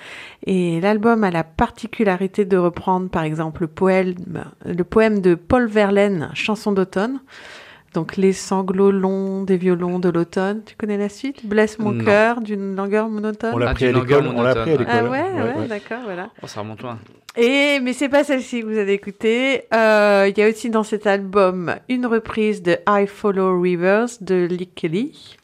Et 0.46 0.80
l'album 0.80 1.24
a 1.24 1.30
la 1.30 1.44
particularité 1.44 2.44
de 2.46 2.56
reprendre 2.56 3.11
par 3.11 3.24
exemple 3.24 3.62
le 3.62 4.84
poème 4.84 5.20
de 5.20 5.34
Paul 5.34 5.66
Verlaine, 5.66 6.30
Chanson 6.34 6.72
d'automne. 6.72 7.20
Donc 7.95 8.16
les 8.16 8.32
sanglots 8.32 8.93
longs 8.93 9.43
des 9.43 9.57
violons 9.57 9.99
de 9.99 10.09
l'automne. 10.09 10.62
Tu 10.64 10.76
connais 10.76 10.97
la 10.97 11.09
suite? 11.09 11.45
Blesse 11.45 11.78
mon 11.80 11.99
cœur 11.99 12.41
d'une 12.41 12.76
langueur 12.76 13.09
monotone? 13.09 13.51
On 13.53 13.59
l'a 13.59 13.66
Ah, 13.66 13.70
appris 13.70 13.86
à 13.86 13.93
l'école. 13.93 14.26
On 14.28 14.43
l'a 14.43 14.51
appris 14.51 14.70
à 14.72 14.76
l'école. 14.76 14.86
Ah 14.88 15.05
ouais, 15.05 15.59
ouais, 15.59 15.66
d'accord, 15.68 15.99
voilà. 16.05 16.30
Oh, 16.43 16.47
ça 16.47 16.61
remonte 16.61 16.82
loin. 16.82 16.99
Et 17.36 17.80
mais 17.82 17.93
c'est 17.93 18.09
pas 18.09 18.22
celle-ci 18.22 18.61
que 18.61 18.66
vous 18.66 18.78
avez 18.78 18.93
écoutée. 18.93 19.64
Euh, 19.74 20.26
Il 20.28 20.38
y 20.38 20.43
a 20.43 20.49
aussi 20.49 20.70
dans 20.70 20.84
cet 20.84 21.07
album 21.07 21.74
une 21.88 22.07
reprise 22.07 22.62
de 22.62 22.76
I 22.88 23.07
Follow 23.09 23.61
Rivers 23.61 24.07
de 24.20 24.47
Lick 24.49 24.74
Kelly. 24.74 25.36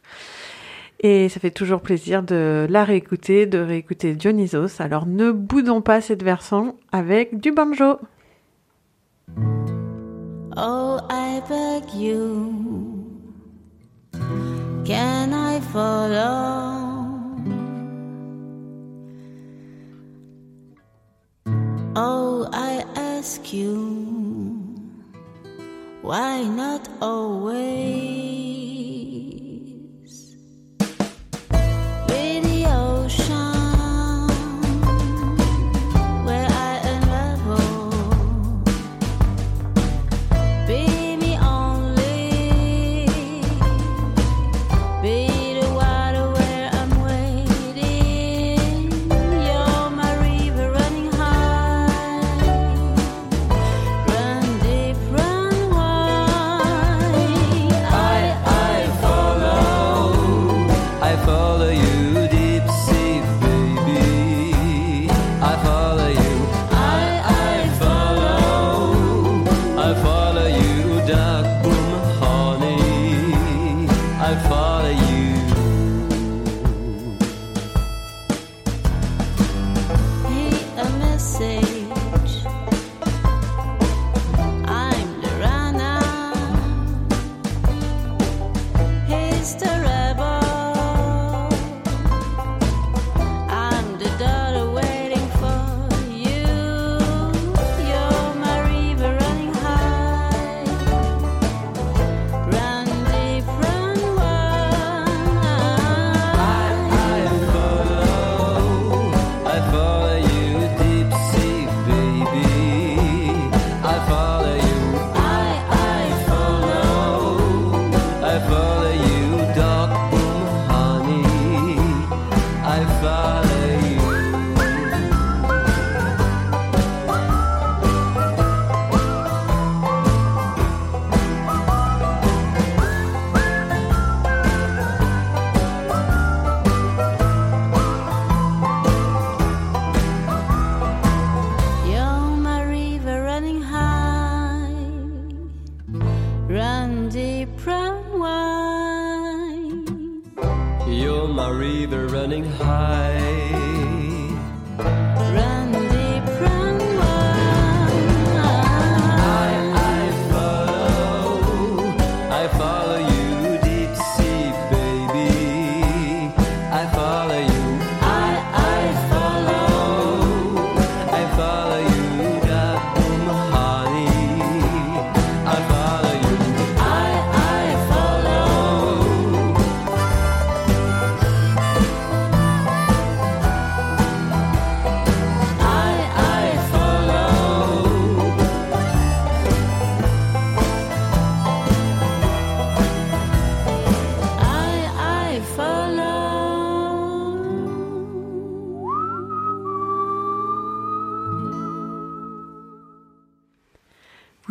Et 1.01 1.29
ça 1.29 1.41
fait 1.41 1.51
toujours 1.51 1.81
plaisir 1.83 2.23
de 2.23 2.67
la 2.71 2.85
réécouter, 2.85 3.47
de 3.47 3.59
réécouter 3.59 4.15
Dionysos. 4.15 4.81
Alors 4.81 5.07
ne 5.07 5.31
boudons 5.31 5.81
pas 5.83 6.01
cette 6.01 6.23
version 6.23 6.77
avec 6.93 7.39
du 7.41 7.51
banjo. 7.53 7.99
Oh, 10.59 11.07
I 11.11 11.43
beg 11.47 11.93
you, 11.93 13.13
can 14.87 15.35
I 15.35 15.61
follow? 15.61 16.87
Oh, 21.95 22.49
I 22.55 22.85
ask 22.97 23.53
you, 23.53 23.77
why 26.01 26.43
not 26.45 26.89
always? 27.03 28.47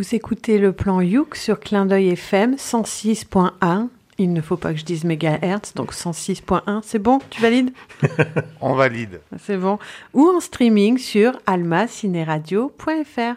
Vous 0.08 0.14
écoutez 0.14 0.60
le 0.60 0.72
plan 0.72 1.02
Youk 1.02 1.36
sur 1.36 1.60
Clin 1.60 1.88
d'œil 1.88 2.10
FM 2.10 2.58
106.1. 2.58 3.88
Il 4.20 4.34
ne 4.34 4.42
faut 4.42 4.56
pas 4.56 4.72
que 4.72 4.78
je 4.80 4.86
dise 4.86 5.04
mégahertz, 5.04 5.74
donc 5.74 5.94
106.1, 5.96 6.82
c'est 6.84 7.00
bon 7.00 7.18
Tu 7.32 7.42
valides 7.42 7.72
On 8.62 8.76
valide. 8.76 9.22
C'est 9.40 9.58
bon. 9.58 9.80
Ou 10.14 10.28
en 10.30 10.40
streaming 10.42 11.00
sur 11.00 11.32
almacineradio.fr. 11.48 13.34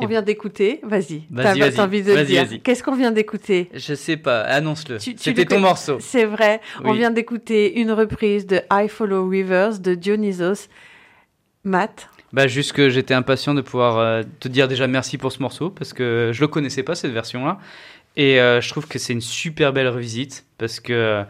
On 0.00 0.06
vient 0.06 0.20
d'écouter, 0.20 0.80
vas-y, 0.82 1.22
Vas-y, 1.30 1.72
t'as 1.74 1.82
envie 1.84 2.02
de 2.02 2.08
le 2.10 2.16
vas-y, 2.16 2.26
dire. 2.26 2.44
vas-y. 2.44 2.60
Qu'est-ce 2.60 2.82
qu'on 2.82 2.94
vient 2.94 3.10
d'écouter 3.10 3.70
Je 3.72 3.94
sais 3.94 4.18
pas, 4.18 4.42
annonce-le. 4.42 4.98
C'était 4.98 5.46
ton 5.46 5.60
morceau. 5.60 5.96
C'est 5.98 6.26
vrai, 6.26 6.60
on 6.84 6.90
Oui. 6.90 6.98
vient 6.98 7.10
d'écouter 7.10 7.80
une 7.80 7.90
reprise 7.90 8.46
de 8.46 8.60
I 8.70 8.86
Follow 8.88 9.26
Rivers 9.26 9.78
de 9.78 9.94
Dionysos. 9.94 10.68
Matt, 11.64 12.10
Bah, 12.32 12.46
juste 12.46 12.72
que 12.72 12.90
j'étais 12.90 13.14
impatient 13.14 13.54
de 13.54 13.60
pouvoir 13.60 13.98
euh, 13.98 14.22
te 14.40 14.48
dire 14.48 14.66
déjà 14.68 14.86
merci 14.86 15.16
pour 15.16 15.30
ce 15.32 15.40
morceau 15.40 15.70
parce 15.70 15.92
que 15.92 16.30
je 16.32 16.40
le 16.40 16.48
connaissais 16.48 16.82
pas 16.82 16.94
cette 16.94 17.12
version-là 17.12 17.58
et 18.16 18.40
euh, 18.40 18.60
je 18.60 18.68
trouve 18.68 18.88
que 18.88 18.98
c'est 18.98 19.12
une 19.12 19.20
super 19.20 19.72
belle 19.72 19.88
revisite 19.88 20.44
parce 20.58 20.80
que 20.80 21.24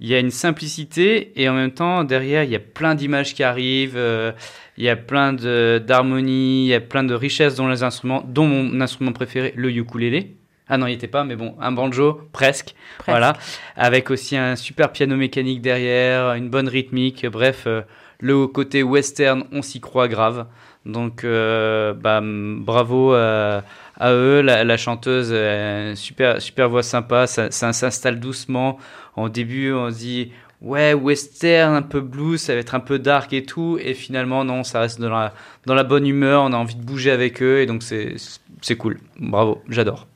il 0.00 0.08
y 0.08 0.14
a 0.14 0.18
une 0.18 0.30
simplicité 0.32 1.32
et 1.40 1.48
en 1.48 1.54
même 1.54 1.70
temps 1.70 2.04
derrière 2.04 2.44
il 2.44 2.50
y 2.50 2.56
a 2.56 2.60
plein 2.60 2.94
d'images 2.94 3.34
qui 3.34 3.42
arrivent, 3.42 3.96
euh, 3.96 4.32
il 4.76 4.84
y 4.84 4.88
a 4.88 4.96
plein 4.96 5.32
d'harmonie, 5.32 6.64
il 6.64 6.68
y 6.68 6.74
a 6.74 6.80
plein 6.80 7.04
de 7.04 7.14
richesses 7.14 7.54
dans 7.54 7.68
les 7.68 7.82
instruments, 7.82 8.22
dont 8.26 8.46
mon 8.46 8.80
instrument 8.80 9.12
préféré, 9.12 9.54
le 9.56 9.70
ukulélé. 9.70 10.34
Ah 10.68 10.78
non, 10.78 10.86
il 10.86 10.94
était 10.94 11.08
pas, 11.08 11.24
mais 11.24 11.36
bon, 11.36 11.54
un 11.60 11.70
banjo 11.70 12.20
presque, 12.32 12.74
presque. 12.98 13.08
voilà, 13.08 13.34
avec 13.76 14.10
aussi 14.10 14.36
un 14.36 14.56
super 14.56 14.90
piano 14.90 15.16
mécanique 15.16 15.60
derrière, 15.60 16.34
une 16.34 16.48
bonne 16.48 16.68
rythmique, 16.68 17.26
bref. 17.26 17.64
euh, 17.66 17.82
le 18.22 18.46
côté 18.46 18.82
western, 18.84 19.44
on 19.52 19.62
s'y 19.62 19.80
croit 19.80 20.08
grave. 20.08 20.46
Donc, 20.86 21.24
euh, 21.24 21.92
bah, 21.92 22.20
bravo 22.22 23.14
euh, 23.14 23.60
à 23.98 24.12
eux. 24.12 24.40
La, 24.40 24.76
chanteuse, 24.76 25.30
euh, 25.32 25.94
super, 25.96 26.40
super 26.40 26.68
voix 26.70 26.84
sympa. 26.84 27.26
Ça, 27.26 27.50
ça 27.50 27.72
s'installe 27.72 28.20
doucement. 28.20 28.78
En 29.16 29.28
début, 29.28 29.72
on 29.72 29.90
se 29.90 29.98
dit, 29.98 30.32
ouais, 30.60 30.94
western, 30.94 31.74
un 31.74 31.82
peu 31.82 32.00
blues, 32.00 32.40
ça 32.40 32.54
va 32.54 32.60
être 32.60 32.76
un 32.76 32.80
peu 32.80 33.00
dark 33.00 33.32
et 33.32 33.44
tout. 33.44 33.78
Et 33.82 33.92
finalement, 33.92 34.44
non, 34.44 34.62
ça 34.62 34.80
reste 34.80 35.00
dans 35.00 35.10
la, 35.10 35.34
dans 35.66 35.74
la 35.74 35.84
bonne 35.84 36.06
humeur. 36.06 36.44
On 36.44 36.52
a 36.52 36.56
envie 36.56 36.76
de 36.76 36.84
bouger 36.84 37.10
avec 37.10 37.42
eux. 37.42 37.60
Et 37.60 37.66
donc, 37.66 37.82
c'est 37.82 38.76
cool. 38.76 38.98
Bravo, 39.18 39.62
j'adore. 39.68 40.06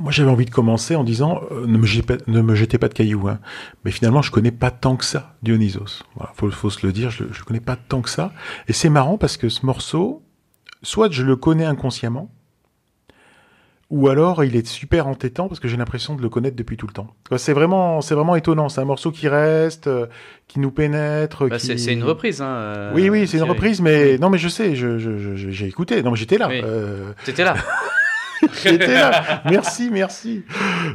Moi, 0.00 0.10
j'avais 0.12 0.30
envie 0.30 0.46
de 0.46 0.50
commencer 0.50 0.96
en 0.96 1.04
disant 1.04 1.42
euh, 1.52 1.66
ne, 1.66 1.76
me 1.78 1.86
jetez 1.86 2.02
pas, 2.16 2.22
ne 2.26 2.40
me 2.40 2.54
jetez 2.54 2.78
pas 2.78 2.88
de 2.88 2.94
cailloux. 2.94 3.28
hein. 3.28 3.38
Mais 3.84 3.90
finalement, 3.90 4.22
je 4.22 4.30
connais 4.30 4.50
pas 4.50 4.70
tant 4.70 4.96
que 4.96 5.04
ça 5.04 5.36
Dionysos. 5.42 6.02
Voilà, 6.16 6.32
faut, 6.34 6.50
faut 6.50 6.70
se 6.70 6.86
le 6.86 6.92
dire, 6.92 7.10
je, 7.10 7.24
je 7.30 7.42
connais 7.44 7.60
pas 7.60 7.76
tant 7.76 8.00
que 8.02 8.08
ça. 8.10 8.32
Et 8.66 8.72
c'est 8.72 8.88
marrant 8.90 9.18
parce 9.18 9.36
que 9.36 9.48
ce 9.48 9.64
morceau, 9.66 10.22
soit 10.82 11.10
je 11.12 11.22
le 11.22 11.36
connais 11.36 11.66
inconsciemment, 11.66 12.30
ou 13.90 14.08
alors 14.08 14.44
il 14.44 14.54
est 14.54 14.66
super 14.66 15.08
entêtant 15.08 15.48
parce 15.48 15.58
que 15.58 15.66
j'ai 15.66 15.76
l'impression 15.76 16.14
de 16.14 16.22
le 16.22 16.28
connaître 16.28 16.54
depuis 16.56 16.76
tout 16.76 16.86
le 16.86 16.92
temps. 16.92 17.08
C'est 17.36 17.52
vraiment, 17.52 18.00
c'est 18.00 18.14
vraiment 18.14 18.36
étonnant. 18.36 18.68
C'est 18.68 18.80
un 18.80 18.84
morceau 18.84 19.10
qui 19.10 19.26
reste, 19.28 19.88
euh, 19.88 20.06
qui 20.46 20.60
nous 20.60 20.70
pénètre. 20.70 21.48
Bah, 21.48 21.58
qui... 21.58 21.76
c'est 21.78 21.92
une 21.92 22.04
reprise. 22.04 22.40
Hein, 22.40 22.46
euh, 22.46 22.92
Oui, 22.94 23.10
oui, 23.10 23.26
c'est 23.26 23.38
une 23.38 23.42
reprise, 23.50 23.80
mais 23.82 24.16
non, 24.18 24.30
mais 24.30 24.38
je 24.38 24.48
sais, 24.48 24.76
je, 24.76 24.98
je- 24.98 25.18
je- 25.18 25.50
j'ai 25.50 25.66
écouté. 25.66 26.02
Non, 26.04 26.12
mais 26.12 26.16
j'étais 26.16 26.38
là. 26.38 26.46
Oui. 26.48 26.60
Euh, 26.64 27.12
T'étais 27.24 27.42
là. 27.44 27.54
J'étais 28.62 28.94
là. 28.94 29.42
Merci, 29.50 29.90
merci. 29.92 30.42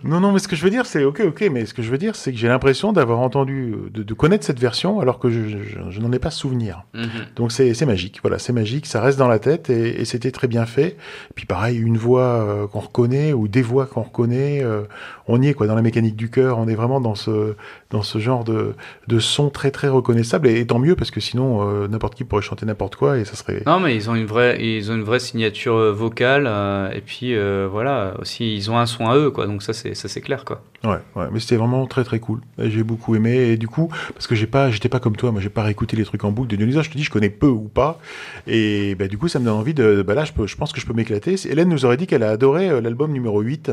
Non, 0.03 0.19
non, 0.19 0.31
mais 0.31 0.39
ce 0.39 0.47
que 0.47 0.55
je 0.55 0.63
veux 0.63 0.69
dire, 0.69 0.85
c'est 0.85 1.03
ok, 1.03 1.21
ok, 1.27 1.47
mais 1.51 1.65
ce 1.65 1.73
que 1.73 1.81
je 1.81 1.89
veux 1.91 1.97
dire, 1.97 2.15
c'est 2.15 2.31
que 2.31 2.37
j'ai 2.37 2.47
l'impression 2.47 2.91
d'avoir 2.93 3.19
entendu, 3.19 3.73
de, 3.91 4.03
de 4.03 4.13
connaître 4.13 4.45
cette 4.45 4.59
version, 4.59 4.99
alors 4.99 5.19
que 5.19 5.29
je, 5.29 5.47
je- 5.47 5.89
je 5.89 5.99
n'en 6.01 6.11
ai 6.11 6.19
pas 6.19 6.31
souvenir. 6.31 6.83
Mhm. 6.93 7.07
Donc 7.35 7.51
c'est 7.51 7.73
c'est 7.73 7.85
magique, 7.85 8.19
voilà, 8.21 8.39
c'est 8.39 8.53
magique, 8.53 8.85
ça 8.85 9.01
reste 9.01 9.17
dans 9.19 9.27
la 9.27 9.39
tête 9.39 9.69
et, 9.69 10.01
et 10.01 10.05
c'était 10.05 10.31
très 10.31 10.47
bien 10.47 10.65
fait. 10.65 10.97
Puis 11.35 11.45
pareil, 11.45 11.77
une 11.77 11.97
voix 11.97 12.21
euh, 12.23 12.67
qu'on 12.67 12.79
reconnaît 12.79 13.33
ou 13.33 13.47
des 13.47 13.61
voix 13.61 13.85
qu'on 13.85 14.01
reconnaît, 14.03 14.61
euh, 14.63 14.83
on 15.27 15.41
y 15.41 15.47
est 15.47 15.53
quoi, 15.53 15.67
dans 15.67 15.75
la 15.75 15.81
mécanique 15.81 16.15
du 16.15 16.29
cœur, 16.29 16.57
on 16.59 16.67
est 16.67 16.75
vraiment 16.75 17.01
dans 17.01 17.15
ce 17.15 17.55
dans 17.89 18.03
ce 18.03 18.19
genre 18.19 18.43
de, 18.43 18.73
de 19.07 19.19
son 19.19 19.49
très 19.49 19.71
très 19.71 19.87
reconnaissable 19.87 20.47
et, 20.47 20.59
et 20.59 20.67
tant 20.67 20.79
mieux 20.79 20.95
parce 20.95 21.11
que 21.11 21.19
sinon 21.19 21.67
euh, 21.67 21.87
n'importe 21.87 22.15
qui 22.15 22.23
pourrait 22.23 22.41
chanter 22.41 22.65
n'importe 22.65 22.95
quoi 22.95 23.17
et 23.17 23.25
ça 23.25 23.35
serait 23.35 23.63
Non, 23.65 23.79
mais 23.79 23.95
ils 23.95 24.09
ont 24.09 24.15
une 24.15 24.25
vraie, 24.25 24.63
ils 24.63 24.91
ont 24.91 24.95
une 24.95 25.03
vraie 25.03 25.19
signature 25.19 25.75
euh, 25.75 25.91
vocale 25.91 26.45
euh, 26.47 26.91
et 26.91 27.01
puis 27.01 27.35
euh, 27.35 27.67
voilà 27.71 28.15
aussi 28.19 28.55
ils 28.55 28.69
ont 28.69 28.77
un 28.77 28.85
son 28.85 29.07
à 29.07 29.17
eux 29.17 29.31
quoi. 29.31 29.47
Donc 29.47 29.63
ça 29.63 29.73
c'est 29.73 29.95
ça 29.95 30.07
c'est 30.07 30.21
clair 30.21 30.45
quoi. 30.45 30.63
Ouais, 30.83 30.99
ouais, 31.15 31.27
mais 31.31 31.39
c'était 31.39 31.55
vraiment 31.55 31.87
très 31.87 32.03
très 32.03 32.19
cool. 32.19 32.41
J'ai 32.59 32.83
beaucoup 32.83 33.15
aimé 33.15 33.35
et 33.35 33.57
du 33.57 33.67
coup 33.67 33.91
parce 34.13 34.27
que 34.27 34.35
j'ai 34.35 34.47
pas, 34.47 34.69
j'étais 34.69 34.89
pas 34.89 34.99
comme 34.99 35.15
toi, 35.15 35.31
moi 35.31 35.41
j'ai 35.41 35.49
pas 35.49 35.63
réécouté 35.63 35.97
les 35.97 36.05
trucs 36.05 36.23
en 36.23 36.31
boucle 36.31 36.49
de 36.49 36.55
Dionysos. 36.55 36.83
Je 36.83 36.91
te 36.91 36.97
dis, 36.97 37.03
je 37.03 37.09
connais 37.11 37.29
peu 37.29 37.47
ou 37.47 37.69
pas, 37.73 37.99
et 38.45 38.95
bah, 38.95 39.07
du 39.07 39.17
coup 39.17 39.27
ça 39.27 39.39
me 39.39 39.45
donne 39.45 39.55
envie 39.55 39.73
de, 39.73 40.03
bah 40.05 40.13
là 40.13 40.25
je 40.25 40.33
peux, 40.33 40.45
je 40.45 40.55
pense 40.55 40.71
que 40.71 40.79
je 40.79 40.85
peux 40.85 40.93
m'éclater. 40.93 41.35
Hélène 41.49 41.69
nous 41.69 41.85
aurait 41.85 41.97
dit 41.97 42.05
qu'elle 42.05 42.23
a 42.23 42.29
adoré 42.29 42.81
l'album 42.81 43.11
numéro 43.11 43.41
8 43.41 43.71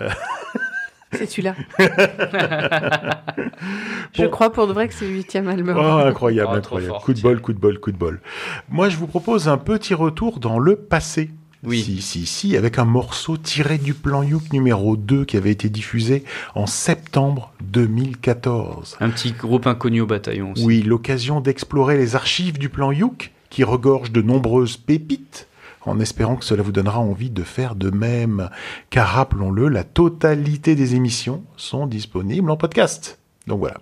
euh, 0.00 0.08
C'est 1.12 1.26
celui-là. 1.26 1.54
Je 4.14 4.22
Bon. 4.24 4.28
crois 4.30 4.50
pour 4.52 4.66
de 4.66 4.72
vrai 4.72 4.88
que 4.88 4.94
c'est 4.94 5.06
le 5.06 5.12
huitième 5.12 5.48
album. 5.48 5.76
Oh, 5.78 5.82
incroyable, 6.06 6.50
Oh, 6.52 6.56
incroyable. 6.56 6.92
fort, 6.92 7.02
coup 7.04 7.12
de 7.14 7.20
bol, 7.20 7.40
coup 7.40 7.52
de 7.52 7.58
bol, 7.58 7.78
coup 7.80 7.92
de 7.92 7.96
bol. 7.96 8.20
Moi, 8.68 8.88
je 8.88 8.96
vous 8.96 9.06
propose 9.06 9.48
un 9.48 9.58
petit 9.58 9.94
retour 9.94 10.38
dans 10.40 10.58
le 10.58 10.76
passé. 10.76 11.30
Oui. 11.64 11.82
Si, 11.82 12.00
si, 12.02 12.24
si, 12.26 12.56
avec 12.56 12.78
un 12.78 12.84
morceau 12.84 13.36
tiré 13.36 13.78
du 13.78 13.92
plan 13.92 14.22
Youk 14.22 14.52
numéro 14.52 14.96
2 14.96 15.24
qui 15.24 15.36
avait 15.36 15.50
été 15.50 15.68
diffusé 15.68 16.22
en 16.54 16.66
septembre 16.66 17.52
2014. 17.62 18.96
Un 19.00 19.10
petit 19.10 19.32
groupe 19.32 19.66
inconnu 19.66 20.00
au 20.00 20.06
bataillon 20.06 20.52
aussi. 20.52 20.64
Oui, 20.64 20.82
l'occasion 20.82 21.40
d'explorer 21.40 21.96
les 21.96 22.14
archives 22.14 22.58
du 22.58 22.68
plan 22.68 22.92
Youk 22.92 23.32
qui 23.50 23.64
regorgent 23.64 24.12
de 24.12 24.22
nombreuses 24.22 24.76
pépites 24.76 25.47
en 25.88 26.00
espérant 26.00 26.36
que 26.36 26.44
cela 26.44 26.62
vous 26.62 26.72
donnera 26.72 27.00
envie 27.00 27.30
de 27.30 27.42
faire 27.42 27.74
de 27.74 27.90
même. 27.90 28.50
Car 28.90 29.08
rappelons-le, 29.08 29.68
la 29.68 29.84
totalité 29.84 30.74
des 30.74 30.94
émissions 30.94 31.42
sont 31.56 31.86
disponibles 31.86 32.50
en 32.50 32.56
podcast. 32.56 33.18
Donc 33.46 33.60
voilà. 33.60 33.78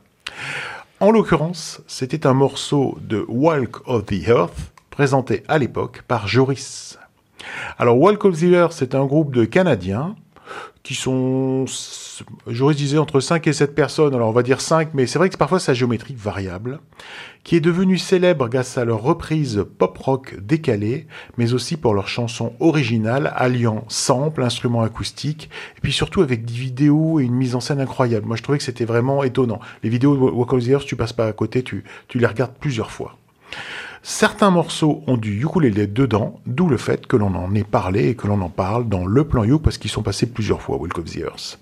En 1.01 1.11
l'occurrence, 1.11 1.83
c'était 1.87 2.27
un 2.27 2.33
morceau 2.33 2.97
de 3.03 3.25
Walk 3.29 3.87
of 3.87 4.07
the 4.07 4.29
Earth 4.29 4.73
présenté 4.91 5.43
à 5.47 5.59
l'époque 5.59 6.03
par 6.09 6.27
Joris. 6.27 6.99
Alors 7.79 7.99
Walk 7.99 8.25
of 8.25 8.41
the 8.41 8.45
Earth, 8.45 8.73
c'est 8.73 8.95
un 8.95 9.05
groupe 9.05 9.35
de 9.35 9.45
Canadiens 9.45 10.17
qui 10.83 10.95
sont, 10.95 11.67
Joris 12.47 12.77
disait, 12.77 12.99
entre 12.99 13.21
5 13.21 13.47
et 13.47 13.53
7 13.53 13.75
personnes, 13.75 14.15
alors 14.15 14.29
on 14.29 14.33
va 14.33 14.43
dire 14.43 14.61
5, 14.61 14.91
mais 14.95 15.07
c'est 15.07 15.19
vrai 15.19 15.31
que 15.31 15.37
parfois 15.37 15.59
sa 15.59 15.75
géométrie 15.75 16.15
variable, 16.15 16.81
qui 17.45 17.57
est 17.57 17.61
devenue 17.61 17.99
célèbre 17.99 18.49
grâce 18.49 18.79
à 18.79 18.85
leur 18.85 19.03
reprise 19.03 19.65
pop-rock 19.79 20.37
décalée, 20.41 21.07
mais 21.39 21.53
aussi 21.53 21.77
pour 21.77 21.95
leurs 21.95 22.09
chansons 22.09 22.55
originales 22.61 23.33
alliant 23.37 23.85
samples, 23.89 24.43
instruments 24.43 24.83
acoustiques, 24.83 25.51
et 25.77 25.81
puis 25.81 25.93
surtout 25.93 26.23
avec 26.23 26.45
des 26.45 26.55
vidéos 26.55 27.21
et 27.21 27.25
une 27.25 27.35
mise 27.35 27.55
en 27.55 27.61
scène 27.61 27.81
incroyable. 27.81 28.27
Moi 28.27 28.37
je 28.37 28.43
trouvais 28.43 28.59
que 28.59 28.65
c'était 28.65 28.85
vraiment 28.85 29.23
étonnant. 29.23 29.61
Les 29.83 29.91
vidéos 29.91 30.15
de 30.15 30.21
Walk 30.21 30.59
the 30.61 30.69
Earth, 30.69 30.87
tu 30.87 30.97
passes 30.97 31.13
pas 31.13 31.27
à 31.27 31.33
côté, 31.33 31.63
tu, 31.63 31.85
tu 32.09 32.19
les 32.19 32.27
regardes 32.27 32.55
plusieurs 32.59 32.91
fois. 32.91 33.17
Certains 34.09 34.51
morceaux 34.51 35.03
ont 35.09 35.17
du 35.17 35.43
ukulélé 35.43 35.89
dedans, 35.89 36.39
d'où 36.47 36.69
le 36.69 36.77
fait 36.77 37.09
que 37.09 37.17
l'on 37.17 37.35
en 37.35 37.53
ait 37.57 37.65
parlé 37.65 38.11
et 38.11 38.15
que 38.15 38.29
l'on 38.29 38.41
en 38.41 38.49
parle 38.49 38.89
dans 38.89 39.05
le 39.05 39.25
plan 39.25 39.43
Youk 39.43 39.63
parce 39.63 39.79
qu'ils 39.79 39.91
sont 39.91 40.05
passés 40.05 40.27
plusieurs 40.27 40.63
fois, 40.63 40.77
Walk 40.77 40.97
of 40.99 41.07
the 41.07 41.17
Earth. 41.17 41.59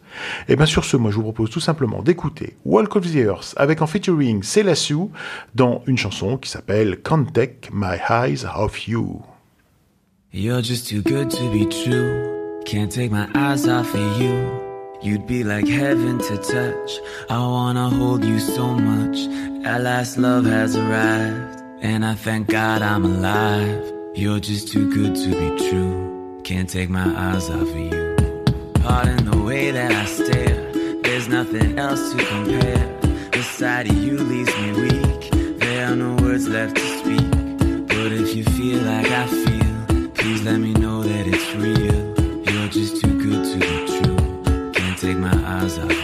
Et 0.46 0.54
bien 0.54 0.66
sur 0.66 0.84
ce, 0.84 0.98
moi 0.98 1.10
je 1.10 1.16
vous 1.16 1.22
propose 1.22 1.48
tout 1.48 1.58
simplement 1.58 2.02
d'écouter 2.02 2.58
Walk 2.66 2.96
of 2.96 3.10
the 3.10 3.16
Earth 3.16 3.54
avec 3.56 3.80
en 3.80 3.86
featuring 3.86 4.42
Selassou 4.42 5.10
dans 5.54 5.82
une 5.86 5.96
chanson 5.96 6.36
qui 6.36 6.50
s'appelle 6.50 7.00
Can't 7.00 7.32
Take 7.32 7.70
My 7.72 7.96
Eyes 8.10 8.44
Off 8.54 8.86
You. 8.88 9.22
You're 10.30 10.62
just 10.62 10.86
too 10.86 11.00
good 11.00 11.30
to 11.30 11.50
be 11.50 11.66
true. 11.66 12.60
Can't 12.66 12.90
take 12.90 13.10
my 13.10 13.26
eyes 13.34 13.66
off 13.66 13.94
of 13.94 14.20
you. 14.20 14.34
You'd 15.02 15.26
be 15.26 15.44
like 15.44 15.66
heaven 15.66 16.18
to 16.18 16.36
touch. 16.36 17.00
I 17.30 17.38
wanna 17.38 17.88
hold 17.88 18.22
you 18.22 18.38
so 18.38 18.74
much. 18.74 19.16
At 19.64 19.80
love 20.18 20.44
has 20.44 20.76
arrived. 20.76 21.63
And 21.84 22.02
I 22.02 22.14
thank 22.14 22.48
God 22.48 22.80
I'm 22.80 23.04
alive. 23.04 23.92
You're 24.14 24.40
just 24.40 24.68
too 24.68 24.90
good 24.90 25.14
to 25.16 25.28
be 25.28 25.68
true. 25.68 26.40
Can't 26.42 26.66
take 26.66 26.88
my 26.88 27.04
eyes 27.14 27.50
off 27.50 27.60
of 27.60 27.76
you. 27.76 28.16
Pardon 28.82 29.30
the 29.30 29.36
way 29.36 29.70
that 29.70 29.92
I 29.92 30.06
stare. 30.06 30.72
There's 31.02 31.28
nothing 31.28 31.78
else 31.78 32.14
to 32.14 32.24
compare. 32.24 32.98
The 33.32 33.42
sight 33.42 33.90
of 33.90 33.96
you 34.02 34.16
leaves 34.16 34.56
me 34.62 34.72
weak. 34.80 35.58
There 35.60 35.86
are 35.86 35.94
no 35.94 36.16
words 36.22 36.48
left 36.48 36.74
to 36.76 36.98
speak. 37.00 37.30
But 37.86 38.12
if 38.12 38.34
you 38.34 38.44
feel 38.44 38.78
like 38.78 39.10
I 39.10 39.26
feel, 39.26 40.08
please 40.14 40.42
let 40.42 40.60
me 40.60 40.72
know 40.72 41.02
that 41.02 41.26
it's 41.26 41.54
real. 41.54 42.00
You're 42.50 42.68
just 42.68 43.02
too 43.02 43.14
good 43.22 43.44
to 43.44 43.58
be 43.58 43.76
true. 43.92 44.72
Can't 44.72 44.98
take 44.98 45.18
my 45.18 45.36
eyes 45.60 45.78
off 45.78 46.03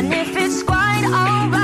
And 0.00 0.14
if 0.14 0.34
it's 0.34 0.62
quite 0.62 1.04
alright, 1.04 1.59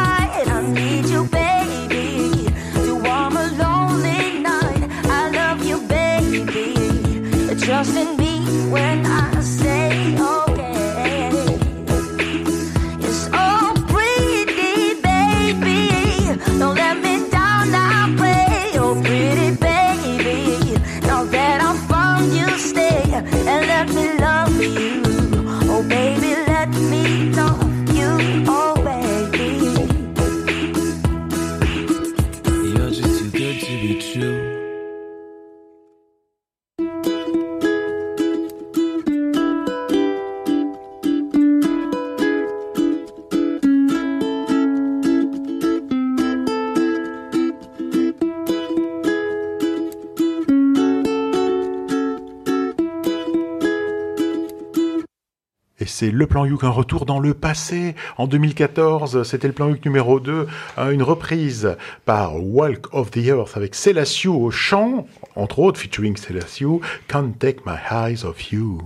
c'est 56.06 56.12
le 56.12 56.26
plan 56.28 56.44
Youk, 56.44 56.62
un 56.62 56.70
retour 56.70 57.04
dans 57.04 57.18
le 57.18 57.34
passé. 57.34 57.96
En 58.16 58.28
2014, 58.28 59.24
c'était 59.24 59.48
le 59.48 59.52
plan 59.52 59.68
Youk 59.68 59.84
numéro 59.84 60.20
2, 60.20 60.46
hein, 60.76 60.90
une 60.90 61.02
reprise 61.02 61.76
par 62.04 62.36
Walk 62.36 62.94
of 62.94 63.10
the 63.10 63.26
Earth 63.26 63.56
avec 63.56 63.74
Selassie 63.74 64.28
au 64.28 64.52
chant, 64.52 65.08
entre 65.34 65.58
autres 65.58 65.80
featuring 65.80 66.16
Selassie, 66.16 66.64
Can't 67.08 67.32
Take 67.40 67.62
My 67.66 67.74
Eyes 67.90 68.24
Off 68.24 68.52
You. 68.52 68.82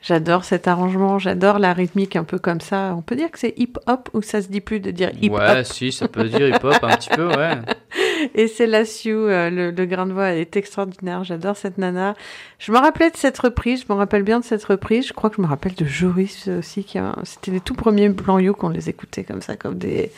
J'adore 0.00 0.44
cet 0.44 0.66
arrangement, 0.66 1.18
j'adore 1.18 1.58
la 1.58 1.74
rythmique 1.74 2.16
un 2.16 2.24
peu 2.24 2.38
comme 2.38 2.62
ça. 2.62 2.94
On 2.96 3.02
peut 3.02 3.16
dire 3.16 3.30
que 3.30 3.38
c'est 3.38 3.52
hip-hop 3.58 4.08
ou 4.14 4.22
ça 4.22 4.40
se 4.40 4.48
dit 4.48 4.62
plus 4.62 4.80
de 4.80 4.90
dire 4.90 5.10
hip-hop? 5.20 5.38
Ouais, 5.38 5.62
si, 5.64 5.92
ça 5.92 6.08
peut 6.08 6.24
dire 6.24 6.48
hip-hop 6.48 6.78
un 6.80 6.96
petit 6.96 7.10
peu, 7.10 7.28
ouais. 7.28 7.58
Et 8.34 8.48
c'est 8.48 8.66
la 8.66 8.84
Sioux, 8.84 9.26
euh, 9.26 9.50
le, 9.50 9.70
le 9.70 9.86
grain 9.86 10.06
de 10.06 10.12
voix 10.12 10.32
est 10.32 10.56
extraordinaire. 10.56 11.24
J'adore 11.24 11.56
cette 11.56 11.78
nana. 11.78 12.14
Je 12.58 12.72
me 12.72 12.78
rappelais 12.78 13.10
de 13.10 13.16
cette 13.16 13.38
reprise, 13.38 13.84
je 13.86 13.92
me 13.92 13.96
rappelle 13.98 14.22
bien 14.22 14.40
de 14.40 14.44
cette 14.44 14.64
reprise. 14.64 15.06
Je 15.06 15.12
crois 15.12 15.30
que 15.30 15.36
je 15.36 15.42
me 15.42 15.46
rappelle 15.46 15.74
de 15.74 15.84
Joris 15.84 16.48
aussi. 16.48 16.84
Qui 16.84 16.98
a... 16.98 17.16
C'était 17.24 17.50
les 17.50 17.60
tout 17.60 17.74
premiers 17.74 18.10
plans 18.10 18.38
You 18.38 18.54
qu'on 18.54 18.68
les 18.70 18.88
écoutait 18.88 19.24
comme 19.24 19.42
ça, 19.42 19.56
comme 19.56 19.78
des, 19.78 20.10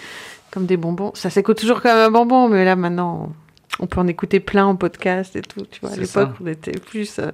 comme 0.50 0.66
des 0.66 0.76
bonbons. 0.76 1.12
Ça 1.14 1.30
s'écoute 1.30 1.58
toujours 1.58 1.80
comme 1.82 1.92
un 1.96 2.10
bonbon, 2.10 2.48
mais 2.48 2.64
là 2.64 2.76
maintenant, 2.76 3.32
on 3.80 3.86
peut 3.86 4.00
en 4.00 4.06
écouter 4.06 4.38
plein 4.38 4.66
en 4.66 4.76
podcast 4.76 5.34
et 5.34 5.40
tout. 5.42 5.62
Tu 5.70 5.80
vois, 5.80 5.92
à 5.92 5.96
l'époque, 5.96 6.30
on 6.42 6.46
était 6.46 6.72
plus. 6.72 7.18
euh, 7.18 7.30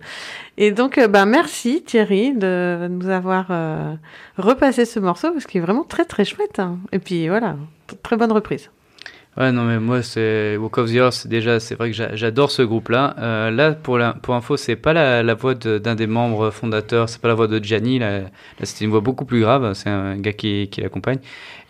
Et 0.57 0.71
donc, 0.71 0.97
euh, 0.97 1.09
ben 1.09 1.27
merci 1.27 1.83
Thierry 1.83 2.33
de 2.33 2.87
nous 2.89 3.09
avoir 3.09 3.47
euh, 3.51 3.95
repassé 4.37 4.85
ce 4.85 5.01
morceau 5.01 5.33
parce 5.33 5.47
qu'il 5.47 5.61
est 5.61 5.65
vraiment 5.65 5.83
très 5.85 6.05
très 6.05 6.25
chouette. 6.25 6.59
hein. 6.61 6.79
Et 6.93 7.01
puis 7.01 7.29
voilà, 7.29 7.57
très 8.05 8.17
bonne 8.17 8.31
reprise. 8.33 8.71
Ouais, 9.39 9.53
non, 9.53 9.63
mais 9.63 9.79
moi, 9.79 10.03
c'est 10.03 10.57
Walk 10.57 10.79
of 10.79 10.91
the 10.91 10.95
Earth, 10.95 11.13
c'est 11.13 11.29
déjà, 11.29 11.61
c'est 11.61 11.77
vrai 11.77 11.91
que 11.91 11.97
j'a- 11.97 12.17
j'adore 12.17 12.51
ce 12.51 12.63
groupe-là. 12.63 13.15
Euh, 13.21 13.51
là, 13.53 13.73
pour, 13.73 13.97
la, 13.97 14.15
pour 14.15 14.35
info, 14.35 14.57
c'est 14.57 14.75
pas 14.75 14.93
la, 14.93 15.35
voix 15.35 15.55
d'un 15.55 15.95
des 15.95 16.09
membres 16.09 16.51
fondateurs, 16.51 17.09
c'est 17.09 17.21
pas 17.21 17.29
la 17.29 17.35
voix 17.35 17.47
de 17.47 17.63
Gianni, 17.63 18.01
là, 18.01 18.23
là 18.23 18.29
c'était 18.65 18.85
une 18.85 18.91
voix 18.91 19.01
beaucoup 19.01 19.25
plus 19.25 19.41
grave, 19.41 19.75
c'est 19.75 19.91
un 19.91 20.17
gars 20.17 20.33
qui, 20.33 20.69
qui 20.73 20.81
l'accompagne. 20.81 21.21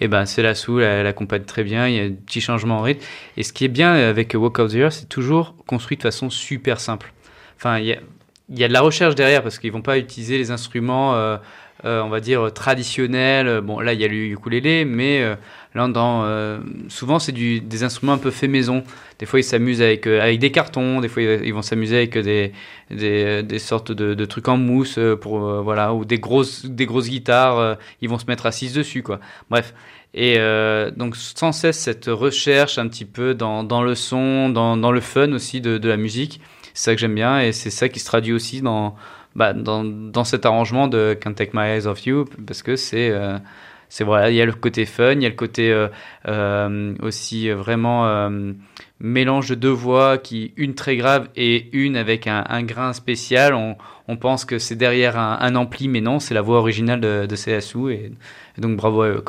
Et 0.00 0.08
ben, 0.08 0.24
c'est 0.24 0.40
la 0.42 0.54
sous, 0.54 0.80
elle 0.80 1.04
l'accompagne 1.04 1.42
très 1.42 1.62
bien, 1.62 1.86
il 1.88 1.94
y 1.94 2.00
a 2.00 2.04
un 2.04 2.12
petit 2.12 2.40
changement 2.40 2.78
en 2.78 2.82
rythme. 2.82 3.04
Et 3.36 3.42
ce 3.42 3.52
qui 3.52 3.66
est 3.66 3.68
bien 3.68 3.92
avec 3.92 4.32
Walk 4.34 4.58
of 4.60 4.72
the 4.72 4.76
Earth, 4.76 4.92
c'est 4.94 5.08
toujours 5.10 5.54
construit 5.66 5.98
de 5.98 6.02
façon 6.02 6.30
super 6.30 6.80
simple. 6.80 7.12
Enfin, 7.58 7.78
il 7.80 7.84
y 7.86 7.92
a, 7.92 7.98
y 8.48 8.64
a 8.64 8.68
de 8.68 8.72
la 8.72 8.80
recherche 8.80 9.14
derrière 9.14 9.42
parce 9.42 9.58
qu'ils 9.58 9.72
vont 9.72 9.82
pas 9.82 9.98
utiliser 9.98 10.38
les 10.38 10.50
instruments, 10.50 11.16
euh, 11.16 11.36
euh, 11.84 12.00
on 12.00 12.08
va 12.08 12.20
dire, 12.20 12.50
traditionnels. 12.54 13.60
Bon, 13.60 13.78
là, 13.80 13.92
il 13.92 14.00
y 14.00 14.04
a 14.04 14.08
le 14.08 14.14
ukulélé, 14.14 14.86
mais 14.86 15.22
euh, 15.78 16.58
souvent, 16.88 17.18
c'est 17.18 17.32
des 17.32 17.82
instruments 17.82 18.12
un 18.12 18.18
peu 18.18 18.30
fait 18.30 18.48
maison. 18.48 18.82
Des 19.18 19.26
fois, 19.26 19.40
ils 19.40 19.44
s'amusent 19.44 19.82
avec, 19.82 20.06
euh, 20.06 20.20
avec 20.20 20.38
des 20.38 20.50
cartons, 20.50 21.00
des 21.00 21.08
fois, 21.08 21.22
ils 21.22 21.52
vont 21.52 21.62
s'amuser 21.62 21.96
avec 21.96 22.18
des, 22.18 22.52
des, 22.90 23.42
des 23.42 23.58
sortes 23.58 23.92
de, 23.92 24.24
trucs 24.24 24.48
en 24.48 24.56
mousse, 24.56 24.98
euh, 24.98 25.16
pour, 25.16 25.44
euh, 25.44 25.60
voilà, 25.60 25.94
ou 25.94 26.04
des 26.04 26.18
grosses, 26.18 26.66
des 26.66 26.86
grosses 26.86 27.08
guitares, 27.08 27.58
euh, 27.58 27.74
ils 28.00 28.08
vont 28.08 28.18
se 28.18 28.26
mettre 28.26 28.46
assises 28.46 28.74
dessus, 28.74 29.02
quoi. 29.02 29.20
Bref. 29.50 29.74
Et 30.14 30.36
euh, 30.38 30.90
donc, 30.90 31.16
sans 31.16 31.52
cesse, 31.52 31.78
cette 31.78 32.06
recherche 32.06 32.78
un 32.78 32.88
petit 32.88 33.04
peu 33.04 33.34
dans, 33.34 33.82
le 33.82 33.94
son, 33.94 34.48
dans, 34.48 34.90
le 34.90 35.00
fun 35.00 35.32
aussi 35.32 35.60
de, 35.60 35.78
de 35.78 35.88
la 35.88 35.96
musique. 35.96 36.40
C'est 36.74 36.84
ça 36.90 36.94
que 36.94 37.00
j'aime 37.00 37.14
bien 37.14 37.40
et 37.40 37.52
c'est 37.52 37.70
ça 37.70 37.88
qui 37.88 38.00
se 38.00 38.06
traduit 38.06 38.32
aussi 38.32 38.62
dans, 38.62 38.96
bah, 39.34 39.52
dans, 39.52 39.84
dans 39.84 40.24
cet 40.24 40.46
arrangement 40.46 40.88
de 40.88 41.16
Can't 41.20 41.34
Take 41.34 41.50
My 41.54 41.68
Eyes 41.68 41.86
Off 41.86 42.06
You 42.06 42.24
parce 42.46 42.62
que 42.62 42.76
c'est 42.76 43.10
euh, 43.10 43.38
c'est 43.88 44.04
voilà 44.04 44.30
il 44.30 44.36
y 44.36 44.42
a 44.42 44.46
le 44.46 44.52
côté 44.52 44.86
fun 44.86 45.12
il 45.12 45.22
y 45.22 45.26
a 45.26 45.28
le 45.28 45.34
côté 45.34 45.70
euh, 45.72 45.88
euh, 46.26 46.94
aussi 47.02 47.48
euh, 47.48 47.56
vraiment 47.56 48.30
mélange 49.00 49.48
de 49.50 49.54
deux 49.54 49.68
voix 49.70 50.18
qui 50.18 50.52
une 50.56 50.74
très 50.74 50.96
grave 50.96 51.28
et 51.36 51.68
une 51.72 51.96
avec 51.96 52.26
un, 52.26 52.62
grain 52.62 52.92
spécial 52.92 53.54
on, 53.54 54.16
pense 54.16 54.44
que 54.44 54.58
c'est 54.58 54.76
derrière 54.76 55.18
un, 55.18 55.54
ampli 55.54 55.88
mais 55.88 56.00
non 56.00 56.18
c'est 56.18 56.34
la 56.34 56.42
voix 56.42 56.58
originale 56.58 57.00
de, 57.00 57.26
de 57.26 57.36
CSU 57.36 57.92
et, 57.92 58.12
donc 58.58 58.76
bravo 58.76 59.02
à 59.02 59.08
eux 59.08 59.24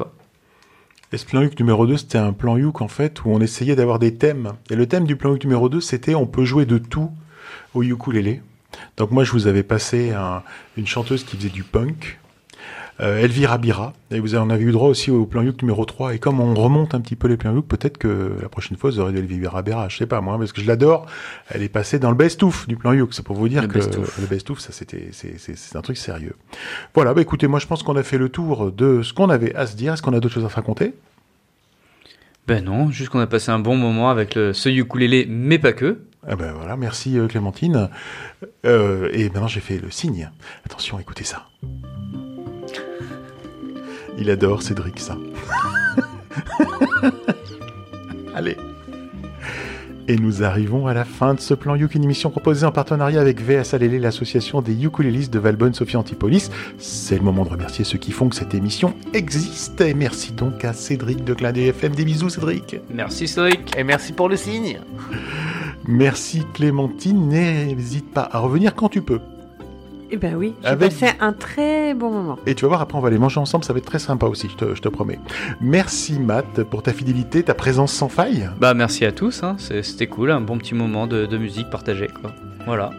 Et 1.13 1.17
ce 1.17 1.25
plan 1.25 1.41
Youk 1.41 1.59
numéro 1.59 1.85
2, 1.85 1.97
c'était 1.97 2.17
un 2.17 2.33
plan 2.33 2.57
Youk 2.57 2.81
en 2.81 2.87
fait 2.87 3.23
où 3.23 3.29
on 3.29 3.39
essayait 3.39 3.75
d'avoir 3.75 3.99
des 3.99 4.15
thèmes. 4.15 4.53
Et 4.69 4.75
le 4.75 4.87
thème 4.87 5.05
du 5.05 5.15
plan 5.15 5.31
Youk 5.31 5.43
numéro 5.43 5.69
2, 5.69 5.81
c'était 5.81 6.15
on 6.15 6.25
peut 6.25 6.45
jouer 6.45 6.65
de 6.65 6.77
tout 6.77 7.11
au 7.73 7.83
ukulélé. 7.83 8.41
Donc 8.97 9.11
moi, 9.11 9.23
je 9.23 9.31
vous 9.31 9.47
avais 9.47 9.63
passé 9.63 10.11
un- 10.11 10.43
une 10.77 10.87
chanteuse 10.87 11.23
qui 11.23 11.37
faisait 11.37 11.49
du 11.49 11.63
punk, 11.63 12.19
Elvira 12.99 13.57
Bira, 13.57 13.93
et 14.11 14.19
vous 14.19 14.35
en 14.35 14.49
avez 14.49 14.63
eu 14.63 14.71
droit 14.71 14.89
aussi 14.89 15.09
au 15.09 15.25
plan 15.25 15.41
Youk 15.41 15.61
numéro 15.61 15.85
3. 15.85 16.15
Et 16.15 16.19
comme 16.19 16.39
on 16.39 16.53
remonte 16.53 16.93
un 16.93 17.01
petit 17.01 17.15
peu 17.15 17.27
les 17.27 17.37
plans 17.37 17.53
Youk, 17.53 17.65
peut-être 17.65 17.97
que 17.97 18.33
la 18.41 18.49
prochaine 18.49 18.77
fois, 18.77 18.89
vous 18.89 18.99
aurez 18.99 19.13
de 19.13 19.19
Elvira 19.19 19.61
Bira, 19.61 19.87
je 19.87 19.97
sais 19.97 20.05
pas 20.05 20.19
moi, 20.21 20.37
parce 20.37 20.51
que 20.51 20.61
je 20.61 20.67
l'adore. 20.67 21.05
Elle 21.49 21.63
est 21.63 21.69
passée 21.69 21.99
dans 21.99 22.09
le 22.09 22.17
best-of 22.17 22.67
du 22.67 22.75
plan 22.75 22.91
Youk. 22.91 23.13
C'est 23.13 23.23
pour 23.23 23.35
vous 23.35 23.47
dire 23.47 23.61
Le 23.61 23.67
que 23.67 23.79
le 23.79 24.27
best-of, 24.27 24.59
ça 24.59 24.71
c'était, 24.71 25.09
c'est, 25.11 25.75
un 25.75 25.81
truc 25.81 25.97
sérieux. 25.97 26.35
Voilà, 26.93 27.13
bah 27.13 27.21
écoutez, 27.21 27.47
moi 27.47 27.59
je 27.59 27.67
pense 27.67 27.83
qu'on 27.83 27.95
a 27.95 28.03
fait 28.03 28.17
le 28.17 28.29
tour 28.29 28.71
de 28.71 29.01
ce 29.01 29.13
qu'on 29.13 29.29
avait 29.29 29.55
à 29.55 29.65
se 29.65 29.75
dire. 29.75 29.93
Est-ce 29.93 30.01
qu'on 30.01 30.13
a 30.13 30.19
d'autres 30.19 30.33
choses 30.33 30.45
à 30.45 30.49
raconter? 30.49 30.93
Ben 32.47 32.65
non 32.65 32.89
juste 32.89 33.09
qu'on 33.11 33.19
a 33.19 33.27
passé 33.27 33.51
un 33.51 33.59
bon 33.59 33.77
moment 33.77 34.09
avec 34.09 34.33
le, 34.33 34.53
ce 34.53 34.69
ukulélé 34.69 35.27
mais 35.29 35.59
pas 35.59 35.71
que 35.71 35.99
Ah 36.27 36.35
ben 36.35 36.51
voilà, 36.51 36.77
merci 36.77 37.19
euh, 37.19 37.27
Clémentine. 37.27 37.89
Euh, 38.65 39.09
et 39.13 39.25
maintenant 39.25 39.47
j'ai 39.47 39.59
fait 39.59 39.77
le 39.77 39.91
signe. 39.91 40.31
Attention, 40.65 40.99
écoutez 40.99 41.23
ça. 41.23 41.45
Il 44.19 44.29
adore 44.29 44.61
Cédric 44.61 44.99
ça. 44.99 45.17
Allez. 48.35 48.57
Et 50.09 50.17
nous 50.17 50.43
arrivons 50.43 50.87
à 50.87 50.93
la 50.93 51.05
fin 51.05 51.35
de 51.35 51.39
ce 51.39 51.53
plan 51.53 51.75
Youk, 51.75 51.93
une 51.93 52.03
émission 52.03 52.29
proposée 52.31 52.65
en 52.65 52.71
partenariat 52.71 53.21
avec 53.21 53.39
VS 53.41 53.75
Alélé, 53.75 53.99
l'association 53.99 54.61
des 54.61 54.73
ukulélistes 54.83 55.31
de 55.31 55.39
Valbonne, 55.39 55.73
Sophie 55.73 55.97
Antipolis. 55.97 56.49
C'est 56.79 57.15
le 57.15 57.21
moment 57.21 57.45
de 57.45 57.49
remercier 57.49 57.85
ceux 57.85 57.99
qui 57.99 58.11
font 58.11 58.27
que 58.27 58.35
cette 58.35 58.55
émission 58.55 58.93
existe. 59.13 59.79
Et 59.81 59.93
merci 59.93 60.33
donc 60.33 60.65
à 60.65 60.73
Cédric 60.73 61.23
de 61.23 61.33
Clin 61.33 61.53
FM. 61.53 61.95
Des 61.95 62.05
bisous 62.05 62.29
Cédric. 62.29 62.77
merci 62.91 63.27
Cédric 63.27 63.77
Et 63.77 63.83
merci 63.83 64.11
pour 64.11 64.27
le 64.27 64.35
signe. 64.35 64.79
Merci 65.87 66.43
Clémentine, 66.53 67.29
n'hésite 67.29 68.11
pas 68.11 68.27
à 68.31 68.39
revenir 68.39 68.75
quand 68.75 68.89
tu 68.89 69.01
peux. 69.01 69.19
Eh 70.11 70.17
ben 70.17 70.35
oui, 70.35 70.53
j'ai 70.61 70.67
Avec- 70.67 70.89
passé 70.91 71.13
un 71.19 71.33
très 71.33 71.93
bon 71.93 72.09
moment. 72.11 72.37
Et 72.47 72.55
tu 72.55 72.63
vas 72.63 72.69
voir, 72.69 72.81
après 72.81 72.97
on 72.97 73.01
va 73.01 73.09
les 73.09 73.17
manger 73.19 73.39
ensemble, 73.39 73.63
ça 73.63 73.73
va 73.73 73.79
être 73.79 73.85
très 73.85 73.99
sympa 73.99 74.25
aussi, 74.25 74.49
je 74.49 74.55
te, 74.55 74.75
je 74.75 74.81
te 74.81 74.89
promets. 74.89 75.19
Merci 75.61 76.19
Matt 76.19 76.63
pour 76.63 76.81
ta 76.83 76.93
fidélité, 76.93 77.43
ta 77.43 77.53
présence 77.53 77.93
sans 77.93 78.09
faille. 78.09 78.49
Bah 78.59 78.73
merci 78.73 79.05
à 79.05 79.11
tous, 79.11 79.43
hein. 79.43 79.55
C'est- 79.59 79.83
c'était 79.83 80.07
cool, 80.07 80.31
un 80.31 80.41
bon 80.41 80.57
petit 80.57 80.73
moment 80.75 81.05
de, 81.07 81.25
de 81.25 81.37
musique 81.37 81.69
partagée 81.69 82.07
quoi. 82.21 82.31
Voilà. 82.65 82.89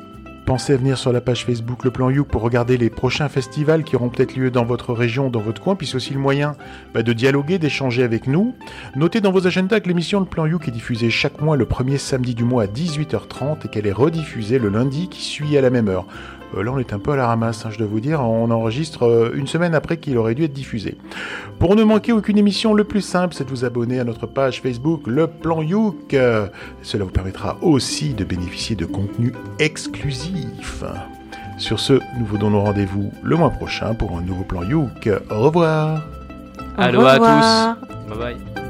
Pensez 0.46 0.72
à 0.72 0.76
venir 0.78 0.98
sur 0.98 1.12
la 1.12 1.20
page 1.20 1.44
Facebook 1.44 1.84
Le 1.84 1.92
Plan 1.92 2.10
You 2.10 2.24
pour 2.24 2.42
regarder 2.42 2.76
les 2.76 2.90
prochains 2.90 3.28
festivals 3.28 3.84
qui 3.84 3.94
auront 3.94 4.08
peut-être 4.08 4.34
lieu 4.34 4.50
dans 4.50 4.64
votre 4.64 4.92
région, 4.92 5.30
dans 5.30 5.38
votre 5.40 5.62
coin, 5.62 5.76
puis 5.76 5.86
c'est 5.86 5.94
aussi 5.94 6.12
le 6.12 6.18
moyen 6.18 6.56
bah, 6.92 7.04
de 7.04 7.12
dialoguer, 7.12 7.58
d'échanger 7.60 8.02
avec 8.02 8.26
nous. 8.26 8.54
Notez 8.96 9.20
dans 9.20 9.30
vos 9.30 9.46
agendas 9.46 9.78
que 9.78 9.86
l'émission 9.86 10.18
Le 10.18 10.26
Plan 10.26 10.46
You 10.46 10.58
est 10.66 10.72
diffusée 10.72 11.08
chaque 11.10 11.40
mois 11.40 11.56
le 11.56 11.66
premier 11.66 11.98
samedi 11.98 12.34
du 12.34 12.42
mois 12.42 12.64
à 12.64 12.66
18h30 12.66 13.66
et 13.66 13.68
qu'elle 13.68 13.86
est 13.86 13.92
rediffusée 13.92 14.58
le 14.58 14.70
lundi 14.70 15.08
qui 15.08 15.22
suit 15.22 15.56
à 15.56 15.60
la 15.60 15.70
même 15.70 15.86
heure. 15.88 16.06
Euh, 16.56 16.62
là, 16.62 16.72
on 16.72 16.78
est 16.78 16.92
un 16.92 16.98
peu 16.98 17.12
à 17.12 17.16
la 17.16 17.26
ramasse, 17.26 17.64
hein, 17.64 17.70
je 17.72 17.78
dois 17.78 17.86
vous 17.86 18.00
dire. 18.00 18.20
On 18.20 18.50
enregistre 18.50 19.04
euh, 19.04 19.30
une 19.34 19.46
semaine 19.46 19.74
après 19.74 19.96
qu'il 19.98 20.16
aurait 20.18 20.34
dû 20.34 20.44
être 20.44 20.52
diffusé. 20.52 20.96
Pour 21.58 21.76
ne 21.76 21.84
manquer 21.84 22.12
aucune 22.12 22.38
émission, 22.38 22.74
le 22.74 22.84
plus 22.84 23.00
simple, 23.02 23.34
c'est 23.34 23.44
de 23.44 23.50
vous 23.50 23.64
abonner 23.64 24.00
à 24.00 24.04
notre 24.04 24.26
page 24.26 24.60
Facebook 24.62 25.02
Le 25.06 25.26
Plan 25.26 25.62
Youk. 25.62 26.14
Euh, 26.14 26.46
Cela 26.82 27.04
vous 27.04 27.10
permettra 27.10 27.56
aussi 27.62 28.14
de 28.14 28.24
bénéficier 28.24 28.76
de 28.76 28.84
contenus 28.86 29.32
exclusifs. 29.58 30.82
Sur 31.58 31.78
ce, 31.78 31.94
nous 32.18 32.24
vous 32.24 32.38
donnons 32.38 32.64
rendez-vous 32.64 33.12
le 33.22 33.36
mois 33.36 33.50
prochain 33.50 33.94
pour 33.94 34.16
un 34.16 34.22
nouveau 34.22 34.44
Plan 34.44 34.62
Youk. 34.62 35.10
Au 35.30 35.40
revoir 35.40 36.02
Au 36.78 36.80
Allô 36.80 37.04
à 37.06 37.12
revoir. 37.14 37.76
tous. 38.08 38.14
Bye 38.18 38.18
bye. 38.54 38.69